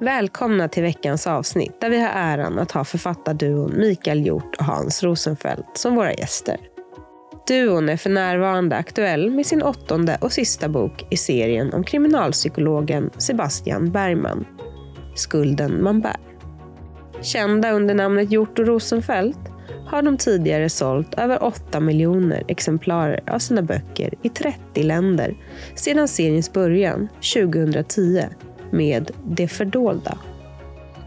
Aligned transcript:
Välkomna 0.00 0.68
till 0.68 0.82
veckans 0.82 1.26
avsnitt 1.26 1.80
där 1.80 1.90
vi 1.90 2.00
har 2.00 2.10
äran 2.14 2.58
att 2.58 2.72
ha 2.72 2.84
författarduon 2.84 3.74
Mikael 3.76 4.26
Hjort 4.26 4.56
och 4.58 4.64
Hans 4.64 5.02
Rosenfeldt 5.02 5.78
som 5.78 5.94
våra 5.94 6.12
gäster. 6.12 6.56
Duon 7.48 7.88
är 7.88 7.96
för 7.96 8.10
närvarande 8.10 8.76
aktuell 8.76 9.30
med 9.30 9.46
sin 9.46 9.62
åttonde 9.62 10.18
och 10.20 10.32
sista 10.32 10.68
bok 10.68 11.06
i 11.10 11.16
serien 11.16 11.72
om 11.72 11.84
kriminalpsykologen 11.84 13.10
Sebastian 13.16 13.90
Bergman, 13.90 14.46
Skulden 15.14 15.82
man 15.82 16.00
bär. 16.00 16.16
Kända 17.22 17.70
under 17.72 17.94
namnet 17.94 18.32
Hjort 18.32 18.58
och 18.58 18.66
Rosenfeldt 18.66 19.40
har 19.86 20.02
de 20.02 20.16
tidigare 20.16 20.68
sålt 20.68 21.14
över 21.14 21.44
8 21.44 21.80
miljoner 21.80 22.44
exemplar 22.48 23.20
av 23.30 23.38
sina 23.38 23.62
böcker 23.62 24.14
i 24.22 24.28
30 24.28 24.82
länder 24.82 25.36
sedan 25.74 26.08
seriens 26.08 26.52
början 26.52 27.08
2010 27.34 28.24
med 28.70 29.10
Det 29.24 29.48
fördolda. 29.48 30.18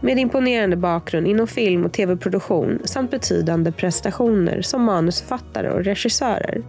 Med 0.00 0.18
imponerande 0.18 0.76
bakgrund 0.76 1.26
inom 1.26 1.46
film 1.46 1.84
och 1.84 1.92
tv-produktion 1.92 2.78
samt 2.84 3.10
betydande 3.10 3.72
prestationer 3.72 4.62
som 4.62 4.82
manusförfattare 4.82 5.70
och 5.70 5.84
regissörer 5.84 6.62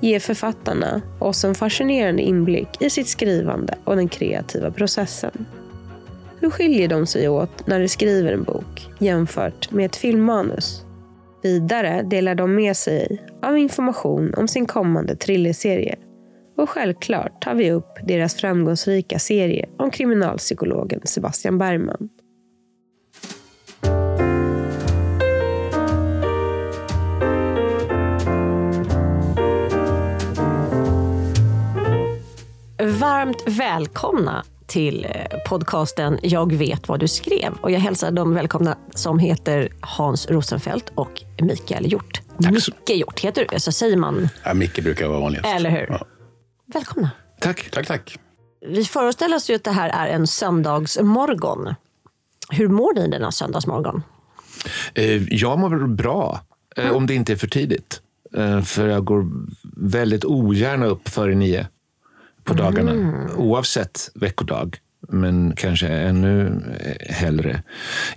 ger 0.00 0.20
författarna 0.20 1.02
oss 1.18 1.44
en 1.44 1.54
fascinerande 1.54 2.22
inblick 2.22 2.68
i 2.80 2.90
sitt 2.90 3.08
skrivande 3.08 3.74
och 3.84 3.96
den 3.96 4.08
kreativa 4.08 4.70
processen. 4.70 5.46
Hur 6.40 6.50
skiljer 6.50 6.88
de 6.88 7.06
sig 7.06 7.28
åt 7.28 7.66
när 7.66 7.80
de 7.80 7.88
skriver 7.88 8.32
en 8.32 8.42
bok 8.42 8.88
jämfört 8.98 9.70
med 9.70 9.86
ett 9.86 9.96
filmmanus? 9.96 10.84
Vidare 11.42 12.02
delar 12.02 12.34
de 12.34 12.54
med 12.54 12.76
sig 12.76 13.22
av 13.42 13.58
information 13.58 14.34
om 14.34 14.48
sin 14.48 14.66
kommande 14.66 15.16
thrillerserie. 15.16 15.96
Och 16.56 16.70
självklart 16.70 17.42
tar 17.42 17.54
vi 17.54 17.70
upp 17.70 17.98
deras 18.02 18.34
framgångsrika 18.34 19.18
serie 19.18 19.68
om 19.78 19.90
kriminalpsykologen 19.90 21.00
Sebastian 21.04 21.58
Bergman. 21.58 22.08
Varmt 33.00 33.42
välkomna 33.46 34.44
till 34.66 35.04
eh, 35.04 35.38
podcasten 35.48 36.18
Jag 36.22 36.52
vet 36.52 36.88
vad 36.88 37.00
du 37.00 37.08
skrev. 37.08 37.52
Och 37.60 37.70
jag 37.70 37.80
hälsar 37.80 38.10
de 38.10 38.34
välkomna 38.34 38.78
som 38.94 39.18
heter 39.18 39.68
Hans 39.80 40.30
Rosenfeldt 40.30 40.92
och 40.94 41.22
Mikael 41.40 41.92
Hjort. 41.92 42.20
Micke 42.38 42.90
Hjort, 42.90 43.20
heter 43.20 43.46
du? 43.50 43.60
Så 43.60 43.72
säger 43.72 43.96
man. 43.96 44.28
Ja, 44.44 44.54
Micke 44.54 44.82
brukar 44.82 45.08
vara 45.08 45.20
vanligast. 45.20 45.48
Eller 45.48 45.70
hur? 45.70 45.86
Ja. 45.88 46.06
Välkomna. 46.74 47.10
Tack. 47.40 47.70
Tack, 47.70 47.86
tack. 47.86 48.18
Vi 48.66 48.84
föreställer 48.84 49.36
oss 49.36 49.50
ju 49.50 49.54
att 49.54 49.64
det 49.64 49.70
här 49.70 49.88
är 49.88 50.14
en 50.14 50.26
söndagsmorgon. 50.26 51.74
Hur 52.50 52.68
mår 52.68 52.94
ni 52.94 53.08
denna 53.08 53.32
söndagsmorgon? 53.32 54.02
Eh, 54.94 55.22
Jag 55.34 55.58
mår 55.58 55.86
bra, 55.86 56.40
eh, 56.76 56.90
om 56.90 57.06
det 57.06 57.14
inte 57.14 57.32
är 57.32 57.36
för 57.36 57.46
tidigt. 57.46 58.00
Eh, 58.36 58.62
För 58.62 58.88
jag 58.88 59.04
går 59.04 59.26
väldigt 59.76 60.24
ogärna 60.24 60.86
upp 60.86 61.08
före 61.08 61.34
nio 61.34 61.66
på 62.44 62.54
dagarna, 62.54 63.26
oavsett 63.36 64.10
veckodag. 64.14 64.78
Men 65.08 65.52
kanske 65.56 65.88
ännu 65.88 66.60
hellre 67.10 67.62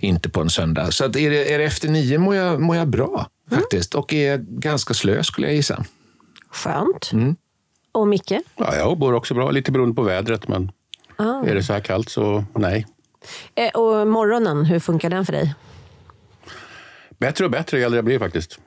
inte 0.00 0.28
på 0.30 0.40
en 0.40 0.50
söndag. 0.50 0.90
Så 0.90 1.04
att 1.04 1.16
är, 1.16 1.30
det, 1.30 1.54
är 1.54 1.58
det 1.58 1.64
efter 1.64 1.88
nio 1.88 2.18
mår 2.18 2.36
jag, 2.36 2.60
mår 2.60 2.76
jag 2.76 2.88
bra 2.88 3.26
faktiskt. 3.50 3.94
Och 3.94 4.12
är 4.14 4.38
ganska 4.38 4.94
slö 4.94 5.22
skulle 5.22 5.46
jag 5.46 5.56
gissa. 5.56 5.84
Skönt. 6.50 7.10
Och 8.00 8.08
Micke? 8.08 8.32
Ja, 8.56 8.76
jag 8.76 8.98
mår 8.98 9.12
också 9.12 9.34
bra, 9.34 9.50
lite 9.50 9.72
beroende 9.72 9.94
på 9.94 10.02
vädret. 10.02 10.48
Men 10.48 10.72
Ah. 11.16 11.44
är 11.46 11.54
det 11.54 11.62
så 11.62 11.72
här 11.72 11.80
kallt 11.80 12.08
så 12.08 12.44
nej. 12.54 12.86
Eh, 13.54 13.68
Och 13.80 14.06
morgonen, 14.06 14.64
hur 14.64 14.80
funkar 14.80 15.10
den 15.10 15.26
för 15.26 15.32
dig? 15.32 15.54
Bättre 17.18 17.44
och 17.44 17.50
bättre 17.50 17.78
ju 17.78 17.84
äldre 17.84 17.98
jag 17.98 18.04
blir 18.04 18.18
faktiskt. 18.18 18.58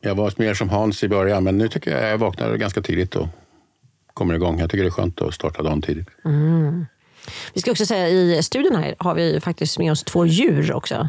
Jag 0.00 0.14
var 0.14 0.32
mer 0.36 0.54
som 0.54 0.68
Hans 0.68 1.04
i 1.04 1.08
början, 1.08 1.44
men 1.44 1.58
nu 1.58 1.68
tycker 1.68 1.90
jag 2.00 2.10
jag 2.10 2.18
vaknar 2.18 2.56
ganska 2.56 2.82
tidigt 2.82 3.14
och 3.16 3.28
kommer 4.14 4.34
igång. 4.34 4.58
Jag 4.60 4.70
tycker 4.70 4.82
det 4.84 4.88
är 4.88 4.90
skönt 4.90 5.22
att 5.22 5.34
starta 5.34 5.62
dagen 5.62 5.82
tidigt. 5.82 6.08
Vi 7.54 7.60
ska 7.60 7.70
också 7.70 7.86
säga 7.86 8.08
i 8.08 8.42
studion 8.42 8.76
här 8.76 8.94
har 8.98 9.14
vi 9.14 9.40
faktiskt 9.40 9.78
med 9.78 9.92
oss 9.92 10.04
två 10.04 10.26
djur 10.26 10.72
också. 10.72 11.08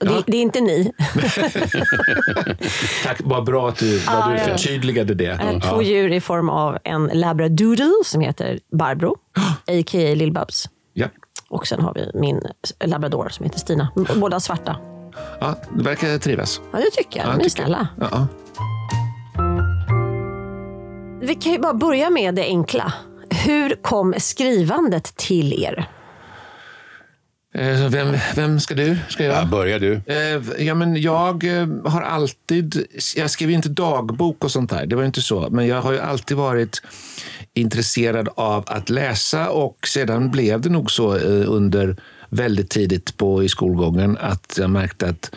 Och 0.00 0.06
Det, 0.06 0.12
Ja. 0.12 0.22
det 0.26 0.36
är 0.36 0.42
inte 0.42 0.60
ni. 0.60 0.92
Tack, 3.04 3.20
vad 3.24 3.44
bra 3.44 3.68
att 3.68 3.78
du, 3.78 3.98
vad 3.98 4.32
du 4.32 4.38
förtydligade 4.38 5.14
det. 5.14 5.26
Eh, 5.26 5.70
Två 5.70 5.82
djur 5.82 6.12
i 6.12 6.20
form 6.20 6.48
av 6.48 6.78
en 6.84 7.10
labradoodle 7.12 7.90
som 8.04 8.20
heter 8.20 8.58
Barbro, 8.72 9.10
a.k.a. 9.66 10.14
Lill-Babs. 10.14 10.68
Ja. 10.92 11.06
Och 11.48 11.66
sen 11.66 11.80
har 11.80 11.94
vi 11.94 12.10
min 12.20 12.40
labrador 12.84 13.28
som 13.28 13.44
heter 13.44 13.58
Stina. 13.58 13.88
Båda 14.16 14.40
svarta. 14.40 14.76
Ja, 15.40 15.54
det 15.76 15.82
verkar 15.82 16.18
trivas. 16.18 16.60
Ja, 16.72 16.78
det 16.78 16.90
tycker 16.90 17.20
jag. 17.20 17.28
Ja, 17.28 17.36
De 17.38 17.44
är 17.44 17.48
snälla. 17.48 17.88
Ja, 18.00 18.08
ja. 18.10 18.26
Vi 21.22 21.34
kan 21.34 21.52
ju 21.52 21.58
bara 21.58 21.74
börja 21.74 22.10
med 22.10 22.34
det 22.34 22.42
enkla. 22.44 22.92
Hur 23.30 23.82
kom 23.82 24.14
skrivandet 24.18 25.16
till 25.16 25.64
er? 25.64 25.88
Eh, 27.56 27.82
så 27.82 27.88
Vem, 27.88 28.16
vem 28.34 28.60
ska 28.60 28.74
du? 28.74 28.96
Ska 29.08 29.24
jag? 29.24 29.36
Ja, 29.36 29.44
börjar 29.44 29.78
du? 29.78 29.92
Eh, 30.06 30.64
Ja, 30.66 30.74
men 30.74 30.96
jag 30.96 31.44
eh, 31.44 31.68
har 31.84 32.02
alltid... 32.02 32.86
Jag 33.16 33.30
skriver 33.30 33.54
inte 33.54 33.68
dagbok 33.68 34.44
och 34.44 34.50
sånt 34.50 34.70
där, 34.70 34.86
det 34.86 34.96
var 34.96 35.04
inte 35.04 35.22
så. 35.22 35.50
Men 35.50 35.66
jag 35.66 35.82
har 35.82 35.92
ju 35.92 35.98
alltid 35.98 36.36
varit 36.36 36.82
intresserad 37.54 38.28
av 38.34 38.64
att 38.66 38.90
läsa 38.90 39.50
och 39.50 39.76
sedan 39.86 40.30
blev 40.30 40.60
det 40.60 40.68
nog 40.68 40.90
så 40.90 41.14
under 41.16 41.96
väldigt 42.28 42.70
tidigt 42.70 43.16
på 43.16 43.44
i 43.44 43.48
skolgången 43.48 44.18
att 44.20 44.54
jag 44.58 44.70
märkte 44.70 45.08
att 45.08 45.34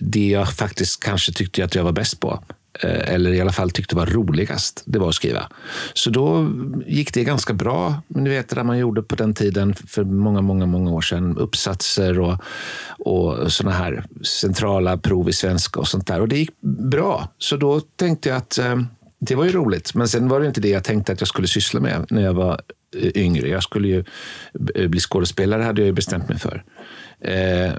det 0.00 0.28
jag 0.28 0.52
faktiskt 0.52 1.04
kanske 1.04 1.32
tyckte 1.32 1.64
att 1.64 1.74
jag 1.74 1.84
var 1.84 1.92
bäst 1.92 2.20
på 2.20 2.44
Eh, 2.80 3.14
eller 3.14 3.32
i 3.32 3.40
alla 3.40 3.52
fall 3.52 3.70
tyckte 3.70 3.96
var 3.96 4.06
roligast, 4.06 4.82
det 4.84 4.98
var 4.98 5.08
att 5.08 5.14
skriva. 5.14 5.48
Så 5.94 6.10
då 6.10 6.50
gick 6.86 7.14
det 7.14 7.24
ganska 7.24 7.52
bra. 7.52 8.02
Ni 8.08 8.30
vet 8.30 8.48
det 8.48 8.64
man 8.64 8.78
gjorde 8.78 9.02
på 9.02 9.16
den 9.16 9.34
tiden 9.34 9.74
för 9.74 10.04
många, 10.04 10.40
många, 10.40 10.66
många 10.66 10.90
år 10.90 11.00
sedan. 11.00 11.38
Uppsatser 11.38 12.20
och, 12.20 12.38
och 12.98 13.52
sådana 13.52 13.76
här 13.76 14.04
centrala 14.22 14.98
prov 14.98 15.28
i 15.28 15.32
svenska 15.32 15.80
och 15.80 15.88
sånt 15.88 16.06
där. 16.06 16.20
Och 16.20 16.28
det 16.28 16.38
gick 16.38 16.60
bra. 16.60 17.28
Så 17.38 17.56
då 17.56 17.80
tänkte 17.80 18.28
jag 18.28 18.38
att 18.38 18.58
eh, 18.58 18.80
det 19.18 19.34
var 19.34 19.44
ju 19.44 19.52
roligt. 19.52 19.94
Men 19.94 20.08
sen 20.08 20.28
var 20.28 20.40
det 20.40 20.46
inte 20.46 20.60
det 20.60 20.68
jag 20.68 20.84
tänkte 20.84 21.12
att 21.12 21.20
jag 21.20 21.28
skulle 21.28 21.48
syssla 21.48 21.80
med 21.80 22.06
när 22.10 22.22
jag 22.22 22.34
var 22.34 22.60
eh, 22.96 23.10
yngre. 23.14 23.48
Jag 23.48 23.62
skulle 23.62 23.88
ju 23.88 24.04
eh, 24.74 24.88
bli 24.88 25.00
skådespelare, 25.00 25.62
hade 25.62 25.80
jag 25.80 25.86
ju 25.86 25.92
bestämt 25.92 26.28
mig 26.28 26.38
för. 26.38 26.64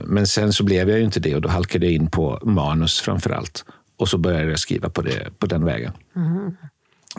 Men 0.04 0.28
sen 0.28 0.54
så 0.54 0.64
blev 0.64 0.90
jag 0.90 1.00
ju 1.00 1.06
inte 1.06 1.20
det 1.20 1.36
och 1.36 1.42
då 1.42 1.50
halkade 1.50 1.86
jag 1.86 1.94
in 1.94 2.08
på 2.08 2.40
manus 2.44 3.00
framför 3.00 3.30
allt. 3.30 3.66
Och 3.98 4.10
så 4.10 4.18
började 4.18 4.50
jag 4.50 4.60
skriva 4.60 4.90
på, 4.90 5.02
det, 5.02 5.40
på 5.40 5.46
den 5.46 5.66
vägen. 5.66 5.92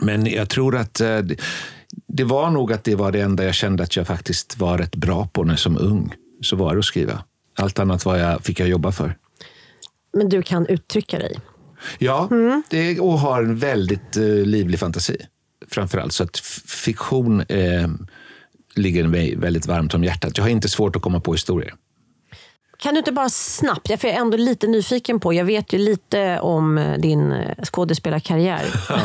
Men 0.01 0.25
jag 0.25 0.49
tror 0.49 0.75
att 0.75 1.01
eh, 1.01 1.19
det- 2.07 2.23
var 2.23 2.49
nog 2.49 2.73
att 2.73 2.83
det 2.83 2.95
var 2.95 3.11
det 3.11 3.21
enda 3.21 3.43
jag 3.45 3.53
kände 3.55 3.83
att 3.83 3.95
jag 3.95 4.07
faktiskt 4.07 4.57
var 4.57 4.77
rätt 4.77 4.95
bra 4.95 5.27
på 5.27 5.43
när 5.43 5.55
som 5.55 5.77
ung. 5.77 6.13
Så 6.41 6.55
var 6.55 6.73
det 6.73 6.79
att 6.79 6.85
skriva. 6.85 7.23
Allt 7.59 7.79
annat 7.79 8.05
var 8.05 8.17
jag, 8.17 8.43
fick 8.43 8.59
jag 8.59 8.69
jobba 8.69 8.91
för. 8.91 9.17
Men 10.13 10.29
du 10.29 10.41
kan 10.41 10.65
uttrycka 10.67 11.19
dig. 11.19 11.39
Ja, 11.99 12.29
det, 12.69 12.99
och 12.99 13.19
har 13.19 13.43
en 13.43 13.57
väldigt 13.57 14.17
eh, 14.17 14.23
livlig 14.23 14.79
fantasi. 14.79 15.17
Framförallt. 15.71 16.13
Så 16.13 16.23
att 16.23 16.37
fiktion 16.67 17.41
eh, 17.41 17.87
ligger 18.75 19.07
mig 19.07 19.35
väldigt 19.35 19.65
varmt 19.67 19.93
om 19.93 20.03
hjärtat. 20.03 20.37
Jag 20.37 20.43
har 20.43 20.49
inte 20.49 20.69
svårt 20.69 20.95
att 20.95 21.01
komma 21.01 21.19
på 21.19 21.31
historier. 21.31 21.73
Kan 22.79 22.93
du 22.93 22.97
inte 22.97 23.11
bara 23.11 23.29
snabbt, 23.29 23.89
jag 23.89 24.05
är 24.05 24.13
ändå 24.13 24.37
lite 24.37 24.67
nyfiken 24.67 25.19
på, 25.19 25.33
jag 25.33 25.45
vet 25.45 25.73
ju 25.73 25.77
lite 25.77 26.39
om 26.39 26.77
eh, 26.77 26.97
din 26.97 27.31
eh, 27.31 27.63
skådespelarkarriär. 27.63 28.61
Ja, 28.89 28.95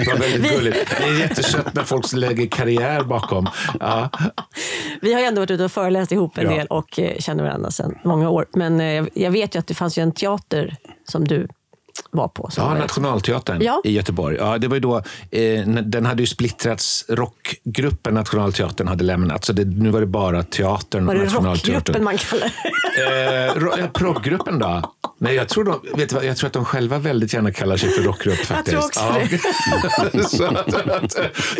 det 0.00 0.06
var 0.12 0.18
väldigt 0.18 0.52
gulligt. 0.52 0.94
Det 0.98 1.04
är 1.04 1.18
jättesött 1.20 1.74
när 1.74 1.82
folk 1.82 2.12
lägger 2.12 2.46
karriär 2.46 3.04
bakom. 3.04 3.46
Ja. 3.80 4.10
Vi 5.00 5.12
har 5.12 5.20
ju 5.20 5.26
ändå 5.26 5.40
varit 5.40 5.50
ute 5.50 5.64
och 5.64 5.72
föreläst 5.72 6.12
ihop 6.12 6.38
en 6.38 6.44
Ja. 6.44 6.50
del 6.56 6.66
och 6.66 6.98
eh, 6.98 7.16
känner 7.18 7.44
varandra 7.44 7.70
sedan 7.70 7.98
många 8.04 8.30
år. 8.30 8.46
Men 8.54 8.80
jag 9.14 9.30
vet 9.30 9.54
ju 9.54 9.58
att 9.58 9.66
det 9.66 9.74
fanns 9.74 9.98
ju 9.98 10.02
en 10.02 10.12
teater 10.12 10.76
som 11.08 11.28
du 11.28 11.48
var 12.10 12.28
på. 12.28 12.50
Ja, 12.56 12.74
Nationalteatern 12.74 13.62
Ja. 13.62 13.80
i 13.84 13.92
Göteborg. 13.92 14.36
Ja, 14.36 14.58
det 14.58 14.68
var 14.68 14.76
ju 14.76 14.80
då, 14.80 14.96
eh, 15.30 15.66
den 15.66 16.06
hade 16.06 16.22
ju 16.22 16.26
splittrats. 16.26 17.04
Rockgruppen 17.08 18.14
Nationalteatern 18.14 18.88
hade 18.88 19.04
lämnat. 19.04 19.44
Så 19.44 19.52
det, 19.52 19.64
nu 19.64 19.90
var 19.90 20.00
det 20.00 20.06
bara 20.06 20.42
teatern 20.42 21.06
var 21.06 21.14
det 21.14 21.24
rockgruppen 21.24 22.04
man 22.04 22.18
kallar 22.18 22.52
det? 22.96 23.72
Eh, 23.76 23.78
ja, 23.80 23.88
proggruppen 23.94 24.58
då? 24.58 24.92
Nej, 25.18 25.34
jag 25.34 25.48
tror, 25.48 25.64
de, 25.64 25.80
vet 25.96 26.12
vad, 26.12 26.24
jag 26.24 26.36
tror 26.36 26.46
att 26.46 26.52
de 26.52 26.64
själva 26.64 26.98
väldigt 26.98 27.34
gärna 27.34 27.52
kallar 27.52 27.76
sig 27.76 27.90
för 27.90 28.02
rockgrupp 28.02 28.38
faktiskt. 28.38 28.70
tror 28.70 28.84
också 28.84 29.00
ja. 30.12 30.22
så 30.28 30.44
att, 30.44 30.88
att, 30.90 31.12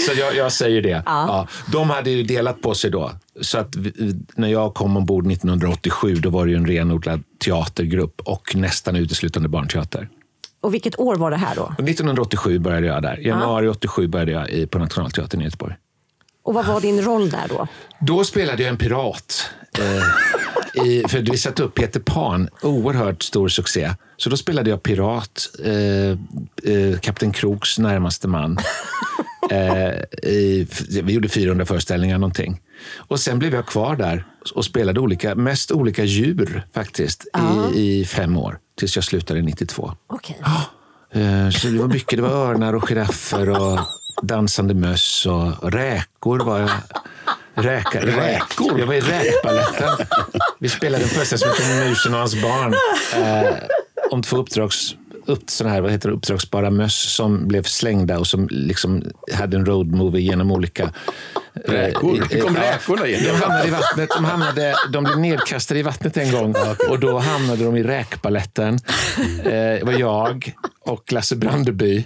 så 0.07 0.13
jag, 0.19 0.37
jag 0.37 0.53
säger 0.53 0.83
det. 0.83 1.03
Ja. 1.07 1.47
De 1.73 1.91
hade 1.91 2.11
ju 2.11 2.23
delat 2.23 2.63
på 2.63 2.75
sig 2.75 2.91
då. 2.91 3.13
Så 3.41 3.59
att 3.59 3.77
vi, 3.77 4.15
när 4.35 4.49
jag 4.49 4.75
kom 4.75 4.97
ombord 4.97 5.33
1987 5.33 6.15
då 6.15 6.31
var 6.31 6.45
det 6.45 6.51
ju 6.51 6.57
en 6.57 6.67
renodlad 6.67 7.23
teatergrupp 7.45 8.21
och 8.25 8.55
nästan 8.57 8.97
uteslutande 8.97 9.49
barnteater. 9.49 10.09
Och 10.63 10.75
vilket 10.75 10.99
år 10.99 11.17
var 11.17 11.31
det 11.31 11.37
här 11.37 11.55
då? 11.55 11.63
Och 11.63 11.73
1987 11.73 12.59
började 12.59 12.87
jag 12.87 13.03
där. 13.03 13.17
Januari 13.17 13.69
87 13.69 14.09
började 14.09 14.33
jag 14.33 14.51
i, 14.51 14.67
på 14.67 14.79
Nationalteatern 14.79 15.41
i 15.41 15.45
Göteborg. 15.45 15.75
Och 16.43 16.55
vad 16.55 16.67
var 16.67 16.81
din 16.81 17.03
roll 17.03 17.31
där 17.31 17.49
då? 17.49 17.67
Då 18.01 18.25
spelade 18.25 18.63
jag 18.63 18.71
en 18.71 18.77
pirat 18.77 19.51
Eh, 19.79 20.85
i, 20.85 21.05
för 21.09 21.19
vi 21.19 21.39
satte 21.39 21.63
upp 21.63 21.75
Peter 21.75 22.01
Pan, 22.01 22.49
oerhört 22.63 23.23
stor 23.23 23.49
succé. 23.49 23.91
Så 24.17 24.31
då 24.31 24.37
spelade 24.37 24.71
jag 24.71 24.83
pirat, 24.83 25.51
eh, 25.65 26.11
eh, 26.73 26.99
Kapten 27.01 27.33
Kroks 27.33 27.79
närmaste 27.79 28.29
man. 28.29 28.59
Eh, 29.51 29.93
i, 30.31 30.67
vi 31.03 31.13
gjorde 31.13 31.29
400 31.29 31.67
föreställningar 31.67 32.19
någonting. 32.19 32.61
Och 32.97 33.21
sen 33.21 33.39
blev 33.39 33.55
jag 33.55 33.67
kvar 33.67 33.97
där 33.97 34.25
och 34.55 34.65
spelade 34.65 35.01
olika, 35.01 35.35
mest 35.35 35.71
olika 35.71 36.05
djur 36.05 36.67
faktiskt 36.75 37.27
i, 37.75 37.81
i 37.81 38.05
fem 38.05 38.37
år. 38.37 38.59
Tills 38.83 38.97
jag 38.97 39.05
slutade 39.05 39.43
92. 39.43 39.93
Okej. 40.07 40.43
Eh, 41.15 41.51
Så 41.51 41.69
det 41.69 41.79
var 41.79 41.87
mycket. 41.89 42.17
Det 42.19 42.23
var 42.23 42.29
örnar 42.31 42.73
och 42.75 42.89
giraffer 42.89 43.49
och 43.51 43.79
dansande 44.23 44.75
möss 44.75 45.27
och 45.27 45.73
räkor 45.73 46.39
var 46.41 46.59
jag. 46.61 46.71
Räka, 47.55 48.07
räkor? 48.07 48.79
Jag 48.81 48.87
var 48.87 48.95
i 48.95 49.01
räkbaletten. 49.01 50.07
Vi 50.61 50.69
spelade 50.69 51.05
en 51.05 51.11
föreställning 51.11 51.55
som 51.57 51.65
heter 51.67 51.89
Musen 51.89 52.13
och 52.15 52.19
hans 52.21 52.43
barn. 52.43 52.75
Eh, 53.23 53.55
om 54.11 54.23
två 54.23 54.37
uppdrags, 54.37 54.95
upp, 55.27 55.51
såna 55.51 55.71
här, 55.71 55.81
vad 55.81 55.91
heter 55.91 56.09
det, 56.09 56.15
uppdragsbara 56.15 56.71
möss 56.71 57.15
som 57.15 57.49
blev 57.49 57.63
slängda 57.63 58.19
och 58.19 58.27
som 58.27 58.49
liksom 58.51 59.03
hade 59.33 59.57
en 59.57 59.67
roadmovie 59.67 60.21
genom 60.21 60.51
olika... 60.51 60.83
eh, 60.83 60.91
Räkor? 61.71 62.27
Hur 62.31 62.41
kom 62.41 62.57
räkorna 62.57 63.07
in? 63.07 63.25
De 63.25 63.31
hamnade 63.31 63.69
i 63.69 63.71
vattnet. 63.71 64.11
De, 64.17 64.25
hamnade, 64.25 64.75
de 64.93 65.05
blev 65.05 65.19
nedkastade 65.19 65.81
i 65.81 65.83
vattnet 65.83 66.17
en 66.17 66.33
gång 66.33 66.55
och 66.89 67.01
då 67.01 67.19
hamnade 67.19 67.65
de 67.65 67.77
i 67.77 67.83
räkbaletten. 67.83 68.79
Eh, 69.45 69.45
det 69.45 69.85
var 69.85 69.93
jag 69.93 70.55
och 70.81 71.13
Lasse 71.13 71.37
Brandeby 71.37 72.05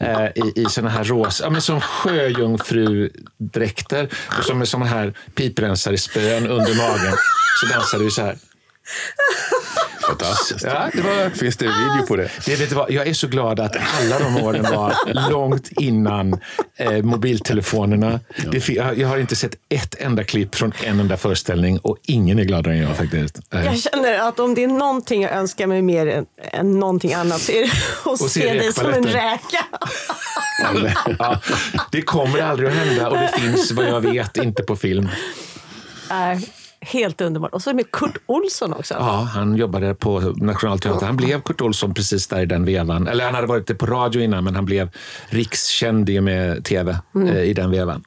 eh, 0.00 0.24
i, 0.24 0.52
i 0.56 0.64
såna 0.70 0.88
här 0.88 1.04
rosa, 1.04 1.44
ja, 1.44 1.50
men 1.50 1.62
som 1.62 1.80
sjöjungfrudräkter 1.80 4.08
och 4.38 4.44
som 4.44 4.58
med 4.58 4.68
såna 4.68 4.86
här 4.86 5.14
piprensare 5.34 5.98
spön 5.98 6.46
under 6.46 6.76
magen. 6.76 7.14
Så 7.60 7.66
dansade 7.74 8.04
vi 8.04 8.10
så 8.10 8.22
här. 8.22 8.36
Fantastiskt. 10.18 10.64
Ja, 10.64 10.88
det 10.92 11.00
var, 11.02 11.30
Finns 11.30 11.56
det 11.56 11.64
video 11.64 12.06
på 12.08 12.16
det? 12.16 12.30
det, 12.46 12.56
vet 12.56 12.68
du 12.68 12.74
vad, 12.74 12.90
jag 12.90 13.06
är 13.06 13.14
så 13.14 13.26
glad 13.26 13.60
att 13.60 13.76
alla 14.00 14.18
de 14.18 14.36
åren 14.36 14.62
var 14.62 14.94
långt 15.30 15.68
innan 15.80 16.40
eh, 16.76 16.92
mobiltelefonerna. 17.02 18.20
Det, 18.52 18.60
fi- 18.60 18.92
jag, 18.96 19.08
har 19.08 19.18
inte 19.18 19.36
sett 19.36 19.54
ett 19.68 19.94
enda 19.98 20.24
klipp 20.24 20.54
från 20.54 20.72
en 20.84 21.00
enda 21.00 21.16
föreställning 21.16 21.78
och 21.78 21.96
ingen 22.02 22.38
är 22.38 22.44
gladare 22.44 22.74
än 22.74 22.80
jag 22.80 22.96
faktiskt. 22.96 23.38
Eh, 23.54 23.64
Jag 23.64 23.78
känner 23.78 24.18
att 24.28 24.40
om 24.40 24.54
det 24.54 24.64
är 24.64 24.68
någonting 24.68 25.22
jag 25.22 25.32
önskar 25.32 25.66
mig 25.66 25.82
mer 25.82 26.06
än, 26.06 26.26
än 26.52 26.78
någonting 26.80 27.14
annat 27.14 27.40
så 27.40 27.52
är 27.52 27.60
det 27.62 27.70
att 28.12 28.18
se 28.18 28.28
se 28.28 28.52
dig 28.54 28.72
som 28.72 28.86
en 28.92 29.04
räka. 29.06 29.64
Ja, 31.18 31.40
det 31.90 32.02
kommer 32.02 32.38
aldrig 32.42 32.68
att 32.68 32.74
hända 32.74 33.08
och 33.08 33.16
det 33.16 33.28
finns 33.40 33.72
vad 33.72 33.86
jag 33.88 34.00
vet 34.00 34.36
inte 34.36 34.62
på 34.62 34.76
film. 34.76 35.08
Äh, 36.10 36.40
helt 36.86 37.20
underbart. 37.20 37.52
Och 37.52 37.62
så 37.62 37.74
med 37.74 37.90
Kurt 37.90 38.16
Olsson 38.26 38.72
också. 38.72 38.94
Ja, 38.94 39.28
han 39.34 39.56
jobbade 39.56 39.94
på 39.94 40.20
Nationalteatern. 40.20 41.06
Han 41.06 41.16
blev 41.16 41.40
Kurt 41.42 41.60
Olsson 41.60 41.94
precis 41.94 42.26
där 42.26 42.40
i 42.40 42.46
den 42.46 42.64
vevan. 42.64 43.08
Eller 43.08 43.24
han 43.24 43.34
hade 43.34 43.46
varit 43.46 43.66
det 43.66 43.74
på 43.74 43.86
radio 43.86 44.22
innan, 44.22 44.44
men 44.44 44.54
han 44.54 44.64
blev 44.64 44.90
rikskänd 45.26 46.10
i 46.10 46.18
och 46.18 46.24
med 46.24 46.64
tv 46.64 46.98
eh, 47.16 47.42
i 47.42 47.54
den 47.54 47.70
vevan. 47.70 48.04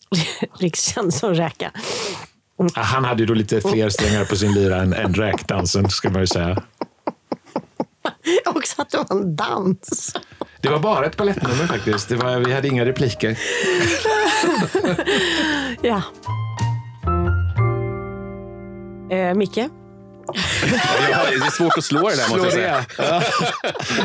Rikskänd 0.58 1.14
som 1.14 1.34
räka. 1.34 1.70
Ah, 2.74 2.82
Han 2.82 3.04
hade 3.04 3.22
ju 3.22 3.26
då 3.26 3.34
lite 3.34 3.60
fler 3.60 3.88
strängar 3.88 4.24
på 4.24 4.36
sin 4.36 4.54
lyra 4.54 4.76
än, 4.76 4.92
än 4.92 5.14
räkdansen, 5.14 5.90
ska 5.90 6.10
man 6.10 6.20
ju 6.20 6.26
säga. 6.26 6.62
Också 8.46 8.82
att 8.82 8.90
det 8.90 8.96
var 8.96 9.16
en 9.16 9.36
dans. 9.36 10.12
Det 10.60 10.68
var 10.68 10.78
bara 10.78 11.06
ett 11.06 11.16
balettnummer 11.16 11.66
faktiskt. 11.66 12.08
Det 12.08 12.16
var, 12.16 12.38
vi 12.38 12.52
hade 12.52 12.68
inga 12.68 12.84
repliker. 12.84 13.38
Ja. 15.82 16.02
Eh, 19.10 19.34
Micke? 19.34 19.56
Ja, 21.10 21.24
det 21.30 21.46
är 21.46 21.50
svårt 21.50 21.78
att 21.78 21.84
slå 21.84 22.08
det 22.08 22.16
där 22.16 22.28
måste 22.28 22.46
jag 22.46 22.52
säga. 22.52 22.84
Ja. 22.98 23.22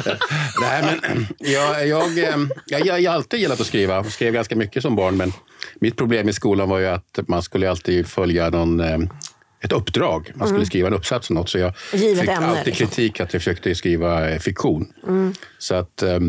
Nej, 0.62 0.84
men 0.84 1.28
jag, 1.38 1.88
jag, 1.88 2.18
eh, 2.18 2.38
jag, 2.66 2.86
jag, 2.86 3.02
jag 3.02 3.12
har 3.12 3.16
alltid 3.16 3.40
gillat 3.40 3.62
att 3.62 3.68
skriva. 3.68 3.94
Jag 3.94 4.12
skrev 4.12 4.34
ganska 4.34 4.56
mycket 4.56 4.84
som 4.84 4.96
barn, 4.96 5.18
men 5.18 5.34
mitt 5.80 5.98
problem 5.98 6.30
i 6.30 6.34
skolan 6.34 6.70
var 6.70 6.80
ju 6.80 6.88
att 6.88 7.20
man 7.28 7.44
skulle 7.44 7.70
alltid 7.70 8.08
följa 8.08 8.50
någon, 8.50 8.80
eh, 8.80 9.00
ett 9.64 9.72
uppdrag. 9.72 10.32
Man 10.36 10.48
skulle 10.48 10.66
skriva 10.66 10.88
en 10.88 10.94
uppsats 10.94 11.30
om 11.30 11.36
något. 11.36 11.50
Så 11.50 11.58
jag 11.58 11.74
Givet 11.94 12.20
fick 12.20 12.30
ämne, 12.30 12.48
alltid 12.48 12.66
liksom. 12.66 12.88
kritik 12.88 13.20
att 13.20 13.34
jag 13.34 13.42
försökte 13.42 13.76
skriva 13.76 14.30
eh, 14.30 14.40
fiktion. 14.40 14.94
Så 15.58 15.76
att, 15.76 16.02
eh, 16.02 16.20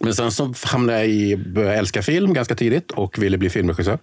men 0.00 0.14
sen 0.14 0.32
så 0.32 0.54
hamnade 0.64 0.98
jag 0.98 1.08
i 1.08 1.36
började 1.36 1.76
älska 1.76 2.02
film 2.02 2.32
ganska 2.34 2.54
tidigt 2.54 2.90
och 2.90 3.22
ville 3.22 3.38
bli 3.38 3.50
filmregissör. 3.50 3.98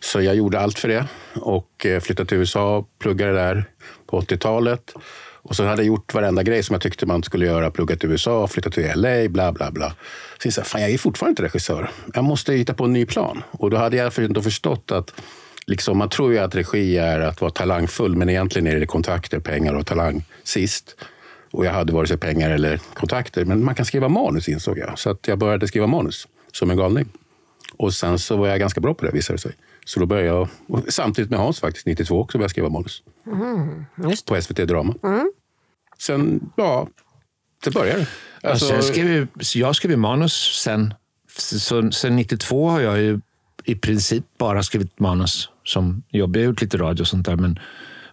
Så 0.00 0.20
jag 0.20 0.34
gjorde 0.34 0.60
allt 0.60 0.78
för 0.78 0.88
det 0.88 1.06
och 1.34 1.86
eh, 1.86 2.00
flyttade 2.00 2.28
till 2.28 2.38
USA, 2.38 2.84
pluggade 2.98 3.32
där 3.32 3.64
på 4.06 4.20
80-talet. 4.20 4.94
Och 5.42 5.56
så 5.56 5.64
hade 5.64 5.82
jag 5.82 5.86
gjort 5.86 6.14
varenda 6.14 6.42
grej 6.42 6.62
som 6.62 6.74
jag 6.74 6.82
tyckte 6.82 7.06
man 7.06 7.22
skulle 7.22 7.46
göra. 7.46 7.70
Pluggat 7.70 8.04
i 8.04 8.06
USA, 8.06 8.46
flyttat 8.46 8.72
till 8.72 8.90
LA, 8.94 9.28
bla 9.28 9.52
bla 9.52 9.70
bla. 9.70 9.94
Så 10.38 10.46
jag 10.46 10.52
sa, 10.52 10.62
fan 10.62 10.80
jag 10.82 10.90
är 10.90 10.98
fortfarande 10.98 11.30
inte 11.30 11.42
regissör. 11.42 11.90
Jag 12.14 12.24
måste 12.24 12.52
hitta 12.52 12.74
på 12.74 12.84
en 12.84 12.92
ny 12.92 13.06
plan. 13.06 13.42
Och 13.50 13.70
då 13.70 13.76
hade 13.76 13.96
jag 13.96 14.18
inte 14.18 14.42
förstått 14.42 14.90
att 14.90 15.14
liksom, 15.66 15.98
man 15.98 16.08
tror 16.08 16.32
ju 16.32 16.38
att 16.38 16.54
regi 16.54 16.98
är 16.98 17.20
att 17.20 17.40
vara 17.40 17.50
talangfull, 17.50 18.16
men 18.16 18.28
egentligen 18.28 18.66
är 18.66 18.80
det 18.80 18.86
kontakter, 18.86 19.40
pengar 19.40 19.74
och 19.74 19.86
talang 19.86 20.24
sist. 20.44 20.96
Och 21.50 21.66
jag 21.66 21.72
hade 21.72 21.92
vare 21.92 22.06
sig 22.06 22.18
pengar 22.18 22.50
eller 22.50 22.80
kontakter. 22.94 23.44
Men 23.44 23.64
man 23.64 23.74
kan 23.74 23.86
skriva 23.86 24.08
manus 24.08 24.48
insåg 24.48 24.78
jag. 24.78 24.98
Så 24.98 25.10
att 25.10 25.28
jag 25.28 25.38
började 25.38 25.68
skriva 25.68 25.86
manus 25.86 26.28
som 26.52 26.70
en 26.70 26.76
galning. 26.76 27.08
Och 27.76 27.94
sen 27.94 28.18
så 28.18 28.36
var 28.36 28.48
jag 28.48 28.58
ganska 28.60 28.80
bra 28.80 28.94
på 28.94 29.04
det 29.04 29.12
visade 29.12 29.36
det 29.36 29.40
sig. 29.40 29.52
Så 29.88 30.00
då 30.00 30.06
började 30.06 30.28
jag, 30.28 30.48
samtidigt 30.88 31.30
med 31.30 31.40
Hans 31.40 31.60
faktiskt, 31.60 31.86
92 31.86 32.20
också 32.20 32.38
började 32.38 32.44
jag 32.44 32.50
skriva 32.50 32.68
manus. 32.68 33.02
Just 34.10 34.26
På 34.26 34.42
SVT 34.42 34.56
Drama. 34.56 34.94
Sen, 35.98 36.50
ja, 36.56 36.88
det 37.64 37.70
började. 37.70 38.06
Alltså, 38.42 38.74
Alltså, 38.74 38.74
jag, 38.74 38.84
skrev 38.84 39.28
jag 39.54 39.76
skrev 39.76 39.98
manus 39.98 40.60
sen. 40.62 40.94
Så, 41.38 41.90
sen 41.90 42.16
92 42.16 42.68
har 42.68 42.80
jag 42.80 42.98
ju 42.98 43.20
i 43.64 43.74
princip 43.74 44.24
bara 44.38 44.62
skrivit 44.62 45.00
manus 45.00 45.48
som 45.64 46.02
jobb. 46.08 46.36
Jag 46.36 46.42
har 46.42 46.46
gjort 46.46 46.60
lite 46.60 46.76
radio 46.76 47.02
och 47.02 47.08
sånt 47.08 47.26
där, 47.26 47.36
men 47.36 47.58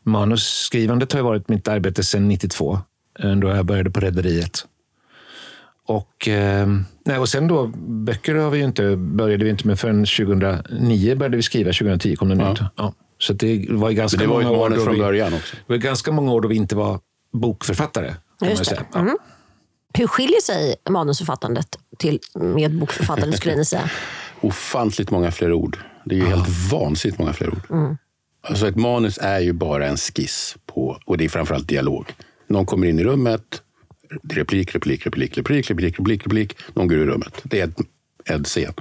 manusskrivandet 0.04 1.12
har 1.12 1.20
ju 1.20 1.24
varit 1.24 1.50
mitt 1.50 1.68
arbete 1.68 2.04
sen 2.04 2.28
92, 2.28 2.80
eh, 3.20 3.36
då 3.36 3.48
jag 3.48 3.66
började 3.66 3.92
på 3.92 4.00
Rederiet. 4.00 4.66
Och, 5.88 6.28
eh, 6.28 6.68
nej, 7.06 7.18
och 7.18 7.30
sen 7.30 7.48
då, 7.48 7.68
böcker 7.88 8.36
har 8.36 8.50
vi 8.50 8.58
ju 8.58 8.64
inte, 8.64 8.96
började 8.96 9.44
vi 9.44 9.50
inte 9.50 9.68
med 9.68 9.80
förrän 9.80 10.06
2009 10.06 11.16
började 11.16 11.38
vi 11.38 11.44
skriva, 11.44 11.68
2010 11.74 12.16
kom 12.16 12.30
den 12.30 12.40
Ja. 12.40 12.54
ut. 12.54 12.60
Ja. 12.76 12.94
Så 13.18 13.34
det 13.34 13.66
var 13.70 13.90
ju 13.90 13.96
ganska 13.96 14.18
det 14.22 14.28
var 14.28 14.42
ju 14.42 14.48
många 14.48 14.58
år 14.60 14.70
då 14.70 14.84
från 14.84 14.94
vi, 14.94 15.00
början 15.00 15.34
också. 15.34 15.56
det 15.68 15.74
var 15.74 15.78
ganska 15.78 16.12
många 16.12 16.32
år 16.32 16.42
då 16.42 16.48
vi 16.48 16.56
inte 16.56 16.76
var 16.76 17.00
bokförfattare. 17.34 18.08
Kan 18.08 18.18
man 18.42 18.50
Just 18.50 18.62
ju 18.62 18.76
det. 18.76 18.82
säga. 18.82 18.86
Ja. 18.94 19.18
Hur 19.94 20.08
skiljer 20.08 20.42
sig 20.42 20.76
manusförfattandet 20.90 21.68
till 22.00 22.20
med 22.36 22.80
bokförfattandet 22.80 23.38
skulle 23.38 23.56
ni 23.56 23.66
säga? 23.66 23.90
ofantligt 24.42 25.12
många 25.12 25.32
fler 25.32 25.54
ord. 25.54 25.78
Det 26.06 26.16
är 26.16 26.20
ju 26.20 26.26
helt 26.26 26.72
vansinnigt 26.72 27.20
många 27.20 27.34
fler 27.34 27.50
ord. 27.50 27.62
Alltså 28.48 28.68
ett 28.68 28.76
manus 28.76 29.18
är 29.22 29.40
ju 29.40 29.54
bara 29.54 29.88
en 29.88 29.98
skiss 29.98 30.56
på, 30.66 31.00
och 31.06 31.18
det 31.18 31.26
är 31.26 31.30
framförallt 31.30 31.68
dialog. 31.68 32.14
Någon 32.48 32.66
kommer 32.66 32.88
in 32.88 33.00
i 33.00 33.04
rummet, 33.04 33.62
replik, 34.34 34.76
replik, 34.76 35.06
replik, 35.06 35.38
replik, 35.38 35.70
replik, 35.70 36.00
replik, 36.00 36.24
replik. 36.26 36.58
Någon 36.74 36.88
går 36.88 36.98
ur 36.98 37.08
rummet. 37.08 37.42
Det 37.44 37.60
är 37.60 37.64
ett- 37.68 37.80
en 38.26 38.44
scen. 38.44 38.74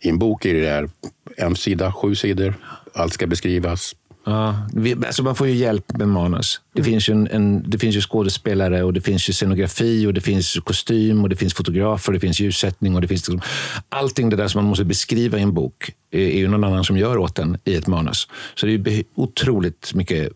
I 0.00 0.08
en 0.08 0.18
bok 0.18 0.44
är 0.44 0.54
det 0.54 0.60
där 0.60 0.90
en 1.36 1.56
sida, 1.56 1.92
sju 1.92 2.14
sidor. 2.14 2.54
Allt 2.94 3.12
ska 3.12 3.26
beskrivas. 3.26 3.94
Ja, 4.26 4.68
vi, 4.74 4.92
alltså 5.06 5.22
man 5.22 5.34
får 5.34 5.46
ju 5.48 5.54
hjälp 5.54 5.96
med 5.96 6.08
manus. 6.08 6.60
Det, 6.74 6.84
finns 6.84 7.08
ju 7.08 7.12
en, 7.12 7.28
en, 7.28 7.70
det 7.70 7.78
finns 7.78 7.96
ju 7.96 8.00
skådespelare, 8.00 8.82
och 8.82 8.92
det 8.92 9.00
finns 9.00 9.28
ju 9.28 9.32
scenografi, 9.32 10.06
och 10.06 10.14
det 10.14 10.20
finns 10.20 10.54
kostym, 10.64 11.22
och 11.22 11.28
det 11.28 11.36
finns 11.36 11.54
fotografer, 11.54 12.08
och 12.08 12.14
det 12.14 12.20
finns 12.20 12.40
ljussättning. 12.40 12.94
Och 12.94 13.00
det 13.00 13.08
finns 13.08 13.28
liksom, 13.28 13.40
allting 13.88 14.28
det 14.30 14.36
där 14.36 14.48
som 14.48 14.58
man 14.62 14.68
måste 14.68 14.84
beskriva 14.84 15.38
i 15.38 15.42
en 15.42 15.54
bok 15.54 15.90
är, 16.10 16.20
är 16.20 16.38
ju 16.38 16.48
någon 16.48 16.64
annan 16.64 16.84
som 16.84 16.96
gör 16.98 17.16
åt 17.18 17.38
en 17.38 17.58
i 17.64 17.74
ett 17.74 17.86
manus. 17.86 18.28
Så 18.54 18.66
det 18.66 18.72
är 18.72 18.90
ju 18.90 19.04
otroligt 19.14 19.94
mycket 19.94 20.32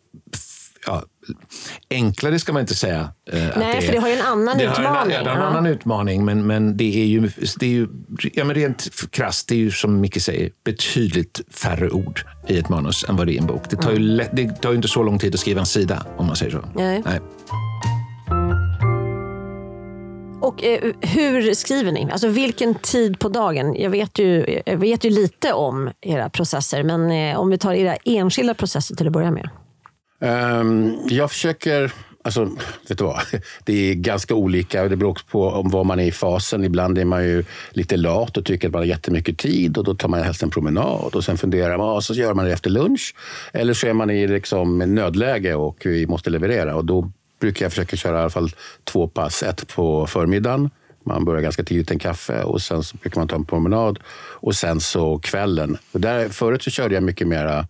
ja, 0.86 1.04
enklare 1.90 2.38
ska 2.38 2.52
man 2.52 2.60
inte 2.60 2.74
säga. 2.74 3.00
eh, 3.32 3.42
Nej, 3.56 3.76
är. 3.76 3.80
för 3.80 3.92
det 3.92 3.98
har 3.98 4.08
ju 4.08 4.14
en 4.14 4.26
annan 4.26 4.58
det 4.58 4.66
har 4.66 4.74
en- 4.76 4.82
utmaning. 4.82 5.14
Ja, 5.14 5.22
det 5.22 5.30
har 5.30 5.36
en 5.36 5.42
annan 5.42 5.66
utmaning, 5.66 6.24
men, 6.24 6.46
men 6.46 6.76
det 6.76 7.02
är 7.02 7.06
ju, 7.06 7.30
det 7.58 7.66
är 7.66 7.70
ju 7.70 7.88
ja, 8.32 8.44
men 8.44 8.54
rent 8.54 8.88
krasst, 9.10 9.48
det 9.48 9.54
är 9.54 9.58
ju 9.58 9.70
som 9.70 10.00
Micke 10.00 10.22
säger, 10.22 10.50
betydligt 10.64 11.40
färre 11.50 11.90
ord 11.90 12.20
i 12.48 12.58
ett 12.58 12.68
manus 12.68 13.04
än 13.08 13.16
vad 13.16 13.26
det 13.26 13.32
är 13.32 13.34
i 13.34 13.38
en 13.38 13.46
bok. 13.46 13.62
Det 13.70 13.76
tar 13.76 13.92
ju, 13.92 13.98
lätt, 13.98 14.30
det 14.32 14.48
tar 14.62 14.70
ju 14.70 14.76
inte 14.76 14.88
så 14.88 15.02
lång 15.02 15.18
tid 15.18 15.34
att 15.34 15.40
skriva 15.40 15.60
en 15.60 15.66
sida, 15.66 16.06
om 16.16 16.26
man 16.26 16.36
säger 16.36 16.52
så. 16.52 16.64
Nej. 16.74 17.02
Och 20.40 20.64
eh, 20.64 20.92
hur 21.00 21.54
skriver 21.54 21.92
ni? 21.92 22.08
Alltså 22.12 22.28
vilken 22.28 22.74
tid 22.74 23.18
på 23.18 23.28
dagen? 23.28 23.74
Jag 23.74 23.90
vet 23.90 24.18
ju, 24.18 24.60
jag 24.66 24.76
vet 24.76 25.04
ju 25.04 25.10
lite 25.10 25.52
om 25.52 25.90
era 26.00 26.28
processer, 26.30 26.82
men 26.82 27.10
eh, 27.10 27.40
om 27.40 27.50
vi 27.50 27.58
tar 27.58 27.72
era 27.74 27.96
enskilda 28.04 28.54
processer 28.54 28.94
till 28.96 29.06
att 29.06 29.12
börja 29.12 29.30
med. 29.30 29.48
Ehm, 30.22 30.98
jag 31.08 31.30
försöker 31.30 31.92
Alltså, 32.24 32.44
vet 32.88 32.98
du 32.98 33.04
vad? 33.04 33.20
Det 33.64 33.90
är 33.90 33.94
ganska 33.94 34.34
olika. 34.34 34.88
Det 34.88 34.96
beror 34.96 35.10
också 35.10 35.26
på 35.30 35.48
om 35.48 35.70
var 35.70 35.84
man 35.84 36.00
är 36.00 36.04
i 36.04 36.12
fasen. 36.12 36.64
Ibland 36.64 36.98
är 36.98 37.04
man 37.04 37.24
ju 37.24 37.44
lite 37.70 37.96
lat 37.96 38.36
och 38.36 38.44
tycker 38.44 38.68
att 38.68 38.72
man 38.72 38.80
har 38.80 38.86
jättemycket 38.86 39.38
tid 39.38 39.78
och 39.78 39.84
då 39.84 39.94
tar 39.94 40.08
man 40.08 40.22
helst 40.22 40.42
en 40.42 40.50
promenad 40.50 41.14
och 41.14 41.24
sen 41.24 41.38
funderar 41.38 41.78
man 41.78 41.88
och 41.88 42.04
så 42.04 42.14
gör 42.14 42.34
man 42.34 42.44
det 42.44 42.52
efter 42.52 42.70
lunch. 42.70 43.14
Eller 43.52 43.74
så 43.74 43.86
är 43.86 43.92
man 43.92 44.10
i 44.10 44.26
liksom 44.26 44.78
nödläge 44.78 45.54
och 45.54 45.76
vi 45.84 46.06
måste 46.06 46.30
leverera 46.30 46.76
och 46.76 46.84
då 46.84 47.12
brukar 47.40 47.64
jag 47.64 47.72
försöka 47.72 47.96
köra 47.96 48.16
i 48.16 48.20
alla 48.20 48.30
fall 48.30 48.50
två 48.84 49.08
pass. 49.08 49.42
Ett 49.42 49.74
på 49.74 50.06
förmiddagen 50.06 50.70
man 51.04 51.24
börjar 51.24 51.42
ganska 51.42 51.64
tidigt 51.64 51.90
en 51.90 51.98
kaffe 51.98 52.42
och 52.42 52.62
sen 52.62 52.82
så 52.82 52.96
brukar 52.96 53.20
man 53.20 53.28
ta 53.28 53.36
en 53.36 53.44
promenad. 53.44 53.98
Och 54.40 54.54
sen 54.54 54.80
så 54.80 55.18
kvällen. 55.18 55.78
Och 55.92 56.00
där, 56.00 56.28
förut 56.28 56.62
så 56.62 56.70
körde 56.70 56.94
jag 56.94 57.02
mycket 57.02 57.28
mera 57.28 57.66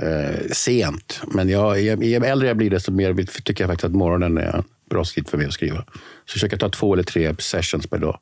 eh, 0.00 0.50
sent. 0.52 1.20
Men 1.26 1.48
jag, 1.48 1.80
jag, 1.82 2.04
ju 2.04 2.16
äldre 2.16 2.48
jag 2.48 2.56
blir 2.56 2.70
desto 2.70 2.92
mer 2.92 3.14
tycker 3.42 3.64
jag 3.64 3.70
faktiskt 3.70 3.84
att 3.84 3.92
morgonen 3.92 4.38
är 4.38 4.56
en 4.56 4.64
bra 4.90 5.04
tid 5.04 5.28
för 5.28 5.38
mig 5.38 5.46
att 5.46 5.52
skriva. 5.52 5.84
Så 6.26 6.32
försöker 6.32 6.56
ta 6.56 6.68
två 6.68 6.92
eller 6.92 7.02
tre 7.02 7.34
sessions 7.38 7.86
per 7.86 7.98
dag 7.98 8.18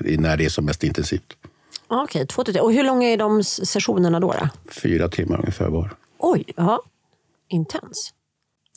när 0.00 0.36
det 0.36 0.44
är 0.44 0.48
som 0.48 0.64
mest 0.64 0.84
intensivt. 0.84 1.36
Okej, 1.86 2.04
okay, 2.04 2.26
två 2.26 2.44
till 2.44 2.54
tre. 2.54 2.60
Och 2.60 2.72
hur 2.72 2.84
långa 2.84 3.08
är 3.08 3.16
de 3.16 3.44
sessionerna 3.44 4.20
då? 4.20 4.32
då? 4.32 4.48
Fyra 4.70 5.08
timmar 5.08 5.38
ungefär 5.38 5.68
var. 5.68 5.90
Oj, 6.18 6.44
ja. 6.56 6.82
Intens. 7.48 8.14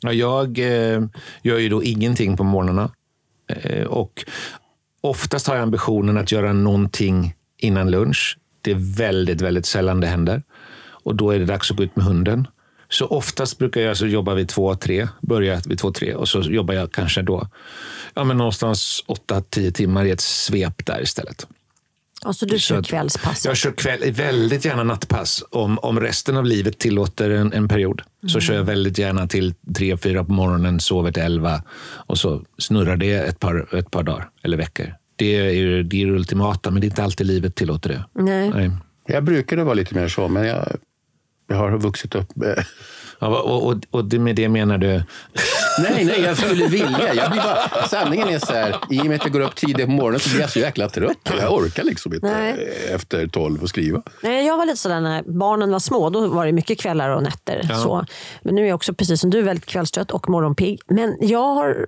Ja, 0.02 0.12
jag 0.12 0.58
eh, 0.58 1.02
gör 1.42 1.58
ju 1.58 1.68
då 1.68 1.82
ingenting 1.82 2.36
på 2.36 2.44
morgnarna. 2.44 2.90
Eh, 3.48 3.86
och 3.86 4.24
oftast 5.00 5.46
har 5.46 5.54
jag 5.54 5.62
ambitionen 5.62 6.18
att 6.18 6.32
göra 6.32 6.52
någonting 6.52 7.34
innan 7.58 7.90
lunch. 7.90 8.38
Det 8.60 8.70
är 8.70 8.96
väldigt, 8.96 9.40
väldigt 9.40 9.66
sällan 9.66 10.00
det 10.00 10.06
händer. 10.06 10.42
Och 11.02 11.14
då 11.14 11.30
är 11.30 11.38
det 11.38 11.44
dags 11.44 11.70
att 11.70 11.76
gå 11.76 11.82
ut 11.82 11.96
med 11.96 12.04
hunden. 12.04 12.46
Så 12.88 13.06
oftast 13.06 13.58
brukar 13.58 13.80
jag 13.80 13.88
alltså 13.88 14.06
jobba 14.06 14.34
vid 14.34 14.48
två, 14.48 14.74
tre, 14.74 15.08
börja 15.20 15.60
vid 15.66 15.78
två, 15.78 15.92
tre 15.92 16.14
och 16.14 16.28
så 16.28 16.40
jobbar 16.40 16.74
jag 16.74 16.92
kanske 16.92 17.22
då 17.22 17.48
ja, 18.14 18.24
men 18.24 18.36
någonstans 18.36 19.04
åtta, 19.06 19.42
tio 19.50 19.72
timmar 19.72 20.04
i 20.04 20.10
ett 20.10 20.20
svep 20.20 20.86
där 20.86 21.02
istället. 21.02 21.46
Alltså 22.24 22.46
du 22.46 22.58
kör 22.58 22.82
kvällspass? 22.82 23.44
Jag 23.44 23.56
kör 23.56 23.72
kväll, 23.72 24.12
väldigt 24.12 24.64
gärna 24.64 24.84
nattpass. 24.84 25.44
Om, 25.50 25.78
om 25.78 26.00
resten 26.00 26.36
av 26.36 26.44
livet 26.44 26.78
tillåter 26.78 27.30
en, 27.30 27.52
en 27.52 27.68
period 27.68 28.02
så 28.28 28.40
kör 28.40 28.54
jag 28.54 28.64
väldigt 28.64 28.98
gärna 28.98 29.26
till 29.26 29.54
tre, 29.76 29.96
fyra 29.96 30.24
på 30.24 30.32
morgonen, 30.32 30.80
sover 30.80 31.12
till 31.12 31.22
elva 31.22 31.62
och 32.06 32.18
så 32.18 32.42
snurrar 32.58 32.96
det 32.96 33.12
ett 33.12 33.40
par, 33.40 33.76
ett 33.78 33.90
par 33.90 34.02
dagar 34.02 34.28
eller 34.42 34.56
veckor. 34.56 34.94
Det 35.16 35.36
är, 35.36 35.82
det 35.82 36.02
är 36.02 36.06
ultimata, 36.06 36.70
men 36.70 36.80
det 36.80 36.86
är 36.86 36.88
inte 36.88 37.04
alltid 37.04 37.26
livet 37.26 37.54
tillåter 37.54 37.88
det. 37.90 38.22
Nej. 38.22 38.50
Nej. 38.50 38.70
Jag 39.06 39.24
brukade 39.24 39.64
vara 39.64 39.74
lite 39.74 39.94
mer 39.94 40.08
så, 40.08 40.28
men 40.28 40.46
jag, 40.46 40.76
jag 41.52 41.58
har 41.58 41.78
vuxit 41.78 42.14
upp 42.14 42.28
Ja, 43.22 43.40
och, 43.42 43.66
och, 43.66 43.76
och 43.90 44.12
med 44.12 44.36
det 44.36 44.48
menar 44.48 44.78
du? 44.78 45.02
nej, 45.78 46.04
nej, 46.04 46.20
jag 46.20 46.36
skulle 46.36 46.66
vilja. 46.66 47.14
Jag 47.14 47.30
blir 47.30 47.42
bara, 47.42 47.88
sanningen 47.88 48.28
är 48.28 48.38
så 48.38 48.52
här, 48.52 48.76
i 48.90 49.00
och 49.00 49.06
med 49.06 49.16
att 49.16 49.24
jag 49.24 49.32
går 49.32 49.40
upp 49.40 49.54
tidigt 49.54 49.86
på 49.86 49.92
morgonen 49.92 50.20
så 50.20 50.30
blir 50.30 50.40
jag 50.40 50.50
så 50.50 50.58
jäkla 50.58 50.88
trött. 50.88 51.18
Jag 51.40 51.52
orkar 51.52 51.84
liksom 51.84 52.14
inte 52.14 52.26
nej. 52.26 52.68
efter 52.94 53.26
tolv 53.26 53.62
att 53.62 53.68
skriva. 53.68 54.02
Nej, 54.22 54.46
jag 54.46 54.56
var 54.56 54.66
lite 54.66 54.78
sådär 54.78 55.00
när 55.00 55.22
barnen 55.22 55.70
var 55.70 55.78
små. 55.78 56.10
Då 56.10 56.26
var 56.26 56.46
det 56.46 56.52
mycket 56.52 56.80
kvällar 56.80 57.10
och 57.10 57.22
nätter. 57.22 57.66
Ja. 57.68 57.76
Så. 57.76 58.06
Men 58.42 58.54
nu 58.54 58.62
är 58.62 58.68
jag 58.68 58.74
också 58.74 58.94
precis 58.94 59.20
som 59.20 59.30
du 59.30 59.42
väldigt 59.42 59.66
kvällstrött 59.66 60.10
och 60.10 60.28
morgonpigg. 60.28 60.80
Men 60.86 61.16
jag 61.20 61.54
har 61.54 61.86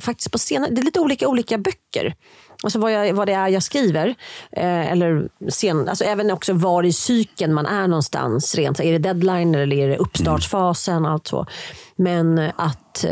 faktiskt 0.00 0.32
på 0.32 0.38
senare, 0.38 0.70
det 0.70 0.80
är 0.80 0.84
lite 0.84 1.00
olika 1.00 1.28
olika 1.28 1.58
böcker. 1.58 2.14
Alltså 2.62 2.78
vad, 2.78 2.92
jag, 2.92 3.14
vad 3.14 3.28
det 3.28 3.32
är 3.32 3.48
jag 3.48 3.62
skriver. 3.62 4.14
Eh, 4.52 4.92
eller 4.92 5.28
sen, 5.48 5.88
alltså 5.88 6.04
även 6.04 6.30
också 6.30 6.52
var 6.52 6.82
i 6.82 6.92
cykeln 6.92 7.54
man 7.54 7.66
är 7.66 7.88
någonstans. 7.88 8.54
Rent. 8.54 8.80
Är 8.80 8.92
det 8.92 8.98
deadline 8.98 9.54
eller 9.54 9.76
är 9.76 9.88
det 9.88 9.96
uppstartsfasen? 9.96 10.96
Mm. 10.96 11.12
Allt 11.12 11.26
så. 11.26 11.46
Men 11.96 12.38
att 12.38 13.04
eh, 13.04 13.10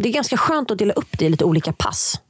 det 0.00 0.08
är 0.08 0.12
ganska 0.12 0.36
skönt 0.36 0.70
att 0.70 0.78
dela 0.78 0.92
upp 0.92 1.18
det 1.18 1.24
i 1.24 1.28
lite 1.28 1.44
olika 1.44 1.72
pass. 1.72 2.20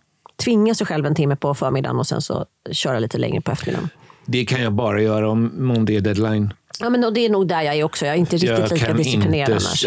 Tvinga 0.45 0.75
sig 0.75 0.87
själv 0.87 1.07
en 1.07 1.15
timme 1.15 1.37
på 1.37 1.55
förmiddagen 1.55 1.99
och 1.99 2.07
sen 2.07 2.23
så 2.23 2.47
köra 2.71 2.99
lite 2.99 3.19
längre 3.19 3.41
på 3.41 3.53
eftermiddagen. 3.53 3.89
Det 4.27 4.45
kan 4.45 4.63
jag 4.63 4.73
bara 4.73 5.01
göra 5.01 5.31
om, 5.31 5.71
om 5.77 5.85
det 5.85 5.97
är 5.97 6.01
deadline. 6.01 6.55
Ja, 6.81 6.91
men 6.91 7.15
det 7.15 7.21
är 7.21 7.31
nog 7.31 7.49
där 7.49 7.63
jag 7.63 7.77
är 7.77 7.85
också. 7.85 8.07
Jag 8.07 8.15
är 8.15 8.19
inte 8.19 8.37
riktigt 8.37 8.59
jag 8.59 8.73
lika 8.73 8.93
disciplinerad 8.93 9.51
inte, 9.51 9.53
annars. 9.53 9.85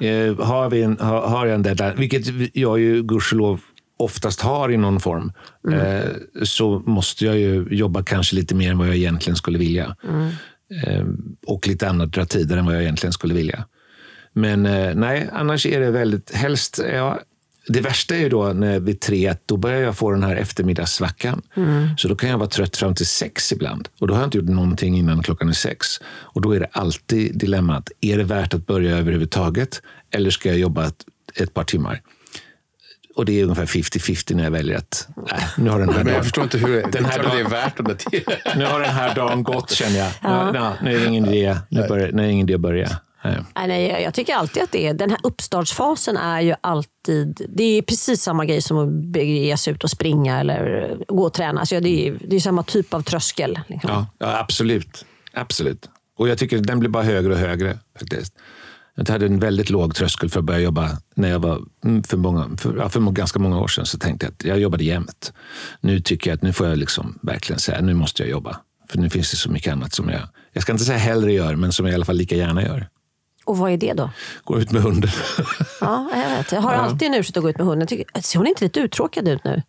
Nej. 0.00 0.28
Eh, 0.28 0.46
har, 0.46 0.70
vi 0.70 0.82
en, 0.82 0.98
har, 1.00 1.20
har 1.20 1.46
jag 1.46 1.54
en 1.54 1.62
deadline, 1.62 1.94
vilket 1.96 2.22
jag 2.52 2.78
ju 2.80 3.02
gudskelov 3.02 3.60
oftast 3.96 4.40
har 4.40 4.72
i 4.72 4.76
någon 4.76 5.00
form, 5.00 5.32
mm. 5.68 5.80
eh, 5.80 6.02
så 6.42 6.82
måste 6.86 7.24
jag 7.24 7.38
ju 7.38 7.66
jobba 7.70 8.02
kanske 8.02 8.36
lite 8.36 8.54
mer 8.54 8.70
än 8.70 8.78
vad 8.78 8.88
jag 8.88 8.96
egentligen 8.96 9.36
skulle 9.36 9.58
vilja. 9.58 9.96
Mm. 10.08 10.30
Eh, 10.82 11.06
och 11.46 11.68
lite 11.68 11.88
andra 11.88 12.26
tider 12.26 12.56
än 12.56 12.66
vad 12.66 12.74
jag 12.74 12.82
egentligen 12.82 13.12
skulle 13.12 13.34
vilja. 13.34 13.64
Men 14.32 14.66
eh, 14.66 14.94
nej, 14.94 15.28
annars 15.32 15.66
är 15.66 15.80
det 15.80 15.90
väldigt, 15.90 16.34
helst, 16.34 16.80
ja, 16.92 17.20
det 17.68 17.80
värsta 17.80 18.14
är 18.14 18.18
ju 18.18 18.28
då 18.28 18.52
när 18.52 18.80
vid 18.80 19.00
tre, 19.00 19.34
då 19.46 19.56
börjar 19.56 19.80
jag 19.80 19.96
få 19.96 20.10
den 20.10 20.22
här 20.22 20.36
eftermiddagssvackan. 20.36 21.42
Mm. 21.56 21.88
Så 21.98 22.08
då 22.08 22.16
kan 22.16 22.30
jag 22.30 22.38
vara 22.38 22.48
trött 22.48 22.76
fram 22.76 22.94
till 22.94 23.06
sex 23.06 23.52
ibland. 23.52 23.88
Och 24.00 24.08
då 24.08 24.14
har 24.14 24.20
jag 24.20 24.26
inte 24.26 24.38
gjort 24.38 24.48
någonting 24.48 24.96
innan 24.96 25.22
klockan 25.22 25.48
är 25.48 25.52
sex. 25.52 25.86
Och 26.06 26.40
då 26.40 26.52
är 26.52 26.60
det 26.60 26.68
alltid 26.72 27.38
dilemmat, 27.38 27.90
är 28.00 28.18
det 28.18 28.24
värt 28.24 28.54
att 28.54 28.66
börja 28.66 28.96
överhuvudtaget? 28.96 29.82
Eller 30.10 30.30
ska 30.30 30.48
jag 30.48 30.58
jobba 30.58 30.86
ett, 30.86 31.04
ett 31.34 31.54
par 31.54 31.64
timmar? 31.64 32.02
Och 33.16 33.24
det 33.24 33.40
är 33.40 33.44
ungefär 33.44 33.66
50-50 33.66 34.34
när 34.34 34.44
jag 34.44 34.50
väljer 34.50 34.76
att 34.76 35.08
äh, 35.32 35.38
nu 35.56 35.70
har 35.70 35.78
den 35.78 35.88
här 35.88 36.04
dagen... 36.04 36.14
Jag 36.14 36.24
förstår 36.24 36.44
inte 36.44 36.58
hur 36.58 36.82
den 36.92 37.04
här 37.04 37.22
dagen, 37.22 37.36
det 37.36 37.40
är 37.40 37.48
värt 37.48 37.76
de 37.76 38.20
Nu 38.56 38.64
har 38.64 38.80
den 38.80 38.90
här 38.90 39.14
dagen 39.14 39.42
gått 39.42 39.70
känner 39.70 39.98
jag. 39.98 40.12
Ja. 40.22 40.52
Nu, 40.52 40.90
nu, 40.90 40.96
är 40.96 41.00
det 41.00 41.06
ingen 41.06 41.26
idé, 41.26 41.56
nu, 41.68 41.88
börjar, 41.88 42.12
nu 42.12 42.22
är 42.22 42.26
det 42.26 42.32
ingen 42.32 42.48
idé 42.48 42.54
att 42.54 42.60
börja. 42.60 42.88
Nej. 43.24 43.68
Nej, 43.68 44.02
jag 44.02 44.14
tycker 44.14 44.34
alltid 44.34 44.62
att 44.62 44.72
det 44.72 44.86
är, 44.86 44.94
den 44.94 45.10
här 45.10 45.18
uppstartsfasen 45.22 46.16
är 46.16 46.40
ju 46.40 46.54
alltid, 46.60 47.46
det 47.48 47.78
är 47.78 47.82
precis 47.82 48.22
samma 48.22 48.44
grej 48.44 48.62
som 48.62 48.78
att 48.78 48.88
bege 48.88 49.56
sig 49.56 49.72
ut 49.72 49.84
och 49.84 49.90
springa 49.90 50.40
eller 50.40 50.96
gå 51.08 51.22
och 51.24 51.32
träna. 51.32 51.60
Alltså 51.60 51.80
det, 51.80 52.08
är, 52.08 52.18
det 52.28 52.36
är 52.36 52.40
samma 52.40 52.62
typ 52.62 52.94
av 52.94 53.02
tröskel. 53.02 53.60
Liksom. 53.66 53.90
Ja, 53.90 54.06
ja, 54.18 54.38
absolut. 54.38 55.04
absolut. 55.32 55.88
Och 56.16 56.28
jag 56.28 56.38
tycker 56.38 56.58
den 56.58 56.78
blir 56.78 56.90
bara 56.90 57.02
högre 57.02 57.32
och 57.32 57.38
högre. 57.38 57.78
faktiskt. 57.98 58.34
Jag 58.96 59.08
hade 59.08 59.26
en 59.26 59.38
väldigt 59.38 59.70
låg 59.70 59.94
tröskel 59.94 60.30
för 60.30 60.40
att 60.40 60.44
börja 60.44 60.60
jobba 60.60 60.90
när 61.14 61.30
jag 61.30 61.38
var 61.38 61.62
mm, 61.84 62.02
för, 62.02 62.16
många, 62.16 62.56
för, 62.56 62.88
för 62.88 63.00
ganska 63.00 63.38
många 63.38 63.60
år 63.60 63.68
sedan. 63.68 63.86
Så 63.86 63.98
tänkte 63.98 64.26
jag 64.26 64.32
att 64.32 64.44
jag 64.44 64.60
jobbade 64.60 64.84
jämt. 64.84 65.32
Nu 65.80 66.00
tycker 66.00 66.30
jag 66.30 66.36
att 66.36 66.42
nu 66.42 66.52
får 66.52 66.66
jag 66.66 66.78
liksom 66.78 67.18
verkligen 67.22 67.60
säga 67.60 67.80
nu 67.80 67.94
måste 67.94 68.22
jag 68.22 68.30
jobba. 68.30 68.60
För 68.88 68.98
nu 68.98 69.10
finns 69.10 69.30
det 69.30 69.36
så 69.36 69.50
mycket 69.50 69.72
annat 69.72 69.94
som 69.94 70.08
jag, 70.08 70.20
jag 70.52 70.62
ska 70.62 70.72
inte 70.72 70.84
säga 70.84 70.98
hellre 70.98 71.32
gör, 71.32 71.56
men 71.56 71.72
som 71.72 71.86
jag 71.86 71.92
i 71.92 71.94
alla 71.94 72.04
fall 72.04 72.16
lika 72.16 72.36
gärna 72.36 72.62
gör. 72.62 72.88
Och 73.44 73.58
vad 73.58 73.72
är 73.72 73.76
det 73.76 73.92
då? 73.92 74.10
Gå 74.44 74.60
ut 74.60 74.72
med 74.72 74.82
hunden. 74.82 75.10
ja, 75.80 76.10
jag 76.14 76.36
vet. 76.36 76.52
Jag 76.52 76.60
har 76.60 76.72
alltid 76.72 77.08
en 77.08 77.14
ursäkt 77.14 77.36
att 77.36 77.42
gå 77.42 77.50
ut 77.50 77.58
med 77.58 77.66
hunden. 77.66 77.88
ser 78.22 78.38
hon 78.38 78.46
inte 78.46 78.64
lite 78.64 78.80
uttråkad 78.80 79.28
ut 79.28 79.44
nu? 79.44 79.62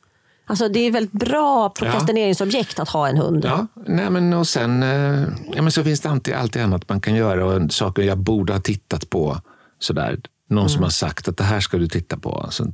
Alltså 0.47 0.69
det 0.69 0.79
är 0.79 0.87
ett 0.87 0.95
väldigt 0.95 1.11
bra 1.11 1.69
prokrastineringsobjekt 1.69 2.73
ja. 2.77 2.83
att 2.83 2.89
ha 2.89 3.07
en 3.07 3.17
hund. 3.17 3.45
Ja, 3.45 3.67
nej, 3.87 4.09
men 4.09 4.33
och 4.33 4.47
sen 4.47 4.83
eh, 4.83 5.27
ja, 5.53 5.61
men 5.61 5.71
så 5.71 5.83
finns 5.83 6.01
det 6.01 6.09
alltid, 6.09 6.33
alltid 6.33 6.61
annat 6.61 6.89
man 6.89 7.01
kan 7.01 7.15
göra 7.15 7.45
och 7.45 7.73
saker 7.73 8.03
jag 8.03 8.17
borde 8.17 8.53
ha 8.53 8.59
tittat 8.59 9.09
på. 9.09 9.37
Sådär. 9.79 10.19
Någon 10.49 10.59
mm. 10.59 10.69
som 10.69 10.83
har 10.83 10.89
sagt 10.89 11.27
att 11.27 11.37
det 11.37 11.43
här 11.43 11.59
ska 11.59 11.77
du 11.77 11.87
titta 11.87 12.17
på. 12.17 12.37
Alltså, 12.39 12.65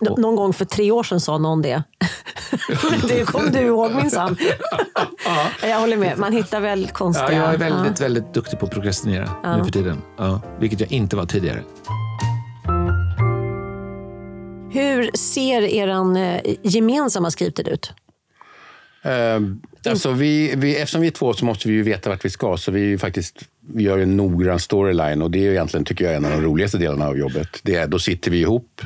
och... 0.00 0.18
Någon 0.18 0.36
gång 0.36 0.52
för 0.52 0.64
tre 0.64 0.90
år 0.90 1.02
sedan 1.02 1.20
sa 1.20 1.38
någon 1.38 1.62
det. 1.62 1.82
det 3.08 3.24
kommer 3.24 3.50
du 3.50 3.58
ihåg 3.58 3.94
minsann. 3.94 4.36
ja. 5.24 5.68
Jag 5.68 5.80
håller 5.80 5.96
med. 5.96 6.18
Man 6.18 6.32
hittar 6.32 6.60
väl 6.60 6.88
konstiga... 6.88 7.32
Ja, 7.32 7.38
jag 7.38 7.54
är 7.54 7.58
väldigt, 7.58 8.00
ja. 8.00 8.04
väldigt 8.04 8.34
duktig 8.34 8.58
på 8.58 8.66
att 8.66 8.72
prokrastinera 8.72 9.30
ja. 9.42 9.56
nu 9.56 9.64
för 9.64 9.70
tiden. 9.70 10.02
Ja, 10.18 10.40
vilket 10.60 10.80
jag 10.80 10.92
inte 10.92 11.16
var 11.16 11.26
tidigare. 11.26 11.62
Hur 14.72 15.10
ser 15.16 15.62
er 15.62 15.88
eh, 15.88 16.54
gemensamma 16.62 17.30
skrivtid 17.30 17.68
ut? 17.68 17.92
Uh, 19.06 19.56
alltså 19.90 20.12
vi, 20.12 20.54
vi, 20.56 20.76
eftersom 20.76 21.00
vi 21.00 21.06
är 21.06 21.10
två 21.10 21.34
så 21.34 21.44
måste 21.44 21.68
vi 21.68 21.74
ju 21.74 21.82
veta 21.82 22.10
vart 22.10 22.24
vi 22.24 22.30
ska. 22.30 22.56
Så 22.56 22.72
vi, 22.72 22.98
faktiskt, 22.98 23.36
vi 23.74 23.82
gör 23.82 23.98
en 23.98 24.16
noggrann 24.16 24.58
storyline 24.58 25.22
och 25.22 25.30
det 25.30 25.46
är 25.46 25.50
egentligen 25.50 25.84
tycker 25.84 26.04
jag, 26.04 26.14
en 26.14 26.24
av 26.24 26.30
de 26.30 26.40
roligaste 26.40 26.78
delarna 26.78 27.06
av 27.06 27.18
jobbet. 27.18 27.48
Det 27.62 27.74
är, 27.74 27.86
då 27.86 27.98
sitter 27.98 28.30
vi 28.30 28.40
ihop. 28.40 28.82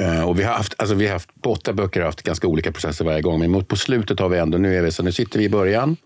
Uh, 0.00 0.28
och 0.28 0.38
vi 0.38 0.42
har 0.42 0.54
haft, 0.54 0.74
alltså 0.78 0.94
vi 0.94 1.06
har 1.06 1.12
haft, 1.12 1.42
på 1.42 1.52
åtta 1.52 1.72
böcker 1.72 2.00
har 2.00 2.06
haft 2.06 2.22
ganska 2.22 2.46
olika 2.46 2.72
processer 2.72 3.04
varje 3.04 3.22
gång. 3.22 3.50
Men 3.50 3.64
på 3.64 3.76
slutet 3.76 4.20
har 4.20 4.28
vi 4.28 4.38
ändå, 4.38 4.58
nu 4.58 4.76
är 4.76 4.82
vi 4.82 4.92
så 4.92 5.02
nu 5.02 5.12
sitter 5.12 5.38
vi 5.38 5.44
i 5.44 5.50
början 5.50 5.96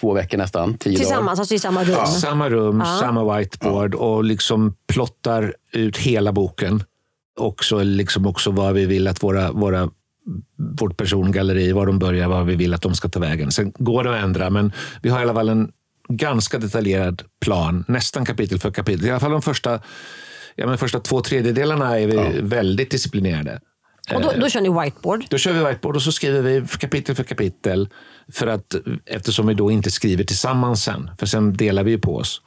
två 0.00 0.12
veckor 0.12 0.38
nästan. 0.38 0.78
Tio 0.78 0.96
Tillsammans, 0.96 1.26
dagar. 1.26 1.40
alltså 1.40 1.54
i 1.54 1.58
samma 1.58 1.84
rum? 1.84 1.94
Ja. 1.98 2.06
Samma 2.06 2.50
rum, 2.50 2.82
ja. 2.84 2.98
samma 3.00 3.36
whiteboard 3.36 3.94
ja. 3.94 3.98
och 3.98 4.24
liksom 4.24 4.74
plottar 4.86 5.54
ut 5.72 5.96
hela 5.96 6.32
boken 6.32 6.82
också, 7.36 7.82
liksom 7.82 8.26
också 8.26 8.50
vad 8.50 8.74
vi 8.74 8.86
vill 8.86 9.08
att 9.08 9.22
våra, 9.22 9.52
våra 9.52 9.90
vårt 10.80 10.96
persongalleri, 10.96 11.72
var 11.72 11.86
de 11.86 11.98
börjar, 11.98 12.28
var 12.28 12.44
vi 12.44 12.56
vill 12.56 12.74
att 12.74 12.82
de 12.82 12.94
ska 12.94 13.08
ta 13.08 13.20
vägen. 13.20 13.52
Sen 13.52 13.72
går 13.78 14.04
det 14.04 14.16
att 14.16 14.24
ändra, 14.24 14.50
men 14.50 14.72
vi 15.02 15.08
har 15.08 15.20
i 15.20 15.22
alla 15.22 15.34
fall 15.34 15.48
en 15.48 15.72
ganska 16.08 16.58
detaljerad 16.58 17.22
plan, 17.40 17.84
nästan 17.88 18.24
kapitel 18.24 18.58
för 18.58 18.70
kapitel. 18.70 19.06
I 19.06 19.10
alla 19.10 19.20
fall 19.20 19.30
de 19.30 19.42
första, 19.42 19.80
ja, 20.54 20.66
men 20.66 20.78
första 20.78 21.00
två 21.00 21.20
tredjedelarna 21.20 21.98
är 21.98 22.06
vi 22.06 22.16
ja. 22.16 22.30
väldigt 22.42 22.90
disciplinerade. 22.90 23.60
Och 24.14 24.20
då, 24.22 24.32
då 24.40 24.48
kör 24.48 24.60
ni 24.60 24.82
whiteboard? 24.82 25.24
Då 25.30 25.38
kör 25.38 25.52
vi 25.52 25.64
whiteboard 25.64 25.96
och 25.96 26.02
så 26.02 26.12
skriver 26.12 26.42
vi 26.42 26.66
kapitel 26.78 27.14
för 27.14 27.24
kapitel. 27.24 27.88
För 28.32 28.46
att, 28.46 28.74
eftersom 29.06 29.46
vi 29.46 29.54
då 29.54 29.70
inte 29.70 29.90
skriver 29.90 30.24
tillsammans 30.24 30.82
sen, 30.82 31.10
för 31.18 31.26
sen 31.26 31.56
delar 31.56 31.84
vi 31.84 31.98
på 31.98 32.16
oss. 32.16 32.42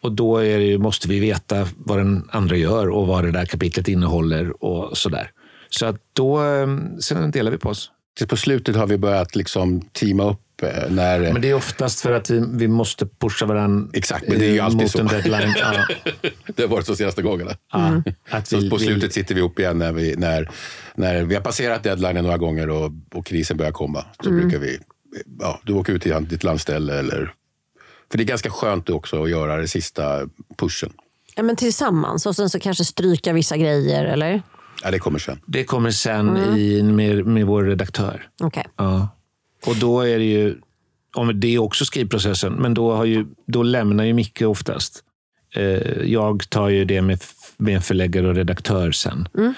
Och 0.00 0.12
då 0.12 0.36
är 0.38 0.58
det, 0.58 0.78
måste 0.78 1.08
vi 1.08 1.20
veta 1.20 1.66
vad 1.76 1.98
den 1.98 2.28
andra 2.32 2.56
gör 2.56 2.88
och 2.88 3.06
vad 3.06 3.24
det 3.24 3.30
där 3.32 3.44
kapitlet 3.46 3.88
innehåller 3.88 4.64
och 4.64 4.98
sådär. 4.98 5.30
Så 5.70 5.86
att 5.86 5.96
då, 6.12 6.44
eh, 6.44 6.66
sen 7.00 7.30
delar 7.30 7.50
vi 7.50 7.58
på 7.58 7.68
oss. 7.68 7.90
På 8.28 8.36
slutet 8.36 8.76
har 8.76 8.86
vi 8.86 8.98
börjat 8.98 9.36
liksom 9.36 9.80
teama 9.80 10.24
upp 10.30 10.62
eh, 10.62 10.90
när... 10.90 11.20
Men 11.32 11.42
det 11.42 11.50
är 11.50 11.54
oftast 11.54 12.00
för 12.00 12.12
att 12.12 12.30
vi, 12.30 12.44
vi 12.52 12.68
måste 12.68 13.06
pusha 13.06 13.46
varandra 13.46 13.88
Exakt, 13.92 14.28
men 14.28 14.38
det 14.38 14.46
är 14.46 14.52
ju 14.52 14.60
alltid 14.60 14.80
mot 14.80 14.90
så. 14.90 14.98
en 15.00 15.06
deadline. 15.06 15.54
Ja. 15.58 15.86
Det 16.56 16.62
har 16.62 16.68
varit 16.68 16.86
så 16.86 16.96
senaste 16.96 17.22
gångerna. 17.22 17.50
Ja. 17.72 18.02
Att 18.30 18.48
Så 18.48 18.56
vi- 18.60 18.70
på 18.70 18.76
vi- 18.76 18.84
slutet 18.84 19.12
sitter 19.12 19.34
vi 19.34 19.40
ihop 19.40 19.58
igen 19.58 19.78
när 19.78 19.92
vi, 19.92 20.16
när, 20.16 20.50
när 20.94 21.24
vi 21.24 21.34
har 21.34 21.42
passerat 21.42 21.82
deadlinen 21.82 22.24
några 22.24 22.38
gånger 22.38 22.70
och, 22.70 22.92
och 23.14 23.26
krisen 23.26 23.56
börjar 23.56 23.72
komma. 23.72 24.04
Så 24.24 24.30
brukar 24.30 24.58
vi, 24.58 24.78
ja, 25.40 25.60
du 25.64 25.72
åker 25.72 25.92
ut 25.92 26.02
till 26.02 26.26
ditt 26.28 26.44
landställe 26.44 26.98
eller... 26.98 27.32
För 28.10 28.18
det 28.18 28.24
är 28.24 28.26
ganska 28.26 28.50
skönt 28.50 28.90
också 28.90 29.22
att 29.22 29.30
göra 29.30 29.56
den 29.56 29.68
sista 29.68 30.28
pushen. 30.56 30.92
Ja, 31.34 31.42
men 31.42 31.56
tillsammans 31.56 32.26
och 32.26 32.36
sen 32.36 32.50
så 32.50 32.60
kanske 32.60 32.84
stryka 32.84 33.32
vissa 33.32 33.56
grejer, 33.56 34.04
eller? 34.04 34.42
Ja, 34.82 34.90
det 34.90 34.98
kommer 34.98 35.18
sen. 35.18 35.40
Det 35.46 35.64
kommer 35.64 35.90
sen 35.90 36.36
i, 36.36 36.82
med, 36.82 37.26
med 37.26 37.46
vår 37.46 37.64
redaktör. 37.64 38.28
Okej. 38.40 38.66
Ja. 38.76 39.08
Och 39.66 39.76
då 39.76 40.00
är 40.00 40.18
det 40.18 40.24
ju, 40.24 40.56
om 41.14 41.40
det 41.40 41.54
är 41.54 41.58
också 41.58 41.84
skrivprocessen, 41.84 42.52
men 42.52 42.74
då, 42.74 42.92
har 42.92 43.04
ju, 43.04 43.26
då 43.46 43.62
lämnar 43.62 44.04
ju 44.04 44.12
Micke 44.12 44.42
oftast. 44.42 45.04
Eh, 45.54 46.02
jag 46.02 46.50
tar 46.50 46.68
ju 46.68 46.84
det 46.84 47.02
med, 47.02 47.22
med 47.56 47.84
förläggare 47.84 48.28
och 48.28 48.34
redaktör 48.34 48.92
sen. 48.92 49.28
Eh, 49.38 49.50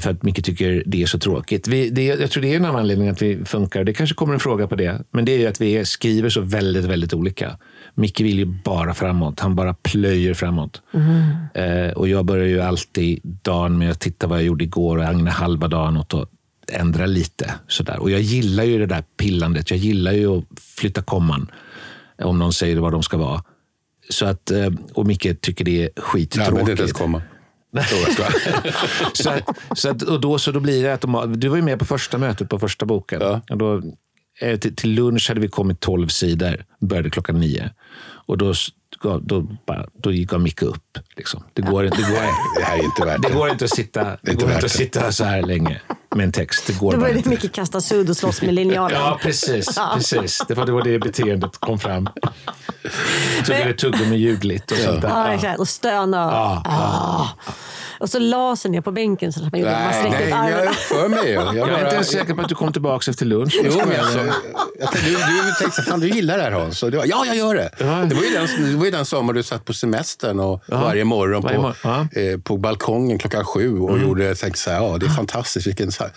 för 0.00 0.10
att 0.10 0.22
Micke 0.22 0.44
tycker 0.44 0.82
det 0.86 1.02
är 1.02 1.06
så 1.06 1.18
tråkigt. 1.18 1.68
Vi, 1.68 1.90
det, 1.90 2.04
jag 2.04 2.30
tror 2.30 2.42
det 2.42 2.52
är 2.52 2.56
en 2.56 2.64
av 2.64 2.76
anledningarna 2.76 3.12
att 3.14 3.22
vi 3.22 3.44
funkar. 3.44 3.84
Det 3.84 3.94
kanske 3.94 4.14
kommer 4.14 4.34
en 4.34 4.40
fråga 4.40 4.66
på 4.66 4.74
det. 4.74 5.02
Men 5.10 5.24
det 5.24 5.32
är 5.32 5.38
ju 5.38 5.46
att 5.46 5.60
vi 5.60 5.84
skriver 5.84 6.28
så 6.28 6.40
väldigt, 6.40 6.84
väldigt 6.84 7.14
olika. 7.14 7.58
Micke 7.94 8.20
vill 8.20 8.38
ju 8.38 8.44
bara 8.44 8.94
framåt. 8.94 9.40
Han 9.40 9.56
bara 9.56 9.74
plöjer 9.74 10.34
framåt. 10.34 10.82
Eh, 11.54 11.92
och 11.92 12.08
jag 12.08 12.24
börjar 12.24 12.46
ju 12.46 12.60
alltid 12.60 13.20
dagen 13.22 13.78
med 13.78 13.90
att 13.90 14.00
titta 14.00 14.26
vad 14.26 14.38
jag 14.38 14.44
gjorde 14.46 14.64
igår 14.64 14.98
och 14.98 15.04
ägna 15.04 15.30
halva 15.30 15.68
dagen 15.68 15.96
åt 15.96 16.14
att 16.14 16.28
ändra 16.72 17.06
lite. 17.06 17.54
Sådär. 17.68 17.98
Och 17.98 18.10
jag 18.10 18.20
gillar 18.20 18.64
ju 18.64 18.78
det 18.78 18.86
där 18.86 19.04
pillandet. 19.16 19.70
Jag 19.70 19.78
gillar 19.78 20.12
ju 20.12 20.38
att 20.38 20.44
flytta 20.78 21.02
komman. 21.02 21.50
Om 22.22 22.38
någon 22.38 22.52
säger 22.52 22.76
vad 22.76 22.92
de 22.92 23.02
ska 23.02 23.16
vara. 23.16 23.42
Så 24.08 24.26
att, 24.26 24.50
eh, 24.50 24.68
och 24.94 25.06
Micke 25.06 25.40
tycker 25.40 25.64
det 25.64 25.82
är 25.82 25.90
Jag 25.94 26.04
skittråkigt. 26.04 26.48
använder 26.48 26.70
inte 26.72 26.82
ens 26.82 26.92
komma. 26.92 27.22
Så, 29.12 29.28
jag 29.28 29.42
att, 29.68 29.78
så, 29.78 29.88
att, 29.90 30.02
och 30.02 30.20
då, 30.20 30.38
så 30.38 30.52
då 30.52 30.60
blir 30.60 30.82
det 30.82 30.94
att 30.94 31.00
de, 31.00 31.34
du 31.40 31.48
var 31.48 31.56
ju 31.56 31.62
med 31.62 31.78
på 31.78 31.84
första 31.84 32.18
mötet 32.18 32.48
på 32.48 32.58
första 32.58 32.86
boken. 32.86 33.20
Ja. 33.20 33.40
Och 33.50 33.58
då, 33.58 33.82
eh, 34.40 34.58
till, 34.58 34.76
till 34.76 34.90
lunch 34.94 35.28
hade 35.28 35.40
vi 35.40 35.48
kommit 35.48 35.80
12 35.80 36.08
sidor, 36.08 36.64
började 36.80 37.10
klockan 37.10 37.40
nio. 37.40 37.70
Och 38.26 38.38
då, 38.38 38.52
då, 39.22 39.40
bara, 39.66 39.86
då 39.94 40.10
gav 40.10 40.40
Micke 40.40 40.62
upp. 40.62 40.98
Liksom. 41.16 41.44
Det, 41.52 41.62
går, 41.62 41.84
inte- 41.84 41.96
det, 41.96 42.02
går, 42.02 42.58
Det 42.58 42.64
här 42.64 42.78
är 42.78 42.84
inte 42.84 43.04
värt 43.04 43.22
det 43.22 43.28
det. 43.28 43.34
går 43.34 43.50
inte 43.50 43.64
att 43.64 43.74
sitta, 43.76 44.04
det 44.04 44.30
inte 44.32 44.34
går 44.34 44.44
inte 44.44 44.56
att 44.56 44.62
det. 44.62 44.68
sitta 44.68 45.12
så 45.12 45.24
här 45.24 45.42
länge 45.42 45.80
med 46.14 46.24
en 46.24 46.32
text. 46.32 46.66
Det 46.66 46.78
går 46.78 46.92
Då 46.92 46.98
började. 46.98 47.28
Micke 47.28 47.52
kasta 47.52 47.80
sudd 47.80 48.10
och 48.10 48.16
slåss 48.16 48.42
med 48.42 48.54
linjalen. 48.54 49.00
Ja, 49.00 49.18
precis. 49.22 49.78
precis. 49.94 50.42
Det 50.48 50.54
var 50.54 50.66
då 50.66 50.80
det 50.80 50.98
beteendet 50.98 51.58
kom 51.60 51.78
fram. 51.78 52.08
Så 53.38 53.52
blev 53.52 53.66
det 53.66 53.74
tuggummi-ljudligt 53.74 54.70
och 54.72 54.78
sånt 54.78 55.02
där. 55.02 55.08
Ja, 55.08 55.32
exakt. 55.32 55.60
Och 55.60 55.68
stöna. 55.68 56.16
Ja, 56.16 56.62
Ah. 56.64 57.26
Och 58.02 58.10
så 58.10 58.18
la 58.18 58.56
sig 58.56 58.70
ner 58.70 58.80
på 58.80 58.92
bänken 58.92 59.32
så 59.32 59.44
att 59.44 59.52
man 59.52 59.60
gjorde 59.60 59.72
man 59.72 59.82
Nej, 59.82 59.94
sträckte 59.94 60.36
nej, 60.36 60.52
ut 60.52 60.58
jag 60.58 60.66
är 60.66 60.72
för 60.72 61.08
mig. 61.08 61.30
Jag, 61.32 61.56
Jag 61.56 61.68
är 61.68 61.82
inte 61.84 61.94
ens 61.94 62.10
säker 62.10 62.34
på 62.34 62.40
att 62.40 62.48
du 62.48 62.54
kom 62.54 62.72
tillbaka 62.72 63.10
efter 63.10 63.26
lunch. 63.26 63.60
Jo, 63.64 63.72
men 63.88 64.00
alltså, 64.00 64.18
jag 64.18 64.88
du, 65.04 65.10
du 65.10 65.52
tänkte, 65.60 65.82
fan 65.82 66.00
du 66.00 66.08
gillar 66.08 66.36
det 66.36 66.42
här 66.42 66.50
Hans. 66.50 66.82
Och 66.82 66.90
du 66.90 66.96
ja, 66.96 67.24
jag 67.26 67.36
gör 67.36 67.54
det. 67.54 67.70
Ja. 67.78 67.84
Det 67.84 68.14
var 68.14 68.22
ju 68.22 68.30
den, 68.30 68.70
det 68.72 68.76
var 68.76 68.84
ju 68.84 68.90
den 68.90 69.04
sommar 69.04 69.32
du 69.32 69.42
satt 69.42 69.64
på 69.64 69.72
semestern 69.72 70.40
och 70.40 70.62
varje 70.66 71.04
morgon 71.04 71.42
varje 71.42 71.56
på, 71.56 71.62
mor- 71.62 71.76
ja. 71.84 72.06
Mm. 72.14 72.34
eh, 72.34 72.40
på 72.40 72.56
balkongen 72.56 73.18
klockan 73.18 73.44
sju 73.44 73.78
och 73.78 73.98
gjorde, 73.98 74.34
tänkte 74.34 74.60
så 74.60 74.70
här, 74.70 74.76
ja 74.76 74.98
det 74.98 75.06
är 75.06 75.10
fantastiskt, 75.10 75.66
vilken, 75.66 75.92
så 75.92 76.02
här, 76.02 76.12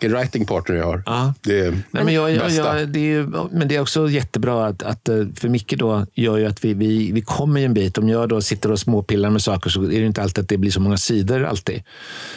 vilken 0.00 0.18
writing 0.18 0.46
partner 0.46 0.76
jag 0.76 0.84
har. 0.86 1.02
Ja. 1.06 1.34
Det 1.42 1.60
är 1.60 1.70
Nej, 1.70 2.04
men, 2.04 2.14
jag, 2.14 2.30
jag, 2.30 2.50
jag, 2.50 2.88
det 2.88 2.98
är 2.98 3.02
ju, 3.02 3.26
men 3.50 3.68
det 3.68 3.76
är 3.76 3.80
också 3.80 4.08
jättebra 4.08 4.66
att, 4.66 4.82
att 4.82 5.08
eh, 5.08 5.14
för 5.36 5.48
Micke 5.48 5.74
då 5.78 6.06
gör 6.14 6.36
ju 6.36 6.46
att 6.46 6.64
vi, 6.64 6.74
vi, 6.74 7.12
vi 7.12 7.22
kommer 7.22 7.60
ju 7.60 7.66
en 7.66 7.74
bit. 7.74 7.98
Om 7.98 8.08
jag 8.08 8.28
då 8.28 8.40
sitter 8.40 8.72
och 8.72 8.78
småpillar 8.78 9.30
med 9.30 9.42
saker 9.42 9.70
så 9.70 9.82
är 9.82 10.00
det 10.00 10.06
inte 10.06 10.22
alltid 10.22 10.42
att 10.42 10.48
det 10.48 10.56
blir 10.56 10.70
så 10.70 10.80
många 10.80 10.96
sidor 10.96 11.25
alltid. 11.34 11.82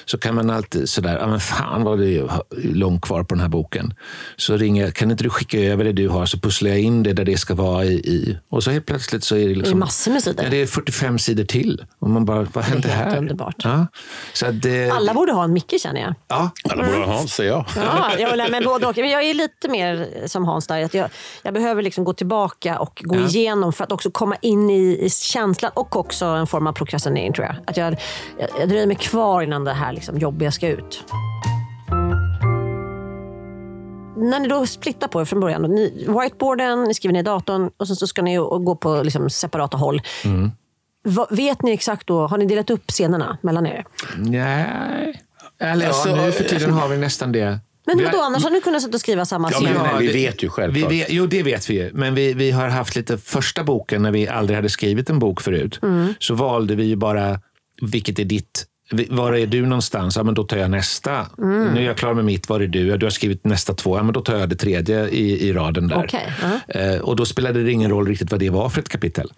Så 0.05 0.17
kan 0.17 0.36
man 0.36 0.50
alltid 0.50 0.90
sådär, 0.90 1.18
ja 1.20 1.27
men 1.27 1.40
fan 1.40 1.83
vad 1.83 2.00
det 2.00 2.18
är 2.18 2.29
långt 2.74 3.01
kvar 3.01 3.24
på 3.24 3.35
den 3.35 3.42
här 3.42 3.50
boken. 3.50 3.94
Så 4.37 4.57
ringer 4.57 4.83
jag, 4.85 4.94
kan 4.94 5.11
inte 5.11 5.24
du 5.24 5.29
skicka 5.29 5.59
över 5.59 5.83
det 5.83 5.92
du 5.92 6.07
har 6.09 6.25
så 6.25 6.40
pusslar 6.40 6.70
jag 6.70 6.79
in 6.79 7.03
det 7.03 7.14
där 7.14 7.25
det 7.25 7.37
ska 7.37 7.53
vara 7.55 7.85
i. 7.85 7.94
i. 7.94 8.37
Och 8.50 8.64
så 8.64 8.72
helt 8.72 8.85
plötsligt 8.85 9.24
så 9.24 9.35
är 9.35 9.40
det 9.40 9.46
Det 9.46 9.51
är 9.51 9.55
liksom... 9.55 9.79
massor 9.79 10.11
med 10.11 10.24
sidor. 10.24 10.44
Ja, 10.46 10.50
det 10.51 10.61
är 10.61 10.66
45 10.68 11.20
sidor 11.20 11.44
till. 11.44 11.85
Och 12.00 12.09
man 12.09 12.25
bara, 12.25 12.48
vad 12.53 12.64
händer 12.64 12.90
här? 12.90 13.18
underbart. 13.18 13.55
Ja. 13.64 13.87
Så 14.33 14.46
att 14.46 14.61
det, 14.61 14.90
Alla 14.90 15.14
borde 15.14 15.31
ha 15.31 15.44
en 15.44 15.53
Micke 15.53 15.74
känner 15.81 16.01
jag. 16.01 16.14
ja. 16.27 16.50
Alla 16.70 16.83
borde 16.85 16.98
ha 16.98 17.05
Hans, 17.05 17.33
säger 17.33 17.51
jag. 17.51 17.66
Ja, 17.75 18.11
jag, 18.20 18.37
nej, 18.37 18.51
men 18.51 18.64
både 18.64 18.87
och. 18.87 18.98
Men 18.98 19.09
jag 19.09 19.24
är 19.24 19.33
lite 19.33 19.70
mer 19.70 20.07
som 20.27 20.46
Hans 20.46 20.68
där. 20.68 20.83
Att 20.85 20.94
jag, 20.94 21.09
jag 21.44 21.53
behöver 21.53 21.81
liksom 21.83 22.03
gå 22.03 22.14
tillbaka 22.14 22.79
och 22.79 23.01
gå 23.05 23.16
Ja. 23.16 23.27
igenom 23.27 23.74
för 23.74 23.83
att 23.83 23.92
också 23.92 24.11
komma 24.11 24.35
in 24.42 24.70
i, 24.70 25.00
i 25.05 25.09
känslan 25.09 25.72
och 25.75 25.96
också 25.96 26.25
en 26.25 26.48
form 26.48 26.68
av 26.68 26.74
prokrastinering 26.74 27.33
tror 27.33 27.46
jag. 27.48 27.55
Att 27.68 27.77
jag, 27.77 27.96
jag, 28.40 28.50
jag 28.59 28.70
dröjer 28.79 28.87
mig 28.87 28.96
kvar 28.98 29.42
innan 29.42 29.63
det 29.63 29.74
här 29.74 29.94
liksom 29.94 30.18
jobbiga 30.18 30.51
ska 30.51 30.68
ut. 30.68 31.03
När 34.18 34.39
ni 34.39 34.48
då 34.48 34.65
splittar 34.68 35.07
på 35.07 35.22
er 35.22 35.25
från 35.25 35.39
början, 35.39 35.61
ni, 35.61 36.05
whiteboarden, 36.07 36.83
ni 36.83 36.94
skriver 36.94 37.13
ner 37.13 37.20
i 37.20 37.24
datorn 37.24 37.70
och 37.77 37.87
sen 37.87 37.96
så 37.96 38.07
ska 38.07 38.22
ni 38.22 38.37
gå 38.37 38.75
på 38.75 39.01
liksom 39.03 39.29
separata 39.29 39.77
håll. 39.77 40.01
Va, 41.03 41.27
vet 41.31 41.61
ni 41.61 41.72
exakt 41.72 42.07
då, 42.07 42.27
har 42.27 42.37
ni 42.37 42.46
delat 42.46 42.70
upp 42.70 42.92
scenerna 42.92 43.37
mellan 43.42 43.65
er? 43.65 43.85
Nej. 44.18 45.22
Eller 45.61 45.87
Alltså, 45.87 46.09
ja, 46.09 46.15
nu 46.25 46.31
för 46.31 46.44
tiden 46.44 46.74
har 46.74 46.87
vi 46.87 46.98
nästan 46.98 47.31
det. 47.31 47.59
Men 47.85 47.98
vadå, 47.98 48.18
har- 48.18 48.25
annars 48.25 48.44
hade 48.44 48.55
ni 48.55 48.61
kunnat 48.61 48.81
sitta 48.81 48.94
och 48.98 49.01
skriva 49.01 49.25
samma 49.25 49.51
Ja, 49.51 49.57
scen. 49.59 49.74
men- 49.74 49.83
nej, 49.96 50.07
vi 50.07 50.13
vet 50.13 50.44
ju 50.44 50.50
självklart. 50.50 50.92
Vi 50.92 51.00
vet, 51.00 51.07
jo, 51.11 51.25
det 51.27 51.44
vet 51.44 51.70
vi 51.70 51.74
ju. 51.74 51.92
Men 51.94 52.15
vi, 52.15 52.33
vi 52.33 52.51
har 52.51 52.68
haft 52.68 52.96
lite 52.96 53.18
första 53.18 53.63
boken 53.63 54.01
när 54.01 54.11
vi 54.11 54.27
aldrig 54.27 54.55
hade 54.57 54.70
skrivit 54.70 55.09
en 55.09 55.20
bok 55.20 55.42
förut. 55.42 55.79
Mm. 55.83 56.13
Så 56.20 56.33
valde 56.35 56.75
vi 56.75 56.83
ju 56.83 56.96
bara, 56.96 57.39
vilket 57.81 58.20
är 58.20 58.25
ditt 58.25 58.65
var 59.10 59.34
är 59.34 59.48
du 59.48 59.66
någonstans? 59.66 60.16
Ja, 60.18 60.24
men 60.24 60.34
då 60.34 60.44
tar 60.44 60.58
jag 60.58 60.72
nästa. 60.72 61.28
Mm. 61.38 61.74
Nu 61.74 61.82
är 61.82 61.86
jag 61.86 61.98
klar 61.98 62.14
med 62.14 62.25
mitt. 62.25 62.50
Var 62.50 62.60
är 62.60 62.68
du? 62.68 62.88
Ja, 62.88 62.98
du 62.98 63.06
har 63.06 63.12
skrivit 63.12 63.46
nästa 63.46 63.74
två. 63.74 63.98
Ja, 63.98 64.04
men 64.04 64.14
då 64.14 64.22
tar 64.22 64.38
jag 64.38 64.50
det 64.50 64.56
tredje 64.56 65.10
i, 65.10 65.48
i 65.48 65.54
raden 65.54 65.88
där. 65.88 66.04
Okej, 66.06 66.34
ja. 66.42 66.74
Eh, 66.80 67.00
och 67.00 67.16
då 67.16 67.25
spelade 67.25 67.64
det 67.64 67.72
ingen 67.72 67.92
roll 67.92 68.08
riktigt 68.08 68.32
vad 68.32 68.40
det 68.40 68.50
var 68.50 68.70
för 68.70 68.82
ett 68.82 68.90
kapitel. 68.90 69.32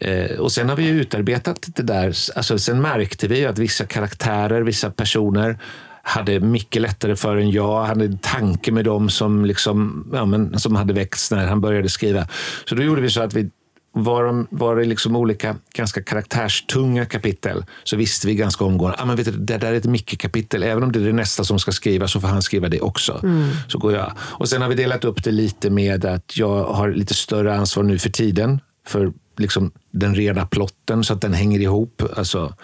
Eh, 0.00 0.38
och 0.38 0.52
sen 0.52 0.68
har 0.68 0.76
vi 0.76 0.88
utarbetat 0.88 1.68
det 1.76 1.82
där. 1.82 2.06
Alltså, 2.36 2.58
sen 2.58 2.80
märkte 2.82 3.28
vi 3.28 3.46
att 3.46 3.58
vissa 3.58 3.86
karaktärer, 3.86 4.62
vissa 4.62 4.90
personer 4.90 5.58
hade 6.02 6.40
mycket 6.40 6.82
lättare 6.82 7.16
för 7.16 7.36
än 7.36 7.50
jag. 7.50 7.78
Han 7.78 7.88
hade 7.88 8.04
en 8.04 8.18
tanke 8.18 8.72
med 8.72 8.84
dem 8.84 9.10
som, 9.10 9.44
liksom, 9.44 10.08
ja, 10.12 10.24
men, 10.24 10.58
som 10.58 10.76
hade 10.76 10.92
väckts 10.92 11.30
när 11.30 11.46
han 11.46 11.60
började 11.60 11.88
skriva. 11.88 12.26
Så 12.68 12.74
då 12.74 12.82
gjorde 12.82 13.00
vi 13.00 13.10
så 13.10 13.22
att 13.22 13.34
vi 13.34 13.50
var, 13.96 14.24
de, 14.24 14.46
var 14.50 14.76
det 14.76 14.84
liksom 14.84 15.16
olika 15.16 15.56
ganska 15.74 16.02
karaktärstunga 16.02 17.04
kapitel 17.04 17.64
så 17.84 17.96
visste 17.96 18.26
vi 18.26 18.34
ganska 18.34 18.64
omgående 18.64 18.98
ah, 19.00 19.04
men 19.04 19.16
vet 19.16 19.26
du, 19.26 19.32
det 19.32 19.58
där 19.58 19.72
är 19.72 19.76
ett 19.76 19.84
Micke-kapitel. 19.84 20.62
Även 20.62 20.82
om 20.82 20.92
det 20.92 20.98
är 20.98 21.04
det 21.04 21.12
nästa 21.12 21.44
som 21.44 21.58
ska 21.58 21.72
skrivas 21.72 22.12
så 22.12 22.20
får 22.20 22.28
han 22.28 22.42
skriva 22.42 22.68
det 22.68 22.80
också. 22.80 23.20
Så 23.68 23.78
går 23.78 23.92
jag. 23.92 24.12
Och 24.18 24.48
Sen 24.48 24.62
har 24.62 24.68
vi 24.68 24.74
delat 24.74 25.04
upp 25.04 25.24
det 25.24 25.30
lite 25.30 25.70
med 25.70 26.04
att 26.04 26.36
jag 26.36 26.64
har 26.64 26.90
lite 26.90 27.14
större 27.14 27.56
ansvar 27.56 27.82
nu 27.82 27.98
för 27.98 28.10
tiden. 28.10 28.60
För 28.86 29.12
liksom 29.36 29.72
den 29.94 30.14
reda 30.14 30.46
plotten 30.46 31.04
så 31.04 31.12
att 31.12 31.20
den 31.20 31.34
hänger 31.34 31.60
ihop. 31.60 32.02
Alltså, 32.16 32.54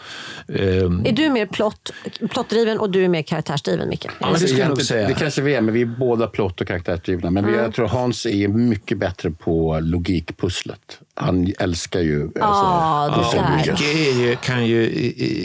ehm, 0.49 1.07
Är 1.07 1.13
du 1.13 1.31
mer 1.31 1.47
plott, 1.47 1.93
plottdriven 2.31 2.79
och 2.79 2.91
du 2.91 3.05
är 3.05 3.09
mer 3.09 3.23
karaktärsdriven, 3.23 3.89
Micke? 3.89 4.07
Ja, 4.19 4.31
men 4.31 4.41
det 4.41 4.49
ska 4.49 4.59
jag 4.59 4.83
säga. 4.83 5.09
Det 5.09 5.15
kanske 5.15 5.43
vi 5.43 5.55
är, 5.55 5.61
men 5.61 5.75
vi 5.75 5.83
är 5.83 5.87
båda 5.87 6.27
plott 6.27 6.61
och 6.61 6.67
karaktärsdrivna. 6.67 7.31
Men 7.31 7.47
vi, 7.47 7.57
jag 7.57 7.75
tror 7.75 7.89
Hans 7.89 8.27
är 8.27 8.49
mycket 8.49 8.99
bättre 8.99 9.31
på 9.31 9.81
logikpusslet. 9.83 10.99
Han 11.15 11.53
älskar 11.59 12.01
ju... 12.01 12.23
alltså, 12.23 12.41
Ja, 12.41 13.33
det 13.33 13.57
mycket. 13.57 13.73
Micke 13.73 13.95
är 13.95 14.21
ju, 14.21 14.37
kan 14.37 14.67
ju 14.67 14.91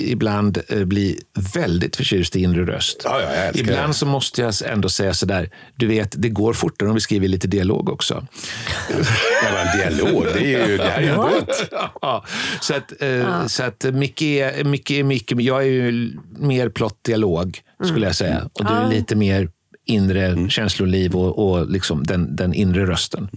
ibland 0.07 0.57
eh, 0.67 0.85
bli 0.85 1.19
väldigt 1.53 1.95
förtjust 1.95 2.35
i 2.35 2.41
inre 2.43 2.65
röst. 2.65 3.01
Ja, 3.03 3.21
ja, 3.21 3.51
ibland 3.53 3.89
det. 3.89 3.93
så 3.93 4.05
måste 4.05 4.41
jag 4.41 4.53
ändå 4.65 4.89
säga 4.89 5.13
sådär, 5.13 5.49
du 5.75 5.87
vet, 5.87 6.13
det 6.17 6.29
går 6.29 6.53
fortare 6.53 6.89
om 6.89 6.95
vi 6.95 7.01
skriver 7.01 7.27
lite 7.27 7.47
dialog 7.47 7.89
också. 7.89 8.27
Det 8.87 9.51
var 9.51 9.59
en 9.59 9.77
dialog. 9.77 10.25
Det 10.33 10.53
är 10.53 10.67
ju 10.67 10.77
det 10.77 10.83
här 10.83 11.01
är 11.01 11.05
ju. 11.05 11.11
ja, 12.01 12.25
så 12.61 12.73
att, 12.73 13.01
eh, 13.01 13.45
så 13.45 13.63
att 13.63 13.85
Micke 13.93 14.21
är 14.21 15.03
Micke, 15.03 15.31
jag 15.31 15.61
är 15.61 15.67
ju 15.67 16.17
mer 16.37 16.69
plott-dialog, 16.69 17.59
skulle 17.83 18.05
jag 18.05 18.15
säga. 18.15 18.49
Och 18.53 18.65
du 18.65 18.73
är 18.73 18.89
lite 18.89 19.15
mer 19.15 19.49
inre 19.85 20.49
känsloliv 20.49 21.15
och, 21.15 21.47
och 21.47 21.69
liksom 21.69 22.03
den, 22.03 22.35
den 22.35 22.53
inre 22.53 22.85
rösten. 22.85 23.29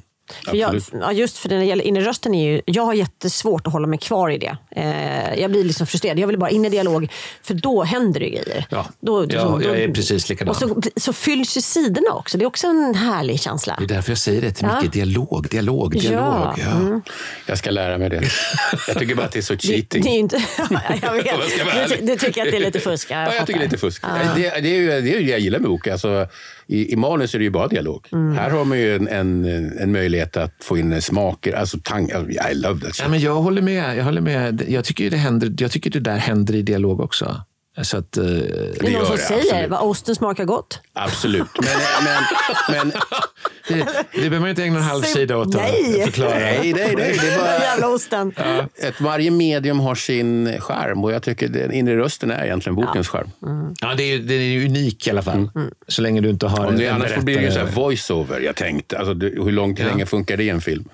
Jag, 0.53 0.81
ja, 0.93 1.13
just 1.13 1.39
för 1.39 1.49
när 1.49 1.59
det 1.59 1.65
gäller 1.65 1.85
in 1.85 1.97
i 1.97 2.01
rösten 2.01 2.35
är 2.35 2.51
ju, 2.53 2.61
jag 2.65 2.83
har 2.83 2.95
jättesvårt 2.95 3.67
att 3.67 3.73
hålla 3.73 3.87
mig 3.87 3.99
kvar 3.99 4.31
i 4.31 4.39
det. 4.39 4.57
Eh, 4.71 5.41
jag 5.41 5.51
blir 5.51 5.65
liksom 5.65 5.87
frustrerad. 5.87 6.19
Jag 6.19 6.27
vill 6.27 6.39
bara 6.39 6.51
in 6.51 6.65
i 6.65 6.69
dialog, 6.69 7.13
för 7.43 7.55
då 7.55 7.83
händer 7.85 8.21
det 8.21 8.29
grejer. 8.31 8.67
Ja. 8.71 8.87
Då, 9.01 9.27
Ja, 9.29 9.43
då, 9.45 9.63
jag 9.63 9.79
är 9.79 9.89
precis 9.95 10.29
likadan. 10.29 10.51
Och 10.51 10.57
så, 10.57 10.83
så 10.97 11.13
fylls 11.13 11.57
ju 11.57 11.61
sidorna 11.61 12.13
också. 12.15 12.39
Det 12.39 12.45
är 12.45 12.47
också 12.47 12.67
en 12.67 12.95
härlig 12.95 13.41
känsla. 13.41 13.75
Det 13.79 13.85
är 13.85 13.89
därför 13.89 14.11
jag 14.11 14.19
säger 14.19 14.41
det 14.43 14.51
till 14.53 14.67
Ja. 14.71 14.81
Micke. 14.83 14.93
Dialog, 14.93 15.49
dialog, 15.51 15.97
Ja. 15.97 16.01
dialog. 16.01 16.55
Ja. 16.59 16.71
Mm. 16.71 17.03
Jag 17.47 17.59
ska 17.59 17.71
lära 17.71 17.99
mig 17.99 18.11
det. 18.11 18.23
Jag 18.89 18.99
tycker 18.99 19.15
bara 19.15 19.27
att 19.27 19.33
det 19.33 19.39
är 19.39 19.43
så 19.43 19.55
Det, 19.55 19.61
cheating. 19.61 20.03
det 20.03 20.09
är 20.09 20.13
ju 20.13 20.19
inte, 20.19 20.37
jag 21.03 21.13
vet. 21.13 21.25
Jag 21.59 21.89
Du, 22.01 22.07
du 22.07 22.17
tycker 22.17 22.43
att 22.43 22.51
det 22.51 22.57
är 22.57 22.61
lite 22.61 22.81
fusk? 22.81 23.11
Ja, 23.11 23.35
jag 23.35 23.47
tycker 23.47 23.61
det 23.61 23.65
är 23.65 23.69
lite 23.69 23.79
fusk. 23.79 24.03
Det, 24.37 24.43
det, 24.61 24.69
är 24.69 24.75
ju, 24.75 24.87
det 24.89 24.97
är 24.97 25.21
ju 25.21 25.25
det 25.27 25.31
jag 25.31 25.41
gillar 25.41 25.59
med 25.59 25.69
bok. 25.71 25.87
Alltså, 25.87 26.27
i, 26.69 26.93
I 26.93 26.97
manus 26.97 27.35
är 27.35 27.39
det 27.39 27.45
ju 27.45 27.51
bara 27.51 27.69
dialog. 27.69 28.09
Mm. 28.13 28.37
Här 28.37 28.51
har 28.51 28.65
man 28.65 28.79
ju 28.79 28.97
en, 28.97 29.09
en, 29.09 29.45
en 29.79 29.93
möjlighet 29.93 30.37
att 30.37 30.55
få 30.61 30.79
in 30.79 31.03
smaker. 31.03 31.53
Alltså, 31.53 31.79
tang, 31.85 32.09
I 32.51 32.55
love 32.55 32.81
that 32.81 32.95
shit. 32.95 33.03
Ja, 33.03 33.09
men 33.09 33.21
jag 33.21 33.35
håller 33.35 33.63
med. 33.63 33.97
Jag, 33.97 34.05
håller 34.05 34.21
med. 34.21 34.65
jag, 34.69 34.85
tycker 34.85 35.11
det 35.11 35.17
händer, 35.17 35.55
jag 35.59 35.71
tycker 35.71 35.91
det 35.91 36.01
där 36.01 36.17
händer 36.17 36.55
i 36.55 36.63
dialog 36.63 37.01
också. 37.01 37.41
Så 37.83 37.97
att, 37.97 38.17
eh, 38.17 38.25
Det 38.25 38.31
är 38.31 38.73
Det 38.75 38.83
någon 38.83 38.93
gör 38.93 39.05
som 39.05 39.17
det, 39.17 39.23
säger 39.23 39.41
absolut. 39.43 39.71
vad 39.71 39.81
osten 39.81 40.15
smakar 40.15 40.45
gott. 40.45 40.81
Absolut. 40.93 41.47
Men, 41.63 41.79
men, 42.05 42.23
men, 42.91 43.01
det, 43.69 43.75
det 44.13 44.19
behöver 44.19 44.41
man 44.41 44.49
inte 44.49 44.63
ägna 44.65 44.77
en 44.79 44.85
halv 44.85 45.03
sida 45.03 45.37
åt 45.37 45.55
Nej. 45.55 46.01
att 46.01 46.05
förklara. 46.05 46.31
nej, 46.35 46.61
nej, 46.63 46.73
nej. 46.75 46.97
Det 46.97 47.27
är 47.27 47.31
Den 47.31 47.39
bara, 47.41 47.59
jävla 47.61 47.89
osten. 47.89 48.33
ett, 48.83 49.01
varje 49.01 49.31
medium 49.31 49.81
har 49.81 49.95
sin 49.95 50.61
charm 50.61 51.05
och 51.05 51.13
jag 51.13 51.23
tycker 51.23 51.49
den 51.49 51.73
inre 51.73 51.97
rösten 51.99 52.31
är 52.31 52.45
egentligen 52.45 52.77
bokens 52.77 53.09
charm. 53.09 53.31
Ja, 53.81 53.95
det 53.97 54.03
är, 54.03 54.07
ju- 54.17 54.23
den 54.23 54.37
är 54.41 54.67
unik 54.67 55.07
i 55.07 55.11
alla 55.11 55.23
fall. 55.23 55.51
Så 55.89 56.03
länge 56.03 56.21
du 56.21 56.29
inte 56.31 56.47
har 56.47 56.67
Om 56.67 56.77
det, 56.77 56.87
en 56.87 56.95
annars 56.95 57.17
blir 57.17 57.37
det 57.37 57.45
ju 57.45 57.51
så 57.51 57.65
voice-over. 57.65 58.41
Jag 58.41 58.57
tänkte, 58.57 58.99
alltså, 58.99 59.15
hur 59.27 59.53
långt, 59.53 59.81
hur 59.81 59.85
länge 59.85 60.07
funkar 60.07 60.37
det 60.37 60.45
i 60.45 60.49
en 60.49 60.61
film? 60.61 60.85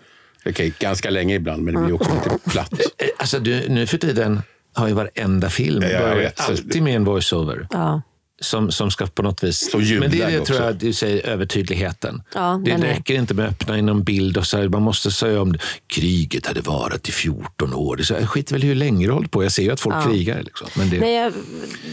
Okej, 0.46 0.72
ganska 0.78 1.10
länge 1.10 1.34
ibland, 1.34 1.62
men 1.62 1.74
det 1.74 1.80
blir 1.80 1.94
också 1.94 2.10
lite 2.14 2.38
platt. 2.50 2.72
Alltså, 3.18 3.38
du, 3.38 3.68
nu 3.68 3.86
för 3.86 3.98
tiden 3.98 4.42
har 4.74 4.88
ju 4.88 4.94
varenda 4.94 5.50
film 5.50 5.82
Ja. 5.82 6.30
Så- 6.36 6.42
alltid 6.52 6.82
med 6.82 6.96
en 6.96 7.04
voiceover. 7.04 7.66
Ja. 7.70 8.02
Som, 8.40 8.72
som 8.72 8.90
ska 8.90 9.06
på 9.06 9.22
något 9.22 9.44
vis... 9.44 9.74
Jublar 9.74 10.00
Men 10.00 10.10
det 10.18 10.22
är 10.24 10.30
det, 10.30 10.40
också. 10.40 10.52
tror 10.54 10.66
jag 10.66 10.76
du 10.76 10.92
säger, 10.92 11.26
övertydligheten. 11.26 12.22
Ja, 12.34 12.60
det 12.64 12.70
är- 12.70 12.78
räcker 12.78 13.14
inte 13.14 13.34
med 13.34 13.44
att 13.46 13.52
öppna 13.52 13.78
in 13.78 13.88
en 13.88 14.04
bild 14.04 14.36
och 14.36 14.46
säga 14.46 14.68
man 14.68 14.82
måste 14.82 15.10
säga 15.10 15.40
om 15.42 15.52
det. 15.52 15.58
kriget 15.86 16.46
hade 16.46 16.60
varit 16.60 17.08
i 17.08 17.12
14 17.12 17.74
år. 17.74 17.96
Det 17.96 18.02
är 18.02 18.04
så, 18.04 18.14
jag 18.14 18.28
skiter 18.30 18.52
väl 18.54 18.64
i 18.64 18.66
hur 18.66 18.74
länge 18.74 19.06
det 19.06 19.12
hållit 19.12 19.30
på. 19.30 19.42
Jag 19.42 19.52
ser 19.52 19.62
ju 19.62 19.70
att 19.70 19.80
folk 19.80 20.04
krigar. 20.04 20.42
Liksom. 20.42 20.66
Men 20.76 20.90
det, 20.90 21.00
Nej, 21.00 21.14
jag, 21.14 21.32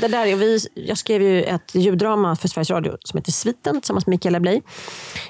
det 0.01 0.08
där, 0.08 0.25
är- 0.25 0.36
vi, 0.36 0.60
jag 0.73 0.97
skrev 0.97 1.21
ju 1.21 1.43
ett 1.43 1.75
ljuddrama 1.75 2.36
för 2.36 2.47
Sveriges 2.47 2.69
Radio 2.69 2.97
som 3.04 3.17
heter 3.17 3.32
Sviten 3.32 3.82
tillsammans 3.82 4.08
med 4.08 4.12
Mikaela 4.13 4.39
Bley. 4.39 4.62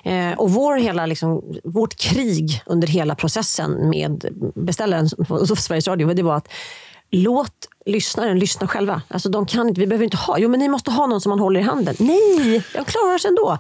Eh, 0.03 0.31
och 0.31 0.51
vår 0.51 0.75
hela, 0.77 1.05
liksom, 1.05 1.43
vårt 1.63 1.95
krig 1.95 2.61
under 2.65 2.87
hela 2.87 3.15
processen 3.15 3.89
med 3.89 4.25
beställaren 4.55 5.09
för 5.27 5.55
Sveriges 5.55 5.87
Radio 5.87 6.13
det 6.13 6.23
var 6.23 6.35
att 6.35 6.47
låt 7.11 7.67
lyssnaren 7.85 8.39
lyssna 8.39 8.67
själva. 8.67 9.01
Alltså, 9.07 9.29
de 9.29 9.45
kan 9.45 9.67
inte, 9.69 9.81
vi 9.81 9.87
behöver 9.87 10.03
inte 10.03 10.17
ha, 10.17 10.37
jo 10.39 10.49
men 10.49 10.59
ni 10.59 10.69
måste 10.69 10.91
ha 10.91 11.07
någon 11.07 11.21
som 11.21 11.29
man 11.29 11.39
håller 11.39 11.59
i 11.59 11.63
handen. 11.63 11.95
Nej, 11.99 12.63
de 12.73 12.85
klarar 12.85 13.17
sig 13.17 13.29
ändå. 13.29 13.57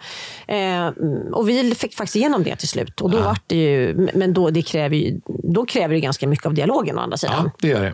Eh, 0.47 0.87
och 1.33 1.49
vi 1.49 1.75
fick 1.75 1.95
faktiskt 1.95 2.15
igenom 2.15 2.43
det 2.43 2.55
till 2.55 2.67
slut. 2.67 3.01
Och 3.01 3.09
då 3.09 3.21
vart 3.21 3.43
det 3.47 3.55
ju, 3.55 4.09
men 4.13 4.33
då, 4.33 4.49
det 4.49 4.61
kräver 4.61 4.95
ju, 4.95 5.19
då 5.43 5.65
kräver 5.65 5.93
det 5.95 5.99
ganska 6.01 6.27
mycket 6.27 6.45
av 6.45 6.53
dialogen 6.53 6.97
å 6.97 7.01
andra 7.01 7.17
sidan. 7.17 7.35
ja, 7.45 7.51
det 7.59 7.67
gör 7.67 7.81
det. 7.81 7.93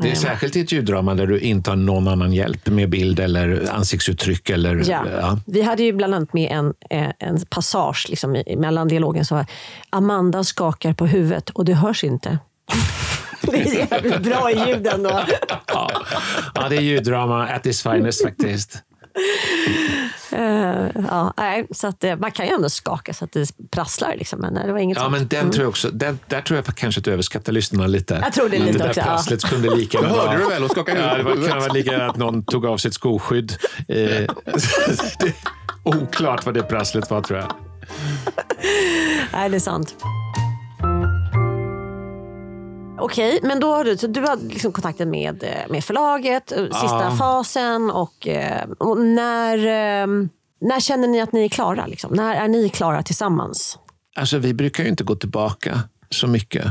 Det 0.00 0.10
är 0.10 0.14
särskilt 0.14 0.56
i 0.56 0.60
ett 0.60 0.72
ljuddrama 0.72 1.14
där 1.14 1.26
du 1.26 1.40
inte 1.40 1.70
har 1.70 1.76
någon 1.76 2.08
annan 2.08 2.32
hjälp 2.32 2.66
med 2.66 2.88
bild 2.90 3.20
eller 3.20 3.68
ansiktsuttryck. 3.72 4.50
Eller, 4.50 4.90
Ja. 4.90 5.04
ja. 5.20 5.38
Vi 5.46 5.62
hade 5.62 5.82
ju 5.82 5.92
bland 5.92 6.14
annat 6.14 6.32
med 6.32 6.52
en, 6.52 6.74
eh, 6.90 7.10
en 7.18 7.40
passage 7.48 8.06
liksom, 8.08 8.42
mellan 8.56 8.88
dialogen. 8.88 9.24
Så 9.24 9.34
var, 9.34 9.46
Amanda 9.90 10.44
skakar 10.44 10.92
på 10.92 11.06
huvudet 11.06 11.50
och 11.50 11.64
det 11.64 11.74
hörs 11.74 12.04
inte. 12.04 12.38
det 13.52 13.58
är 13.58 13.90
jävligt 13.90 14.22
bra 14.22 14.50
i 14.50 14.68
ljuden 14.68 15.02
då. 15.02 15.20
Ja. 15.66 15.90
ja, 16.54 16.68
det 16.68 16.76
är 16.76 16.80
ljuddrama 16.80 17.46
at 17.48 17.66
its 17.66 17.82
finest 17.82 18.22
faktiskt. 18.22 18.82
Eh, 20.32 20.86
ja, 21.10 21.32
nej, 21.36 21.66
så 21.70 21.86
att, 21.86 22.04
eh, 22.04 22.16
man 22.16 22.30
kan 22.30 22.46
ju 22.46 22.52
ändå 22.52 22.68
skaka 22.68 23.14
så 23.14 23.24
att 23.24 23.32
det 23.32 23.50
prasslar. 23.70 24.14
Liksom, 24.16 24.40
men 24.40 24.54
det 24.54 24.72
var 24.72 24.78
inget 24.78 24.96
Ja, 24.96 25.02
sånt. 25.02 25.12
men 25.12 25.28
den 25.28 25.50
tror 25.50 25.62
jag 25.62 25.68
också, 25.68 25.90
den, 25.90 26.18
där 26.26 26.40
tror 26.40 26.56
jag 26.56 26.76
kanske 26.76 26.98
att 26.98 27.04
du 27.04 27.12
överskattar 27.12 27.52
lyssnarna 27.52 27.86
lite. 27.86 28.20
Jag 28.22 28.32
tror 28.32 28.48
det 28.48 28.58
lite 28.58 28.72
det 28.72 28.78
där 28.78 28.88
också, 28.88 29.00
ja. 29.00 29.06
prasslet 29.06 29.44
kunde 29.44 29.74
lika 29.74 29.98
gärna 30.02 30.14
hörde 30.14 30.38
du 30.38 30.48
väl 30.48 30.64
och 30.64 30.70
skakade 30.70 31.00
Ja, 31.00 31.16
det 31.16 31.22
var, 31.22 31.48
kan 31.48 31.58
vara 31.58 31.72
lika 31.72 31.92
gärna 31.92 32.06
att 32.06 32.16
någon 32.16 32.44
tog 32.44 32.66
av 32.66 32.76
sitt 32.76 32.94
skoskydd. 32.94 33.52
Eh, 33.88 33.96
det, 35.18 35.34
oklart 35.82 36.46
vad 36.46 36.54
det 36.54 36.62
prasslet 36.62 37.10
var 37.10 37.22
tror 37.22 37.38
jag. 37.38 37.52
Nej, 39.32 39.48
det 39.48 39.56
är 39.56 39.60
sant. 39.60 39.96
Okej, 42.98 43.40
men 43.42 43.60
då 43.60 43.74
har 43.74 43.84
du, 43.84 43.96
så 43.96 44.06
du 44.06 44.20
har 44.20 44.36
liksom 44.36 44.72
kontakten 44.72 45.10
med, 45.10 45.42
eh, 45.42 45.70
med 45.70 45.84
förlaget, 45.84 46.52
eh, 46.52 46.64
sista 46.64 47.02
Ja. 47.10 47.16
fasen. 47.18 47.90
Och, 47.90 48.28
eh, 48.28 48.64
och 48.78 48.98
när, 48.98 49.56
när 50.66 50.80
känner 50.80 51.08
ni 51.08 51.20
att 51.20 51.32
ni 51.32 51.44
är 51.44 51.48
klara? 51.48 51.86
Liksom? 51.86 52.14
När 52.14 52.34
är 52.34 52.48
ni 52.48 52.68
klara 52.68 53.02
tillsammans? 53.02 53.78
Alltså, 54.16 54.38
vi 54.38 54.54
brukar 54.54 54.82
ju 54.84 54.88
inte 54.90 55.04
gå 55.04 55.14
tillbaka 55.14 55.80
så 56.10 56.26
mycket 56.26 56.66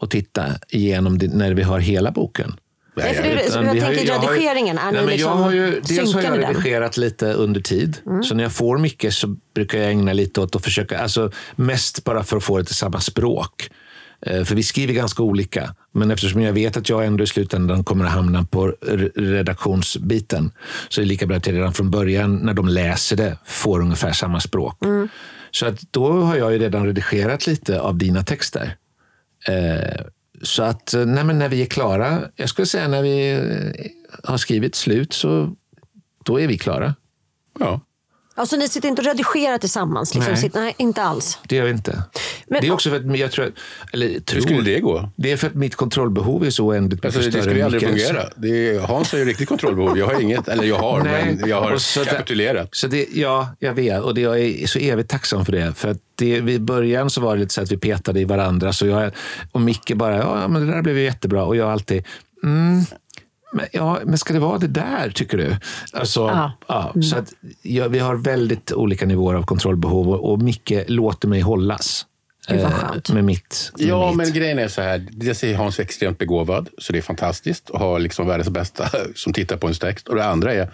och 0.00 0.10
titta 0.10 0.44
igenom 0.68 1.18
det 1.18 1.28
när 1.34 1.54
vi 1.54 1.62
har 1.62 1.78
hela 1.78 2.10
boken. 2.10 2.56
Nej, 2.96 3.14
för 3.14 3.22
det, 3.22 3.28
jag 3.28 3.46
Utan 3.46 3.64
jag 3.76 3.80
tänker 3.96 4.12
har 4.12 4.28
redigeringen, 4.28 4.78
är 4.78 4.92
Nej, 4.92 5.04
ni 5.06 5.12
liksom 5.12 5.30
jag 5.30 5.36
har 5.36 5.52
ju, 5.52 5.80
dels 5.80 6.14
har 6.14 6.22
jag 6.22 6.32
den? 6.32 6.44
Mm. 6.44 6.54
redigerat 6.54 6.96
lite 6.96 7.32
under 7.32 7.60
tid. 7.60 7.96
Så 8.24 8.34
när 8.34 8.42
jag 8.42 8.52
får 8.52 8.78
mycket 8.78 9.14
så 9.14 9.36
brukar 9.54 9.78
jag 9.78 9.90
ägna 9.90 10.12
lite 10.12 10.40
åt 10.40 10.56
att 10.56 10.64
försöka, 10.64 10.98
alltså 10.98 11.30
mest 11.56 12.04
bara 12.04 12.24
för 12.24 12.36
att 12.36 12.44
få 12.44 12.58
det 12.58 12.64
till 12.64 12.74
samma 12.74 13.00
språk. 13.00 13.70
Eh, 14.26 14.44
För 14.44 14.54
vi 14.54 14.62
skriver 14.62 14.94
ganska 14.94 15.22
olika. 15.22 15.74
Men 15.92 16.10
eftersom 16.10 16.42
jag 16.42 16.52
vet 16.52 16.76
att 16.76 16.88
jag 16.88 17.06
ändå 17.06 17.24
i 17.24 17.26
slutändan 17.26 17.84
kommer 17.84 18.04
att 18.04 18.10
hamna 18.12 18.44
på 18.44 18.68
re- 18.68 19.10
redaktionsbiten 19.14 20.50
så 20.88 21.00
är 21.00 21.04
det 21.04 21.08
lika 21.08 21.26
bra 21.26 21.36
att 21.36 21.46
jag 21.46 21.56
redan 21.56 21.72
från 21.74 21.90
början 21.90 22.36
när 22.36 22.54
de 22.54 22.68
läser 22.68 23.16
det 23.16 23.38
får 23.44 23.80
ungefär 23.80 24.12
samma 24.12 24.40
språk. 24.40 24.84
Mm. 24.84 25.08
Så 25.50 25.66
att 25.66 25.80
då 25.92 26.12
har 26.22 26.36
jag 26.36 26.52
ju 26.52 26.58
redan 26.58 26.86
redigerat 26.86 27.46
lite 27.46 27.80
av 27.80 27.98
dina 27.98 28.22
texter. 28.24 28.76
Eh, 29.48 30.02
så 30.42 30.62
att 30.62 30.94
eh, 30.94 31.06
nej, 31.06 31.24
men 31.24 31.38
när 31.38 31.48
vi 31.48 31.62
är 31.62 31.66
klara, 31.66 32.20
jag 32.36 32.48
skulle 32.48 32.66
säga 32.66 32.88
när 32.88 33.02
vi 33.02 33.40
har 34.24 34.36
skrivit 34.36 34.74
slut 34.74 35.12
så 35.12 35.54
då 36.24 36.40
är 36.40 36.46
vi 36.46 36.58
klara. 36.58 36.94
Ja. 37.58 37.80
Alltså 38.38 38.56
ni 38.56 38.68
sitter 38.68 38.88
inte 38.88 39.02
och 39.02 39.06
redigerar 39.08 39.58
tillsammans? 39.58 40.14
Liksom. 40.14 40.32
Nej. 40.32 40.42
Sitter, 40.42 40.60
nej, 40.60 40.74
inte 40.78 41.02
alls. 41.02 41.38
Det 41.48 41.56
gör 41.56 41.64
vi 41.64 41.70
inte. 41.70 42.02
Men- 42.46 42.60
det 42.60 42.66
är 42.68 42.72
också 42.72 42.90
för 42.90 42.96
att 42.96 43.18
jag 43.18 43.32
tror, 43.32 43.44
att- 43.44 43.52
eller 43.92 44.20
tror, 44.20 44.34
Hur 44.34 44.42
skulle 44.42 44.62
det 44.62 44.80
gå? 44.80 45.10
Det 45.16 45.32
är 45.32 45.36
för 45.36 45.46
att 45.46 45.54
mitt 45.54 45.76
kontrollbehov 45.76 46.44
är 46.46 46.50
så 46.50 46.64
oändligt 46.66 47.04
Alltså, 47.04 47.20
det 47.20 47.42
skulle 47.42 47.54
ju 47.56 47.62
aldrig 47.62 47.82
fungera. 47.82 48.28
Det 48.36 48.68
är, 48.68 48.80
Hans 48.80 49.12
har 49.12 49.18
ju 49.18 49.24
riktigt 49.24 49.48
kontrollbehov. 49.48 49.98
Jag 49.98 50.06
har 50.06 50.20
inget, 50.20 50.48
eller 50.48 50.64
jag 50.64 50.78
har, 50.78 51.02
Nej. 51.02 51.36
men 51.40 51.48
jag 51.48 51.60
har 51.60 51.78
så 51.78 52.04
kapitulerat. 52.04 52.68
Så 52.74 52.86
det, 52.86 53.06
ja, 53.12 53.48
jag 53.58 53.74
vet. 53.74 54.02
Och 54.02 54.14
det, 54.14 54.20
jag 54.20 54.38
är 54.40 54.66
så 54.66 54.78
evigt 54.78 55.10
tacksam 55.10 55.44
för 55.44 55.52
det. 55.52 55.72
För 55.76 55.88
att 55.88 55.98
det, 56.14 56.40
vid 56.40 56.62
början 56.62 57.10
så 57.10 57.20
var 57.20 57.34
det 57.36 57.40
lite 57.40 57.54
så 57.54 57.62
att 57.62 57.72
vi 57.72 57.76
petade 57.76 58.20
i 58.20 58.24
varandra. 58.24 58.72
Så 58.72 58.86
jag, 58.86 59.10
och 59.52 59.60
Micke 59.60 59.92
bara, 59.94 60.16
ja 60.16 60.48
men 60.48 60.66
det 60.66 60.72
där 60.72 60.82
blev 60.82 60.98
ju 60.98 61.04
jättebra. 61.04 61.44
Och 61.44 61.56
jag 61.56 61.70
alltid, 61.70 62.04
mm, 62.42 62.84
men, 63.52 63.66
ja, 63.72 63.98
men 64.04 64.18
ska 64.18 64.32
det 64.32 64.38
vara 64.40 64.58
det 64.58 64.66
där, 64.66 65.10
tycker 65.10 65.38
du? 65.38 65.56
Alltså, 65.92 66.20
Ja. 66.20 66.52
ja, 66.68 67.02
Så 67.02 67.16
att 67.16 67.32
ja, 67.62 67.88
vi 67.88 67.98
har 67.98 68.14
väldigt 68.16 68.72
olika 68.72 69.06
nivåer 69.06 69.34
av 69.34 69.42
kontrollbehov. 69.42 70.08
Och, 70.08 70.32
och 70.32 70.42
Micke 70.42 70.72
låter 70.86 71.28
mig 71.28 71.40
hållas. 71.40 72.06
Eh. 72.48 72.68
Med 73.14 73.24
mitt. 73.24 73.72
Med 73.78 73.86
Ja, 73.88 74.06
mitt. 74.08 74.16
men 74.16 74.32
grejen 74.32 74.58
är 74.58 74.68
så 74.68 74.82
här. 74.82 75.06
Dels 75.10 75.44
är 75.44 75.54
Hans 75.56 75.80
extremt 75.80 76.18
begåvad, 76.18 76.68
så 76.78 76.92
det 76.92 76.98
är 76.98 77.02
fantastiskt 77.02 77.70
att 77.70 77.80
ha 77.80 77.98
liksom 77.98 78.26
världens 78.26 78.48
bästa 78.50 78.88
som 79.14 79.32
tittar 79.32 79.56
på 79.56 79.66
ens 79.66 79.78
text. 79.78 80.08
Och 80.08 80.14
det 80.14 80.24
andra 80.24 80.54
är, 80.54 80.70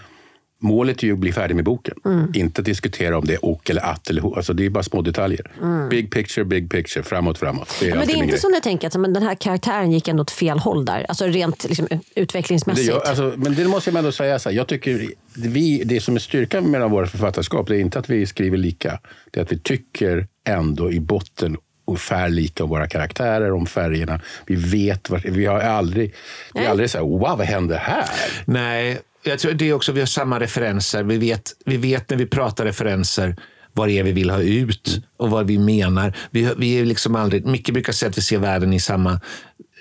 målet 0.60 1.02
är 1.02 1.06
ju 1.06 1.12
att 1.12 1.18
bli 1.18 1.32
färdig 1.32 1.54
med 1.54 1.64
boken. 1.64 1.94
Inte 2.34 2.62
diskutera 2.62 3.18
om 3.18 3.24
det 3.24 3.34
är 3.34 3.44
och 3.44 3.70
eller 3.70 3.82
att 3.82 4.10
eller 4.10 4.20
ho. 4.22 4.34
Alltså 4.34 4.52
det 4.52 4.66
är 4.66 4.70
bara 4.70 4.82
små 4.84 5.02
detaljer. 5.02 5.50
Big 5.90 6.12
picture, 6.12 6.44
big 6.44 6.70
picture, 6.70 7.02
framåt, 7.02 7.38
framåt. 7.38 7.76
Det 7.80 7.90
är 7.90 7.96
Men 7.96 8.06
det 8.06 8.12
är 8.12 8.16
inte 8.16 8.26
grej. 8.28 8.38
som 8.38 8.52
ni 8.52 8.60
tänker 8.60 8.86
att 8.88 8.96
men 8.96 9.12
den 9.12 9.22
här 9.22 9.34
karaktären 9.34 9.92
gick 9.92 10.08
ändå 10.08 10.22
åt 10.22 10.30
fel 10.30 10.58
håll 10.58 10.84
där. 10.84 11.06
Alltså 11.08 11.26
rent 11.26 11.64
liksom, 11.64 11.86
Det 11.90 12.00
utvecklingsmässigt. 12.14 12.88
gör, 12.88 13.00
alltså, 13.00 13.34
men 13.36 13.54
det 13.54 13.68
måste 13.68 13.90
jag 13.90 13.98
ändå 13.98 14.12
säga. 14.12 14.38
Så 14.38 14.48
här, 14.48 14.56
jag 14.56 14.66
tycker 14.66 15.08
vi, 15.36 15.82
det 15.84 16.00
som 16.00 16.14
är 16.16 16.20
styrkan 16.20 16.70
med 16.70 16.90
våra 16.90 17.06
författarskap, 17.06 17.68
det 17.68 17.76
är 17.76 17.80
inte 17.80 17.98
att 17.98 18.10
vi 18.10 18.26
skriver 18.26 18.56
lika. 18.58 19.00
Det 19.30 19.40
är 19.40 19.44
att 19.44 19.52
vi 19.52 19.58
tycker 19.58 20.26
ändå 20.48 20.92
i 20.92 21.00
botten 21.00 21.56
ungefär 21.86 22.28
lika 22.28 22.64
om 22.64 22.70
våra 22.70 22.86
karaktärer, 22.86 23.52
om 23.52 23.66
färgerna. 23.66 24.20
Vi 24.46 24.54
vet, 24.54 25.10
vi 25.24 25.46
har 25.46 25.60
aldrig, 25.60 26.14
vi 26.54 26.60
är 26.64 26.68
aldrig 26.70 26.90
så 26.90 26.98
här, 26.98 27.04
wow, 27.04 27.20
vad 27.38 27.40
händer 27.46 27.76
här? 27.76 28.04
Nej, 28.44 28.98
jag 29.24 29.38
tror 29.38 29.52
det 29.52 29.68
är 29.68 29.72
också 29.72 29.92
vi 29.92 30.00
har 30.00 30.06
samma 30.06 30.40
referenser. 30.40 31.02
Vi 31.04 31.18
vet, 31.18 31.52
vi 31.64 31.76
vet 31.76 32.10
när 32.10 32.16
vi 32.16 32.26
pratar 32.26 32.64
referenser 32.64 33.36
vad 33.72 33.88
det 33.88 33.98
är 33.98 34.02
vi 34.02 34.12
vill 34.12 34.30
ha 34.30 34.40
ut 34.40 35.00
och 35.16 35.30
vad 35.30 35.46
vi 35.46 35.58
menar. 35.58 36.16
Vi, 36.30 36.48
vi 36.58 36.80
är 36.80 36.84
liksom 36.84 37.16
aldrig, 37.16 37.46
Micke 37.46 37.70
brukar 37.72 37.92
säga 37.92 38.10
att 38.10 38.18
vi 38.18 38.22
ser 38.22 38.38
världen 38.38 38.72
i 38.72 38.80
samma 38.80 39.20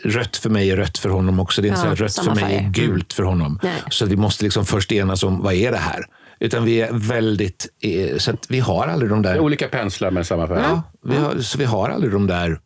Rött 0.05 0.37
för 0.37 0.49
mig 0.49 0.71
är 0.71 0.77
rött 0.77 0.97
för 0.97 1.09
honom 1.09 1.39
också. 1.39 1.61
Det 1.61 1.67
är 1.67 1.69
inte 1.69 1.87
Ja, 1.87 1.95
så 1.95 2.03
rött 2.03 2.15
för 2.15 2.35
mig 2.35 2.55
är 2.55 2.69
gult 2.69 3.13
för 3.13 3.23
honom. 3.23 3.59
Nej. 3.63 3.73
Så 3.89 4.05
att 4.05 4.11
vi 4.11 4.15
måste 4.15 4.43
liksom 4.43 4.65
först 4.65 4.91
enas 4.91 5.23
om 5.23 5.41
vad 5.41 5.53
är 5.53 5.71
det 5.71 5.77
här? 5.77 6.05
Utan 6.39 6.65
vi 6.65 6.81
är 6.81 6.93
väldigt... 6.93 7.67
eh, 7.81 8.17
Så 8.17 8.31
att 8.31 8.45
vi 8.49 8.59
har 8.59 8.87
aldrig 8.87 9.09
de 9.11 9.21
där... 9.21 9.39
Olika 9.39 9.67
penslar 9.67 10.11
med 10.11 10.27
samma 10.27 10.47
färg. 10.47 10.61
Ja, 10.63 10.81
vi 11.03 11.15
har, 11.15 11.39
så 11.39 11.57
vi 11.57 11.65
har 11.65 11.89
aldrig 11.89 12.11
de 12.13 12.27
där 12.27 12.45
mm, 12.47 12.59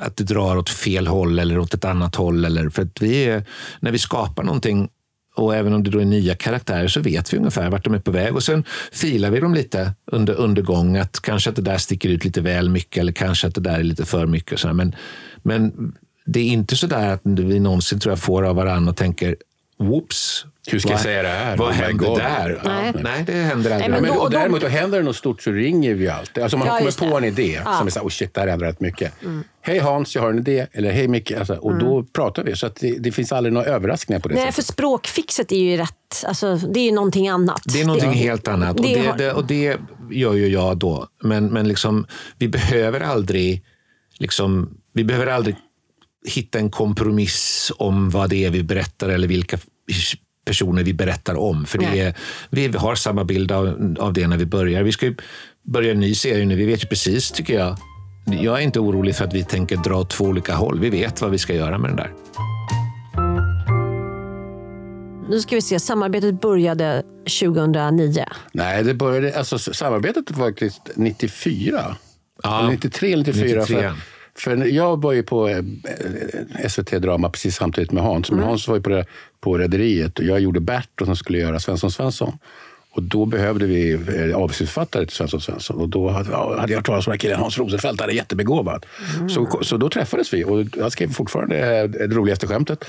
att 0.00 0.16
det 0.16 0.24
drar 0.24 0.56
åt 0.56 0.70
fel 0.70 1.06
håll 1.06 1.38
eller 1.38 1.58
åt 1.58 1.74
ett 1.74 1.84
annat 1.84 2.14
håll. 2.14 2.44
Eller, 2.44 2.68
för 2.68 2.82
att 2.82 3.02
vi 3.02 3.24
är, 3.24 3.44
när 3.80 3.92
vi 3.92 3.98
skapar 3.98 4.42
någonting 4.42 4.88
och 5.34 5.54
även 5.54 5.72
om 5.72 5.82
det 5.82 5.90
då 5.90 5.98
är 5.98 6.04
nya 6.04 6.34
karaktärer 6.34 6.88
så 6.88 7.00
vet 7.00 7.32
vi 7.32 7.38
ungefär 7.38 7.70
vart 7.70 7.84
de 7.84 7.94
är 7.94 7.98
på 7.98 8.10
väg. 8.10 8.34
Och 8.34 8.42
sen 8.42 8.64
filar 8.92 9.30
vi 9.30 9.40
dem 9.40 9.54
lite 9.54 9.92
under, 10.06 10.34
undergång. 10.34 10.96
Att 10.96 11.20
kanske 11.20 11.50
att 11.50 11.56
det 11.56 11.62
där 11.62 11.78
sticker 11.78 12.08
ut 12.08 12.24
lite 12.24 12.40
väl 12.40 12.68
mycket 12.68 13.00
eller 13.00 13.12
kanske 13.12 13.46
att 13.46 13.54
det 13.54 13.60
där 13.60 13.78
är 13.78 13.82
lite 13.82 14.04
för 14.04 14.26
mycket. 14.26 14.52
Och 14.52 14.60
så 14.60 14.72
men, 14.72 14.94
men 15.42 15.94
det 16.24 16.40
är 16.40 16.46
inte 16.46 16.76
så 16.76 16.86
där 16.86 17.08
att 17.08 17.20
vi 17.24 17.60
någonsin 17.60 18.00
tror 18.00 18.12
jag 18.12 18.18
får 18.18 18.42
av 18.42 18.56
varandra 18.56 18.90
och 18.90 18.96
tänker 18.96 19.36
whoops. 19.78 20.44
Hur 20.68 20.78
ska 20.78 20.88
jag 20.88 20.96
vad- 20.96 21.02
säga 21.02 21.22
det 21.22 21.28
här? 21.28 21.56
Vad 21.56 21.68
Oh 21.68 21.72
hände 21.74 22.04
där? 22.16 22.60
Nej. 22.64 22.92
Nej, 23.02 23.22
det 23.26 23.32
händer 23.32 23.70
aldrig. 23.70 23.90
Nej, 23.90 24.00
men 24.00 24.12
då- 24.14 24.20
och 24.20 24.30
däremot, 24.30 24.60
då 24.60 24.66
händer 24.68 24.98
det 24.98 25.04
något 25.04 25.16
stort 25.16 25.42
så 25.42 25.50
ringer 25.50 25.94
vi 25.94 26.08
alltid. 26.08 26.42
Alltså 26.42 26.56
man 26.56 26.66
Ja, 26.68 26.78
kommer 26.78 27.10
på 27.10 27.20
det. 27.20 27.26
en 27.26 27.32
idé 27.32 27.60
Ja. 27.64 27.78
som 27.78 27.86
är 27.86 27.90
så 27.90 27.98
här, 27.98 28.06
oh 28.06 28.10
shit, 28.10 28.34
det 28.34 28.40
här 28.40 28.48
ändrar 28.48 28.68
rätt 28.68 28.80
mycket. 28.80 29.12
Hej 29.60 29.78
Hans, 29.78 30.14
jag 30.14 30.22
har 30.22 30.30
en 30.30 30.38
idé. 30.38 30.66
Eller 30.72 30.92
hej 30.92 31.08
Micke. 31.08 31.32
Alltså, 31.32 31.54
och 31.54 31.78
då 31.78 32.04
pratar 32.04 32.44
vi. 32.44 32.56
Så 32.56 32.66
att 32.66 32.76
det, 32.76 32.98
det 32.98 33.12
finns 33.12 33.32
aldrig 33.32 33.52
några 33.52 33.66
överraskningar 33.66 34.20
på 34.20 34.28
det 34.28 34.34
Nej, 34.34 34.42
sättet. 34.44 34.54
för 34.66 34.72
språkfixet 34.72 35.52
är 35.52 35.56
ju 35.56 35.76
rätt. 35.76 36.24
Alltså, 36.26 36.56
det 36.56 36.80
är 36.80 36.84
ju 36.84 36.92
någonting 36.92 37.28
annat. 37.28 37.62
Det 37.64 37.80
är 37.80 37.84
någonting 37.86 38.12
helt 38.12 38.48
annat. 38.48 38.76
Och 38.80 38.86
det 38.86 38.94
det, 38.94 39.06
har- 39.06 39.18
det, 39.18 39.32
och 39.32 39.44
det 39.46 39.76
gör 40.10 40.34
ju 40.34 40.48
jag 40.48 40.76
då. 40.76 41.06
Men, 41.22 41.46
men 41.46 41.68
liksom, 41.68 42.06
vi 42.38 42.48
behöver 42.48 43.00
aldrig 43.00 43.62
liksom, 44.18 44.78
vi 44.94 45.04
behöver 45.04 45.26
aldrig 45.26 45.56
hitta 46.26 46.58
en 46.58 46.70
kompromiss 46.70 47.72
om 47.78 48.10
vad 48.10 48.30
det 48.30 48.44
är 48.44 48.50
vi 48.50 48.62
berättar 48.62 49.08
eller 49.08 49.28
vilka 49.28 49.58
personer 50.44 50.82
vi 50.82 50.94
berättar 50.94 51.34
om. 51.34 51.64
För 51.66 51.78
det 51.78 52.00
är, 52.00 52.14
vi 52.50 52.66
har 52.66 52.94
samma 52.94 53.24
bild 53.24 53.52
av, 53.52 53.96
av 54.00 54.12
det 54.12 54.26
när 54.26 54.36
vi 54.36 54.46
börjar. 54.46 54.82
Vi 54.82 54.92
ska 54.92 55.06
ju 55.06 55.16
börja 55.62 55.92
en 55.92 56.00
ny 56.00 56.14
serie 56.14 56.44
nu. 56.44 56.56
Vi 56.56 56.66
vet 56.66 56.84
ju 56.84 56.88
precis, 56.88 57.30
tycker 57.30 57.54
jag. 57.54 57.76
Jag 58.26 58.58
är 58.58 58.62
inte 58.62 58.80
orolig 58.80 59.16
för 59.16 59.24
att 59.24 59.34
vi 59.34 59.44
tänker 59.44 59.76
dra 59.76 59.96
åt 59.96 60.10
två 60.10 60.24
olika 60.24 60.54
håll. 60.54 60.80
Vi 60.80 60.90
vet 60.90 61.20
vad 61.20 61.30
vi 61.30 61.38
ska 61.38 61.54
göra 61.54 61.78
med 61.78 61.90
den 61.90 61.96
där. 61.96 62.12
Nu 65.28 65.40
ska 65.40 65.56
vi 65.56 65.62
se, 65.62 65.80
samarbetet 65.80 66.40
började 66.40 67.02
2009. 67.40 68.24
Nej, 68.52 68.84
det 68.84 68.94
började, 68.94 69.38
alltså, 69.38 69.58
samarbetet 69.58 70.30
var 70.30 70.48
faktiskt 70.48 70.90
94. 70.96 71.96
Ja, 72.42 72.60
Eller 72.60 72.70
93 72.70 73.12
eller 73.12 73.24
94. 73.24 73.60
93. 73.60 73.76
För, 73.76 73.94
för 74.38 74.56
jag 74.56 75.02
var 75.02 75.12
ju 75.12 75.22
på 75.22 75.48
eh, 75.48 75.62
SVT 76.68 76.90
Drama 76.90 77.30
precis 77.30 77.56
samtidigt 77.56 77.92
med 77.92 78.02
Hans. 78.02 78.30
Men 78.30 78.44
Hans 78.44 78.68
var 78.68 78.76
ju 78.76 78.82
på, 78.82 78.90
det, 78.90 79.06
på 79.40 79.58
Rederiet 79.58 80.18
och 80.18 80.24
jag 80.24 80.40
gjorde 80.40 80.60
Bert 80.60 81.00
och 81.00 81.06
som 81.06 81.16
skulle 81.16 81.38
göra 81.38 81.60
Svensson 81.60 81.90
Svensson. 81.90 82.38
Och 82.94 83.02
då 83.02 83.26
behövde 83.26 83.66
vi 83.66 83.92
eh, 83.92 84.36
avsnittsförfattare 84.36 85.06
till 85.06 85.16
Svensson 85.16 85.40
Svensson. 85.40 85.76
Och 85.80 85.88
då 85.88 86.08
hade, 86.08 86.30
ja, 86.30 86.64
jag 86.68 86.76
hört 86.76 86.86
talas 86.86 87.06
om 87.06 87.10
den 87.10 87.12
här 87.12 87.18
killen 87.18 87.38
Hans 87.40 87.58
Rosenfeldt, 87.58 88.00
han 88.00 88.10
är 88.10 88.14
jättebegåvad. 88.14 88.86
Så, 89.28 89.58
så 89.62 89.76
då 89.76 89.88
träffades 89.90 90.34
vi 90.34 90.44
och 90.44 90.64
jag 90.76 90.92
skrev 90.92 91.12
fortfarande 91.12 91.78
eh, 91.78 91.84
det 91.88 92.06
roligaste 92.14 92.46
skämtet 92.46 92.84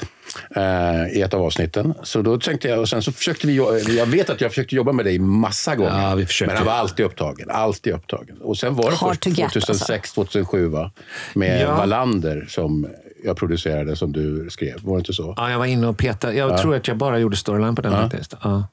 eh, 0.56 1.18
i 1.18 1.22
ett 1.22 1.34
av 1.34 1.42
avsnitten. 1.42 1.94
Så 2.04 2.22
då 2.22 2.40
tänkte 2.40 2.68
jag, 2.68 2.80
och 2.80 2.90
sen 2.90 3.02
så 3.02 3.12
försökte 3.12 3.48
vi, 3.48 3.54
jo- 3.54 3.78
jag 3.78 4.06
vet 4.06 4.30
att 4.30 4.42
jag 4.42 4.52
försökte 4.52 4.76
jobba 4.76 4.92
med 4.92 5.06
dig 5.06 5.20
massa 5.20 5.76
gånger. 5.76 6.02
Ja, 6.10 6.16
vi 6.16 6.26
försökte. 6.26 6.54
Men 6.54 6.58
han 6.58 6.66
var 6.68 6.74
alltid 6.74 7.06
upptagen. 7.06 7.50
Alltid 7.50 7.94
upptagen. 7.94 8.38
Och 8.42 8.58
sen 8.58 8.76
var 8.76 8.92
det 8.92 8.96
Hard 8.98 9.10
först 9.10 9.22
to 9.22 9.30
get, 9.30 9.52
2006, 9.54 10.14
2007 10.14 10.68
va? 10.68 10.92
med 11.34 11.62
Ja. 11.62 11.76
Wallander 11.76 12.46
som 12.50 12.88
jag 13.26 13.38
producerade, 13.38 13.96
som 13.96 14.12
du 14.12 14.48
skrev. 14.50 14.76
Var 14.82 14.96
det 14.96 15.00
inte 15.00 15.14
så? 15.14 15.34
Ja, 15.38 15.52
jag 15.52 15.58
var 15.58 15.66
inne 15.66 15.88
och 15.88 15.98
petade. 15.98 16.34
Jag 16.34 16.58
tror 16.58 16.76
att 16.76 16.88
jag 16.88 16.98
bara 16.98 17.20
gjorde 17.20 17.36
storyline 17.38 17.76
på 17.76 17.82
den 17.82 17.92
faktiskt. 17.92 18.34
Ja. 18.44 18.68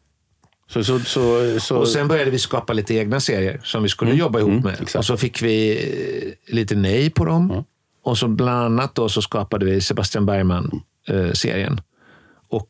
Så, 0.71 0.85
så, 0.85 1.01
så, 1.01 1.61
så, 1.61 1.77
Och 1.77 1.89
sen 1.89 2.09
började 2.09 2.31
vi 2.31 2.39
skapa 2.39 2.73
lite 2.73 2.95
egna 2.95 3.21
serier 3.21 3.61
som 3.65 3.83
vi 3.83 3.89
skulle 3.89 4.15
jobba 4.15 4.39
ihop 4.39 4.65
med. 4.65 4.73
exakt. 4.73 4.95
Och 4.95 5.05
så 5.05 5.17
fick 5.17 5.43
vi 5.43 5.79
eh, 6.49 6.55
lite 6.55 6.75
nej 6.77 7.11
på 7.11 7.25
dem. 7.25 7.65
Och 8.05 8.19
så 8.19 8.29
bland 8.29 8.65
annat 8.65 8.95
då 8.95 9.09
så 9.09 9.23
skapade 9.23 9.65
vi 9.65 9.81
Sebastian 9.81 10.27
Bergman-serien. 10.27 11.81
och 12.49 12.69